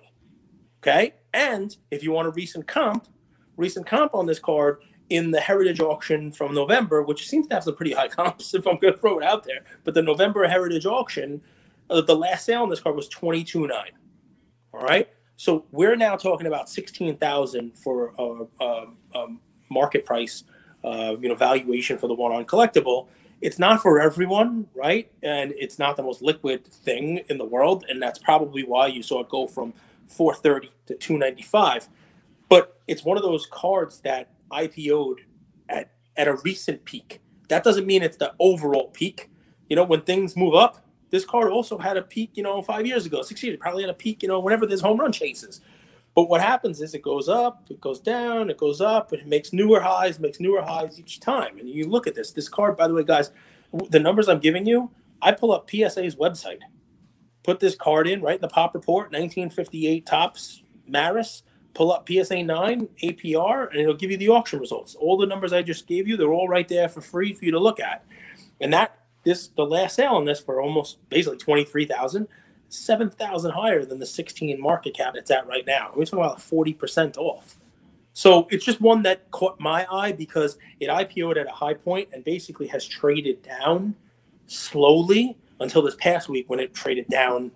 Okay? 0.81 1.13
And 1.33 1.75
if 1.91 2.03
you 2.03 2.11
want 2.11 2.27
a 2.27 2.31
recent 2.31 2.67
comp, 2.67 3.07
recent 3.57 3.85
comp 3.85 4.13
on 4.15 4.25
this 4.25 4.39
card 4.39 4.79
in 5.09 5.31
the 5.31 5.39
Heritage 5.39 5.79
auction 5.79 6.31
from 6.31 6.53
November, 6.53 7.01
which 7.01 7.27
seems 7.27 7.47
to 7.47 7.55
have 7.55 7.63
some 7.63 7.75
pretty 7.75 7.93
high 7.93 8.07
comps 8.09 8.53
if 8.53 8.67
I'm 8.67 8.77
going 8.77 8.93
to 8.93 8.99
throw 8.99 9.19
it 9.19 9.23
out 9.23 9.43
there, 9.43 9.61
but 9.83 9.93
the 9.93 10.01
November 10.01 10.47
Heritage 10.47 10.85
auction 10.85 11.41
uh, 11.89 12.01
the 12.01 12.15
last 12.15 12.45
sale 12.45 12.61
on 12.63 12.69
this 12.69 12.79
card 12.79 12.95
was 12.95 13.07
twenty 13.07 13.43
two 13.43 13.67
nine. 13.67 13.91
All 14.73 14.81
right, 14.81 15.09
so 15.35 15.65
we're 15.71 15.95
now 15.95 16.15
talking 16.15 16.47
about 16.47 16.69
sixteen 16.69 17.17
thousand 17.17 17.75
for 17.77 18.13
a, 18.17 18.63
a, 18.63 18.85
a, 19.15 19.27
market 19.69 20.05
price, 20.05 20.43
uh, 20.83 21.15
you 21.19 21.29
know, 21.29 21.35
valuation 21.35 21.97
for 21.97 22.07
the 22.07 22.13
one 22.13 22.31
on 22.31 22.45
Collectable. 22.45 23.07
It's 23.41 23.57
not 23.57 23.81
for 23.81 24.01
everyone, 24.01 24.67
right? 24.75 25.09
And 25.23 25.53
it's 25.57 25.79
not 25.79 25.95
the 25.95 26.03
most 26.03 26.21
liquid 26.21 26.65
thing 26.65 27.21
in 27.29 27.37
the 27.37 27.45
world, 27.45 27.85
and 27.87 28.01
that's 28.01 28.19
probably 28.19 28.63
why 28.63 28.87
you 28.87 29.01
saw 29.01 29.21
it 29.21 29.29
go 29.29 29.47
from 29.47 29.73
four 30.07 30.33
thirty 30.33 30.71
to 30.87 30.95
two 30.95 31.17
ninety 31.17 31.43
five. 31.43 31.87
But 32.49 32.79
it's 32.87 33.03
one 33.03 33.17
of 33.17 33.23
those 33.23 33.45
cards 33.45 34.01
that 34.01 34.29
IPO'd 34.51 35.21
at 35.69 35.91
at 36.17 36.27
a 36.27 36.35
recent 36.43 36.83
peak. 36.83 37.21
That 37.47 37.63
doesn't 37.63 37.87
mean 37.87 38.03
it's 38.03 38.17
the 38.17 38.33
overall 38.39 38.89
peak. 38.89 39.29
You 39.69 39.75
know, 39.75 39.83
when 39.83 40.01
things 40.01 40.35
move 40.35 40.55
up, 40.55 40.85
this 41.11 41.25
card 41.25 41.51
also 41.51 41.77
had 41.77 41.97
a 41.97 42.01
peak, 42.01 42.31
you 42.33 42.43
know, 42.43 42.61
five 42.61 42.85
years 42.85 43.05
ago, 43.05 43.21
six 43.21 43.41
years, 43.41 43.57
probably 43.59 43.83
had 43.83 43.89
a 43.89 43.95
peak, 43.95 44.21
you 44.21 44.27
know, 44.27 44.39
whenever 44.39 44.65
there's 44.65 44.81
home 44.81 44.99
run 44.99 45.11
chases. 45.11 45.61
But 46.16 46.30
what 46.30 46.41
happens 46.41 46.82
is 46.82 46.93
it 46.93 47.01
goes 47.01 47.30
up, 47.30 47.68
it 47.70 47.80
goes 47.80 47.99
down, 47.99 48.49
it 48.49 48.57
goes 48.57 48.82
up, 48.82 49.14
it 49.14 49.28
makes 49.28 49.53
newer 49.53 49.80
highs, 49.80 50.20
makes 50.20 50.39
newer 50.39 50.62
highs 50.62 50.99
each 50.99 51.20
time. 51.20 51.57
And 51.60 51.70
you 51.70 51.88
look 51.88 52.07
at 52.07 52.16
this. 52.16 52.32
This 52.32 52.49
card, 52.49 52.76
by 52.76 52.88
the 52.88 52.93
way, 52.93 53.03
guys, 53.03 53.32
the 53.89 53.99
numbers 53.99 54.28
I'm 54.28 54.39
giving 54.39 54.66
you, 54.66 54.91
I 55.22 55.32
pull 55.32 55.51
up 55.51 55.70
PSA's 55.70 56.16
website, 56.16 56.60
put 57.43 57.60
this 57.60 57.76
card 57.76 58.07
in, 58.07 58.22
right 58.22 58.36
in 58.36 58.41
the 58.41 58.47
pop 58.47 58.74
report, 58.74 59.12
1958 59.12 60.05
Topps 60.05 60.64
Maris, 60.88 61.43
pull 61.74 61.91
up 61.91 62.10
PSA 62.10 62.43
9 62.43 62.89
APR, 63.03 63.70
and 63.70 63.80
it'll 63.80 63.93
give 63.93 64.12
you 64.12 64.18
the 64.18 64.30
auction 64.30 64.60
results. 64.60 64.95
All 64.95 65.18
the 65.18 65.28
numbers 65.28 65.53
I 65.53 65.62
just 65.62 65.88
gave 65.88 66.07
you, 66.07 66.18
they're 66.18 66.34
all 66.34 66.47
right 66.47 66.68
there 66.68 66.89
for 66.89 67.01
free 67.01 67.34
for 67.34 67.45
you 67.45 67.51
to 67.51 67.60
look 67.60 67.80
at. 67.80 68.05
And 68.60 68.74
that 68.74 68.97
this 69.24 69.49
the 69.49 69.66
last 69.66 69.95
sale 69.95 70.14
on 70.14 70.26
this 70.26 70.39
for 70.39 70.62
almost 70.62 70.97
basically 71.10 71.38
23,000, 71.38 72.28
7,000 72.70 73.51
higher 73.51 73.84
than 73.84 73.99
the 73.99 74.05
16 74.05 74.59
market 74.61 74.95
cap 74.95 75.13
it's 75.15 75.32
at 75.32 75.47
right 75.47 75.65
now. 75.65 75.91
We're 75.95 76.05
talking 76.05 76.20
about 76.20 76.38
40% 76.38 77.17
off. 77.17 77.57
So 78.13 78.47
it's 78.51 78.65
just 78.65 78.82
one 78.82 79.03
that 79.03 79.30
caught 79.32 79.59
my 79.59 79.88
eye 79.91 80.11
because 80.11 80.57
it 80.80 80.89
IPO'd 80.89 81.38
at 81.38 81.47
a 81.47 81.51
high 81.51 81.74
point 81.74 82.09
and 82.13 82.24
basically 82.24 82.67
has 82.67 82.86
traded 82.86 83.41
down 83.43 83.95
slowly 84.47 85.38
until 85.59 85.82
this 85.82 85.95
past 85.95 86.30
week 86.30 86.49
when 86.49 86.59
it 86.59 86.74
traded 86.74 87.07
down 87.07 87.51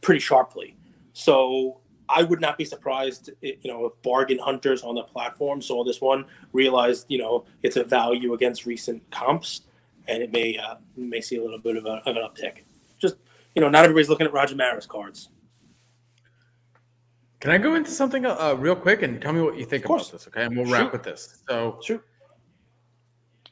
pretty 0.00 0.20
sharply. 0.20 0.76
So 1.12 1.80
I 2.08 2.22
would 2.22 2.40
not 2.40 2.58
be 2.58 2.64
surprised, 2.64 3.30
you 3.40 3.56
know, 3.64 3.86
if 3.86 4.02
bargain 4.02 4.38
hunters 4.38 4.82
on 4.82 4.94
the 4.94 5.02
platform 5.02 5.62
saw 5.62 5.84
this 5.84 6.00
one, 6.00 6.24
realized, 6.52 7.06
you 7.08 7.18
know, 7.18 7.44
it's 7.62 7.76
a 7.76 7.84
value 7.84 8.34
against 8.34 8.66
recent 8.66 9.08
comps, 9.10 9.62
and 10.08 10.22
it 10.22 10.32
may 10.32 10.58
uh, 10.58 10.76
may 10.96 11.20
see 11.20 11.36
a 11.36 11.42
little 11.42 11.60
bit 11.60 11.76
of, 11.76 11.86
a, 11.86 12.00
of 12.06 12.16
an 12.16 12.22
uptick. 12.22 12.62
You 13.54 13.62
know, 13.62 13.68
not 13.68 13.84
everybody's 13.84 14.08
looking 14.08 14.26
at 14.26 14.32
Roger 14.32 14.54
Maris 14.54 14.86
cards. 14.86 15.28
Can 17.40 17.50
I 17.50 17.58
go 17.58 17.74
into 17.74 17.90
something 17.90 18.26
uh, 18.26 18.54
real 18.58 18.76
quick 18.76 19.02
and 19.02 19.20
tell 19.20 19.32
me 19.32 19.40
what 19.40 19.56
you 19.56 19.64
think 19.64 19.86
about 19.86 20.10
this? 20.12 20.28
Okay, 20.28 20.44
and 20.44 20.56
we'll 20.56 20.70
wrap 20.70 20.92
with 20.92 21.02
this. 21.02 21.42
So, 21.48 21.78
sure. 21.82 22.04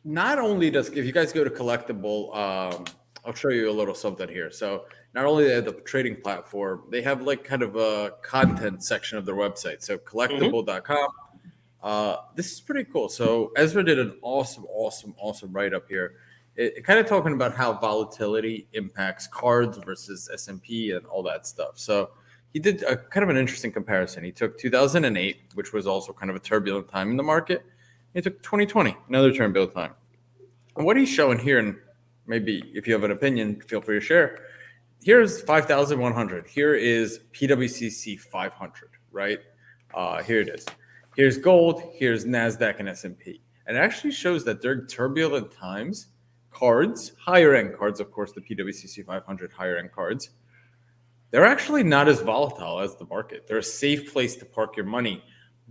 Not 0.04 0.38
only 0.38 0.70
does 0.70 0.90
if 0.90 1.06
you 1.06 1.12
guys 1.12 1.32
go 1.32 1.42
to 1.42 1.50
Collectable, 1.50 2.36
um, 2.36 2.84
I'll 3.24 3.34
show 3.34 3.48
you 3.48 3.70
a 3.70 3.72
little 3.72 3.94
something 3.94 4.28
here. 4.28 4.50
So, 4.50 4.84
not 5.14 5.24
only 5.24 5.44
they 5.44 5.54
have 5.54 5.64
the 5.64 5.72
trading 5.72 6.20
platform, 6.20 6.82
they 6.90 7.00
have 7.00 7.22
like 7.22 7.44
kind 7.44 7.62
of 7.62 7.76
a 7.76 8.12
content 8.22 8.84
section 8.84 9.16
of 9.16 9.24
their 9.24 9.34
website. 9.34 9.82
So, 9.82 9.96
Collectable.com. 9.96 10.96
Mm-hmm. 10.96 11.48
Uh, 11.82 12.16
this 12.34 12.52
is 12.52 12.60
pretty 12.60 12.88
cool. 12.92 13.08
So, 13.08 13.52
Ezra 13.56 13.82
did 13.82 13.98
an 13.98 14.18
awesome, 14.20 14.66
awesome, 14.66 15.14
awesome 15.18 15.50
write 15.50 15.72
up 15.72 15.88
here 15.88 16.16
it, 16.58 16.84
kind 16.84 16.98
of 16.98 17.06
talking 17.06 17.32
about 17.32 17.54
how 17.54 17.72
volatility 17.72 18.66
impacts 18.72 19.28
cards 19.28 19.78
versus 19.78 20.28
S&P 20.32 20.90
and 20.90 21.06
all 21.06 21.22
that 21.22 21.46
stuff. 21.46 21.78
So 21.78 22.10
he 22.52 22.58
did 22.58 22.82
a 22.82 22.96
kind 22.96 23.22
of 23.22 23.30
an 23.30 23.36
interesting 23.36 23.70
comparison. 23.70 24.24
He 24.24 24.32
took 24.32 24.58
2008, 24.58 25.36
which 25.54 25.72
was 25.72 25.86
also 25.86 26.12
kind 26.12 26.30
of 26.30 26.36
a 26.36 26.40
turbulent 26.40 26.88
time 26.88 27.12
in 27.12 27.16
the 27.16 27.22
market. 27.22 27.64
He 28.12 28.20
took 28.20 28.42
2020, 28.42 28.96
another 29.08 29.32
turbulent 29.32 29.72
time. 29.72 29.94
And 30.76 30.84
what 30.84 30.96
he's 30.96 31.08
showing 31.08 31.38
here, 31.38 31.60
and 31.60 31.76
maybe 32.26 32.64
if 32.74 32.88
you 32.88 32.92
have 32.92 33.04
an 33.04 33.12
opinion, 33.12 33.60
feel 33.60 33.80
free 33.80 34.00
to 34.00 34.04
share. 34.04 34.40
Here's 35.00 35.40
5,100. 35.42 36.48
Here 36.48 36.74
is 36.74 37.20
PWCC 37.32 38.18
500, 38.18 38.90
right? 39.12 39.38
Uh, 39.94 40.24
here 40.24 40.40
it 40.40 40.48
is. 40.48 40.66
Here's 41.14 41.38
gold. 41.38 41.82
Here's 41.94 42.24
Nasdaq 42.24 42.80
and 42.80 42.88
S&P. 42.88 43.42
And 43.66 43.76
it 43.76 43.80
actually 43.80 44.10
shows 44.10 44.44
that 44.44 44.60
during 44.60 44.88
turbulent 44.88 45.52
times, 45.52 46.08
cards, 46.50 47.12
higher 47.18 47.54
end 47.54 47.76
cards, 47.76 48.00
of 48.00 48.10
course, 48.10 48.32
the 48.32 48.40
PWCC 48.40 49.04
500 49.04 49.52
higher 49.52 49.76
end 49.76 49.92
cards, 49.92 50.30
they're 51.30 51.46
actually 51.46 51.82
not 51.82 52.08
as 52.08 52.20
volatile 52.20 52.80
as 52.80 52.96
the 52.96 53.06
market. 53.06 53.46
They're 53.46 53.58
a 53.58 53.62
safe 53.62 54.12
place 54.12 54.36
to 54.36 54.44
park 54.46 54.76
your 54.76 54.86
money. 54.86 55.22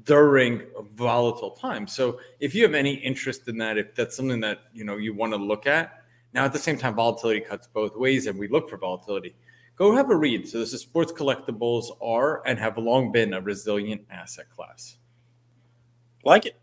during 0.04 0.62
volatile 0.94 1.52
times. 1.52 1.94
So 1.94 2.20
if 2.40 2.54
you 2.54 2.64
have 2.64 2.76
any 2.76 2.94
interest 2.94 3.48
in 3.48 3.58
that, 3.58 3.78
if 3.78 3.96
that's 3.96 4.16
something 4.16 4.40
that 4.42 4.60
you 4.74 4.84
know 4.84 4.98
you 4.98 5.14
want 5.14 5.34
to 5.34 5.38
look 5.38 5.66
at, 5.66 6.04
now 6.34 6.46
at 6.46 6.54
the 6.54 6.60
same 6.60 6.78
time, 6.78 6.96
volatility 6.96 7.40
cuts 7.42 7.68
both 7.68 7.96
ways, 7.96 8.28
and 8.28 8.38
we 8.38 8.48
look 8.48 8.70
for 8.70 8.78
volatility. 8.78 9.36
Go 9.76 9.96
have 9.96 10.10
a 10.10 10.16
read. 10.16 10.48
So 10.48 10.60
this 10.60 10.74
is 10.74 10.82
sports 10.82 11.12
collectibles 11.12 11.86
are 12.02 12.46
and 12.48 12.58
have 12.60 12.78
long 12.78 13.12
been 13.12 13.34
a 13.34 13.42
resilient 13.42 14.02
asset 14.10 14.50
class. 14.50 14.98
Like 16.24 16.46
it. 16.46 16.60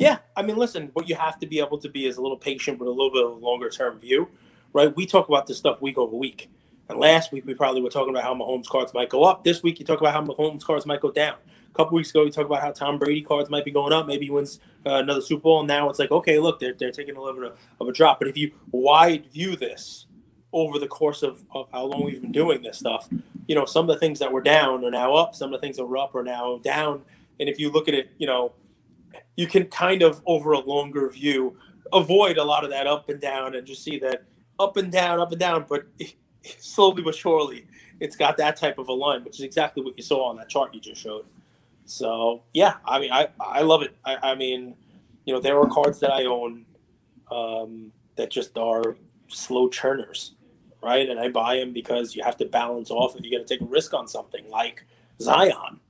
Yeah, 0.00 0.16
I 0.34 0.40
mean, 0.40 0.56
listen, 0.56 0.88
what 0.94 1.10
you 1.10 1.14
have 1.14 1.38
to 1.40 1.46
be 1.46 1.58
able 1.58 1.76
to 1.76 1.88
be 1.90 2.06
is 2.06 2.16
a 2.16 2.22
little 2.22 2.38
patient 2.38 2.78
with 2.78 2.88
a 2.88 2.90
little 2.90 3.10
bit 3.12 3.22
of 3.22 3.32
a 3.32 3.34
longer 3.34 3.68
term 3.68 3.98
view, 4.00 4.30
right? 4.72 4.96
We 4.96 5.04
talk 5.04 5.28
about 5.28 5.46
this 5.46 5.58
stuff 5.58 5.82
week 5.82 5.98
over 5.98 6.16
week. 6.16 6.48
And 6.88 6.98
last 6.98 7.32
week 7.32 7.44
we 7.44 7.52
probably 7.52 7.82
were 7.82 7.90
talking 7.90 8.08
about 8.08 8.24
how 8.24 8.34
Mahomes 8.34 8.66
cards 8.66 8.94
might 8.94 9.10
go 9.10 9.24
up. 9.24 9.44
This 9.44 9.62
week 9.62 9.78
you 9.78 9.84
talk 9.84 10.00
about 10.00 10.14
how 10.14 10.22
Mahomes 10.22 10.64
cards 10.64 10.86
might 10.86 11.02
go 11.02 11.10
down. 11.10 11.34
A 11.70 11.74
couple 11.74 11.96
weeks 11.96 12.08
ago, 12.10 12.24
we 12.24 12.30
talked 12.30 12.46
about 12.46 12.62
how 12.62 12.72
Tom 12.72 12.98
Brady 12.98 13.20
cards 13.20 13.50
might 13.50 13.64
be 13.64 13.70
going 13.70 13.92
up. 13.92 14.06
Maybe 14.06 14.24
he 14.24 14.30
wins 14.30 14.58
uh, 14.86 14.94
another 14.94 15.20
Super 15.20 15.42
Bowl. 15.42 15.58
And 15.60 15.68
now 15.68 15.90
it's 15.90 15.98
like, 15.98 16.10
okay, 16.10 16.38
look, 16.38 16.60
they're, 16.60 16.72
they're 16.72 16.90
taking 16.90 17.16
a 17.16 17.20
little 17.20 17.38
bit 17.38 17.52
of, 17.52 17.58
of 17.78 17.88
a 17.88 17.92
drop. 17.92 18.20
But 18.20 18.28
if 18.28 18.38
you 18.38 18.52
wide 18.72 19.30
view 19.30 19.54
this 19.54 20.06
over 20.52 20.78
the 20.78 20.88
course 20.88 21.22
of, 21.22 21.44
of 21.52 21.68
how 21.70 21.84
long 21.84 22.06
we've 22.06 22.22
been 22.22 22.32
doing 22.32 22.62
this 22.62 22.78
stuff, 22.78 23.08
you 23.46 23.54
know, 23.54 23.66
some 23.66 23.88
of 23.88 23.94
the 23.94 24.00
things 24.00 24.18
that 24.18 24.32
were 24.32 24.40
down 24.40 24.82
are 24.82 24.90
now 24.90 25.14
up. 25.14 25.34
Some 25.34 25.52
of 25.52 25.60
the 25.60 25.64
things 25.64 25.76
that 25.76 25.84
were 25.84 25.98
up 25.98 26.14
are 26.14 26.24
now 26.24 26.58
down. 26.64 27.02
And 27.38 27.50
if 27.50 27.60
you 27.60 27.70
look 27.70 27.86
at 27.86 27.94
it, 27.94 28.10
you 28.16 28.26
know, 28.26 28.52
you 29.40 29.46
can 29.46 29.64
kind 29.66 30.02
of 30.02 30.22
over 30.26 30.52
a 30.52 30.60
longer 30.60 31.08
view 31.08 31.56
avoid 31.92 32.38
a 32.38 32.44
lot 32.44 32.64
of 32.64 32.70
that 32.70 32.86
up 32.86 33.08
and 33.08 33.20
down 33.20 33.54
and 33.54 33.66
just 33.66 33.82
see 33.82 33.98
that 33.98 34.24
up 34.58 34.76
and 34.76 34.92
down, 34.92 35.20
up 35.20 35.30
and 35.30 35.40
down. 35.40 35.64
But 35.68 35.86
slowly 36.58 37.02
but 37.02 37.14
surely, 37.14 37.66
it's 38.00 38.16
got 38.16 38.36
that 38.38 38.56
type 38.56 38.78
of 38.78 38.88
a 38.88 38.92
line, 38.92 39.24
which 39.24 39.38
is 39.38 39.44
exactly 39.44 39.82
what 39.82 39.96
you 39.96 40.02
saw 40.02 40.28
on 40.28 40.36
that 40.36 40.48
chart 40.48 40.74
you 40.74 40.80
just 40.80 41.00
showed. 41.00 41.26
So 41.84 42.42
yeah, 42.52 42.74
I 42.84 42.98
mean, 42.98 43.12
I 43.12 43.28
I 43.40 43.62
love 43.62 43.82
it. 43.82 43.96
I, 44.04 44.32
I 44.32 44.34
mean, 44.34 44.74
you 45.24 45.34
know, 45.34 45.40
there 45.40 45.58
are 45.58 45.68
cards 45.68 46.00
that 46.00 46.12
I 46.12 46.24
own 46.24 46.64
um, 47.30 47.92
that 48.16 48.30
just 48.30 48.56
are 48.56 48.96
slow 49.28 49.68
churners, 49.68 50.34
right? 50.82 51.08
And 51.08 51.18
I 51.18 51.28
buy 51.28 51.56
them 51.56 51.72
because 51.72 52.14
you 52.14 52.22
have 52.22 52.36
to 52.38 52.44
balance 52.44 52.90
off 52.90 53.16
if 53.16 53.24
you're 53.24 53.38
going 53.38 53.46
to 53.46 53.54
take 53.54 53.62
a 53.62 53.70
risk 53.70 53.94
on 53.94 54.06
something 54.06 54.48
like 54.50 54.84
Zion, 55.20 55.80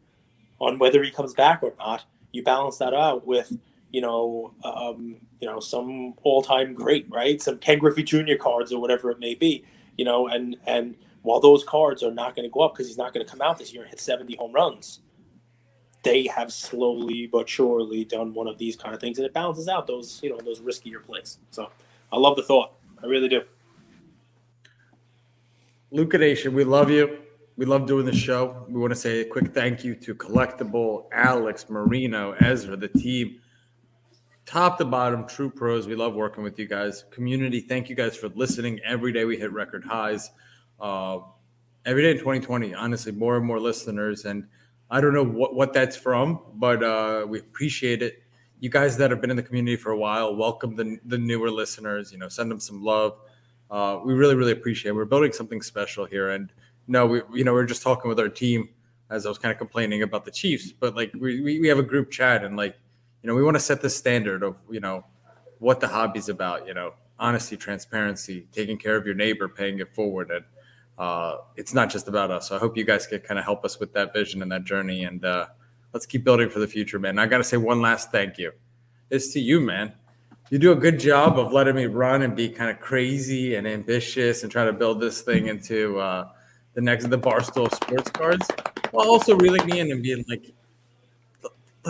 on 0.61 0.79
whether 0.79 1.03
he 1.03 1.11
comes 1.11 1.35
back 1.35 1.63
or 1.63 1.75
not. 1.79 2.05
You 2.33 2.43
balance 2.43 2.79
that 2.79 2.95
out 2.95 3.27
with 3.27 3.53
you 3.93 4.01
know, 4.01 4.53
um, 4.65 5.17
you 5.41 5.49
know, 5.49 5.61
some 5.61 6.15
all-time 6.23 6.75
great, 6.75 7.07
right? 7.11 7.41
Some 7.43 7.59
Ken 7.59 7.79
Griffey 7.79 8.03
Jr. 8.03 8.37
cards 8.39 8.73
or 8.73 8.81
whatever 8.81 9.11
it 9.11 9.19
may 9.19 9.35
be, 9.35 9.65
you 9.97 10.05
know, 10.05 10.29
and 10.29 10.57
and 10.67 10.97
while 11.23 11.41
those 11.41 11.65
cards 11.65 12.03
are 12.03 12.13
not 12.13 12.35
going 12.35 12.49
to 12.49 12.53
go 12.53 12.61
up 12.61 12.73
because 12.73 12.87
he's 12.87 12.97
not 12.97 13.13
going 13.13 13.25
to 13.25 13.31
come 13.31 13.43
out 13.43 13.59
this 13.59 13.73
year 13.73 13.83
and 13.83 13.91
hit 13.91 14.01
70 14.01 14.37
home 14.37 14.53
runs, 14.53 15.01
they 16.03 16.27
have 16.29 16.51
slowly 16.53 17.27
but 17.27 17.49
surely 17.49 18.05
done 18.05 18.33
one 18.33 18.47
of 18.47 18.57
these 18.57 18.75
kind 18.77 18.95
of 18.95 19.01
things, 19.01 19.19
and 19.19 19.27
it 19.27 19.35
balances 19.35 19.69
out 19.69 19.87
those 19.87 20.21
you 20.23 20.31
know 20.31 20.39
those 20.45 20.61
riskier 20.61 21.03
plays. 21.03 21.39
So 21.51 21.71
I 22.13 22.17
love 22.17 22.37
the 22.37 22.43
thought. 22.43 22.73
I 23.03 23.07
really 23.07 23.29
do. 23.29 23.43
Luca 25.91 26.19
Nation, 26.19 26.55
we 26.55 26.63
love 26.63 26.91
you. 26.91 27.19
We 27.61 27.67
love 27.67 27.85
doing 27.85 28.07
the 28.07 28.17
show. 28.17 28.65
We 28.71 28.81
want 28.81 28.91
to 28.95 28.99
say 28.99 29.21
a 29.21 29.25
quick 29.27 29.53
thank 29.53 29.85
you 29.85 29.95
to 29.95 30.15
Collectable, 30.15 31.09
Alex, 31.13 31.69
Marino, 31.69 32.33
Ezra, 32.41 32.75
the 32.75 32.89
team, 32.89 33.39
top 34.47 34.79
to 34.79 34.87
bottom, 34.87 35.27
true 35.27 35.51
pros. 35.51 35.87
We 35.87 35.95
love 35.95 36.15
working 36.15 36.43
with 36.43 36.59
you 36.59 36.67
guys. 36.67 37.05
Community, 37.11 37.61
thank 37.61 37.91
you 37.91 37.95
guys 37.95 38.17
for 38.17 38.31
listening. 38.31 38.81
Every 38.83 39.13
day 39.13 39.27
we 39.27 39.37
hit 39.37 39.53
record 39.53 39.85
highs. 39.85 40.31
Uh, 40.81 41.19
every 41.85 42.03
day 42.03 42.13
in 42.13 42.17
2020, 42.17 42.73
honestly, 42.73 43.13
more 43.13 43.37
and 43.37 43.45
more 43.45 43.61
listeners. 43.61 44.25
And 44.25 44.47
I 44.91 45.03
don't 45.03 45.13
know 45.13 45.23
what, 45.23 45.55
what 45.55 45.75
that's 45.75 45.97
from, 45.97 46.41
but 46.55 46.83
uh, 46.83 47.27
we 47.29 47.41
appreciate 47.41 48.01
it. 48.01 48.23
You 48.61 48.71
guys 48.71 48.97
that 48.97 49.11
have 49.11 49.21
been 49.21 49.31
in 49.31 49.37
the 49.37 49.43
community 49.43 49.77
for 49.77 49.91
a 49.91 49.99
while, 49.99 50.35
welcome 50.35 50.77
the, 50.77 50.99
the 51.05 51.19
newer 51.19 51.51
listeners. 51.51 52.11
You 52.11 52.17
know, 52.17 52.29
send 52.31 52.51
them 52.51 52.59
some 52.59 52.83
love. 52.83 53.19
Uh, 53.71 54.01
we 54.03 54.15
really, 54.15 54.35
really 54.35 54.53
appreciate 54.53 54.93
it. 54.93 54.95
We're 54.95 55.05
building 55.05 55.33
something 55.33 55.61
special 55.61 56.07
here. 56.07 56.31
And 56.31 56.51
no, 56.87 57.07
we, 57.07 57.23
you 57.33 57.45
know, 57.45 57.55
we 57.55 57.61
are 57.61 57.67
just 57.67 57.83
talking 57.83 58.09
with 58.09 58.19
our 58.19 58.29
team 58.29 58.69
as 59.11 59.27
I 59.27 59.29
was 59.29 59.39
kind 59.39 59.53
of 59.53 59.59
complaining 59.59 60.03
about 60.03 60.25
the 60.25 60.31
Chiefs, 60.31 60.73
but 60.73 60.95
like 60.95 61.13
we, 61.19 61.41
we 61.41 61.69
have 61.69 61.79
a 61.79 61.83
group 61.83 62.11
chat 62.11 62.45
and 62.45 62.57
like, 62.57 62.77
you 63.23 63.29
know, 63.29 63.35
we 63.35 63.43
want 63.43 63.57
to 63.57 63.61
set 63.61 63.81
the 63.83 63.91
standard 63.91 64.43
of, 64.43 64.59
you 64.71 64.81
know, 64.81 65.05
what 65.59 65.81
the 65.81 65.89
hobby's 65.89 66.29
about, 66.29 66.67
you 66.67 66.75
know, 66.75 66.95
honesty, 67.19 67.57
transparency, 67.57 68.47
taking 68.53 68.79
care 68.79 68.97
of 68.97 69.05
your 69.05 69.15
neighbor, 69.15 69.49
paying 69.49 69.79
it 69.81 69.95
forward. 69.95 70.31
And 70.31 70.45
uh, 70.97 71.39
it's 71.57 71.75
not 71.75 71.91
just 71.91 72.09
about 72.09 72.31
us. 72.31 72.49
So 72.49 72.57
I 72.57 72.59
hope 72.59 72.77
you 72.77 72.85
guys 72.85 73.07
can 73.07 73.21
kind 73.21 73.39
of 73.39 73.45
help 73.45 73.65
us 73.65 73.79
with 73.79 73.93
that 73.93 74.13
vision 74.13 74.43
and 74.43 74.51
that 74.53 74.65
journey. 74.65 75.05
And 75.05 75.25
uh, 75.25 75.47
let's 75.93 76.07
keep 76.07 76.25
building 76.25 76.49
for 76.49 76.61
the 76.61 76.69
future, 76.69 76.99
man. 76.99 77.19
I 77.19 77.27
got 77.27 77.39
to 77.39 77.45
say 77.45 77.57
one 77.59 77.83
last 77.83 78.11
thank 78.11 78.39
you. 78.39 78.53
It's 79.11 79.33
to 79.35 79.41
you, 79.41 79.61
man. 79.61 79.93
You 80.51 80.59
do 80.59 80.73
a 80.73 80.77
good 80.77 80.99
job 80.99 81.39
of 81.39 81.53
letting 81.53 81.77
me 81.77 81.87
run 81.87 82.23
and 82.23 82.35
be 82.35 82.49
kind 82.49 82.71
of 82.71 82.81
crazy 82.81 83.55
and 83.55 83.69
ambitious 83.69 84.43
and 84.43 84.51
try 84.51 84.65
to 84.65 84.73
build 84.73 85.01
this 85.01 85.21
thing 85.21 85.47
into 85.47 85.99
uh, 85.99 86.29
the 86.75 86.81
next 86.81 87.09
the 87.09 87.19
Barstool 87.19 87.73
Sports 87.75 88.11
Cards, 88.11 88.47
while 88.91 89.09
also 89.09 89.37
reeling 89.37 89.67
me 89.67 89.81
in 89.81 89.91
and 89.91 90.03
being 90.03 90.25
like, 90.29 90.53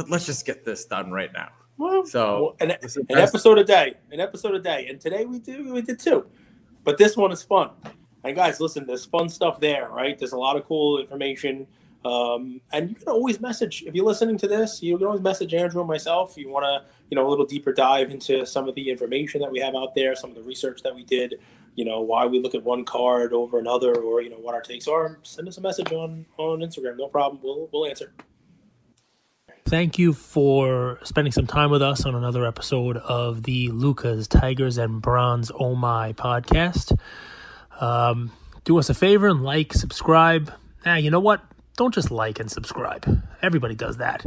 let's 0.09 0.27
just 0.27 0.47
get 0.47 0.65
this 0.65 0.85
done 0.85 1.11
right 1.11 1.33
now. 1.33 1.51
Well, 1.77 2.05
so 2.05 2.57
an, 2.61 2.73
an 2.73 3.19
episode 3.19 3.59
a 3.59 3.65
day, 3.65 3.95
an 4.11 4.21
episode 4.21 4.55
a 4.55 4.61
day, 4.61 4.87
and 4.89 5.01
today 5.01 5.25
we 5.25 5.39
do 5.39 5.73
we 5.73 5.83
did 5.83 5.99
two, 5.99 6.27
but 6.85 6.99
this 6.99 7.17
one 7.17 7.33
is 7.33 7.43
fun. 7.43 7.71
And 8.23 8.37
guys, 8.37 8.61
listen, 8.61 8.87
there's 8.87 9.07
fun 9.07 9.29
stuff 9.29 9.61
there, 9.61 9.89
right? 9.89 10.19
There's 10.19 10.33
a 10.33 10.39
lot 10.39 10.57
of 10.57 10.67
cool 10.67 11.01
information. 11.01 11.67
Um, 12.05 12.61
and 12.73 12.89
you 12.89 12.97
can 12.97 13.09
always 13.09 13.41
message 13.41 13.83
if 13.87 13.95
you're 13.95 14.05
listening 14.05 14.39
to 14.39 14.49
this. 14.49 14.83
You 14.83 14.97
can 14.97 15.07
always 15.07 15.21
message 15.21 15.53
Andrew 15.55 15.81
and 15.81 15.89
myself. 15.89 16.37
You 16.37 16.49
want 16.49 16.65
to, 16.65 16.91
you 17.11 17.15
know, 17.15 17.27
a 17.27 17.31
little 17.31 17.45
deeper 17.45 17.73
dive 17.73 18.11
into 18.11 18.47
some 18.47 18.69
of 18.69 18.75
the 18.75 18.91
information 18.91 19.41
that 19.41 19.51
we 19.51 19.59
have 19.61 19.75
out 19.75 19.95
there, 19.95 20.15
some 20.17 20.31
of 20.31 20.37
the 20.37 20.43
research 20.43 20.83
that 20.83 20.95
we 20.95 21.05
did. 21.05 21.41
You 21.75 21.85
know, 21.85 22.01
why 22.01 22.27
we 22.27 22.41
look 22.41 22.55
at 22.55 22.63
one 22.63 22.85
card 22.85 23.33
over 23.33 23.59
another, 23.59 23.95
or 23.97 24.21
you 24.21 24.31
know 24.31 24.39
what 24.39 24.55
our 24.55 24.61
takes 24.61 24.89
are. 24.89 25.19
Send 25.23 25.49
us 25.49 25.59
a 25.59 25.61
message 25.61 25.93
on 25.93 26.27
on 26.37 26.61
Instagram. 26.61 26.97
No 26.99 27.09
problem. 27.09 27.41
We'll 27.43 27.69
we'll 27.73 27.87
answer. 27.87 28.13
Thank 29.67 29.99
you 29.99 30.13
for 30.15 30.99
spending 31.05 31.33
some 31.33 31.47
time 31.47 31.71
with 31.71 31.81
us 31.81 32.05
on 32.05 32.17
another 32.17 32.45
episode 32.45 32.97
of 32.97 33.45
the 33.45 33.69
Lucas 33.69 34.27
Tigers 34.27 34.79
and 34.79 35.01
Bronze 35.01 35.53
Oh 35.55 35.77
My 35.77 36.13
podcast. 36.13 36.99
Um, 37.81 38.33
do 38.65 38.79
us 38.79 38.91
a 38.91 38.95
favor 38.95 39.29
and 39.29 39.43
like, 39.43 39.73
subscribe. 39.73 40.53
Now, 40.85 40.97
you 40.97 41.11
know 41.11 41.21
what? 41.21 41.45
Don't 41.77 41.95
just 41.95 42.11
like 42.11 42.41
and 42.41 42.51
subscribe. 42.51 43.23
Everybody 43.43 43.75
does 43.75 43.99
that. 43.99 44.27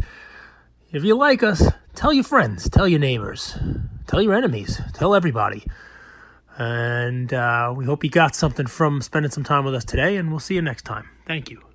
If 0.92 1.04
you 1.04 1.16
like 1.16 1.44
us, 1.44 1.64
tell 1.94 2.14
your 2.14 2.24
friends, 2.24 2.70
tell 2.70 2.88
your 2.88 3.00
neighbors, 3.00 3.58
tell 4.08 4.22
your 4.22 4.34
enemies, 4.34 4.80
tell 4.94 5.14
everybody. 5.14 5.66
And 6.58 7.34
uh, 7.34 7.74
we 7.76 7.86
hope 7.86 8.04
you 8.04 8.10
got 8.10 8.36
something 8.36 8.68
from 8.68 9.02
spending 9.02 9.32
some 9.32 9.44
time 9.44 9.66
with 9.66 9.76
us 9.76 9.86
today, 9.86 10.18
and 10.18 10.30
we'll 10.30 10.40
see 10.40 10.56
you 10.56 10.62
next 10.62 10.84
time. 10.84 11.10
Thank 11.26 11.50
you. 11.50 11.73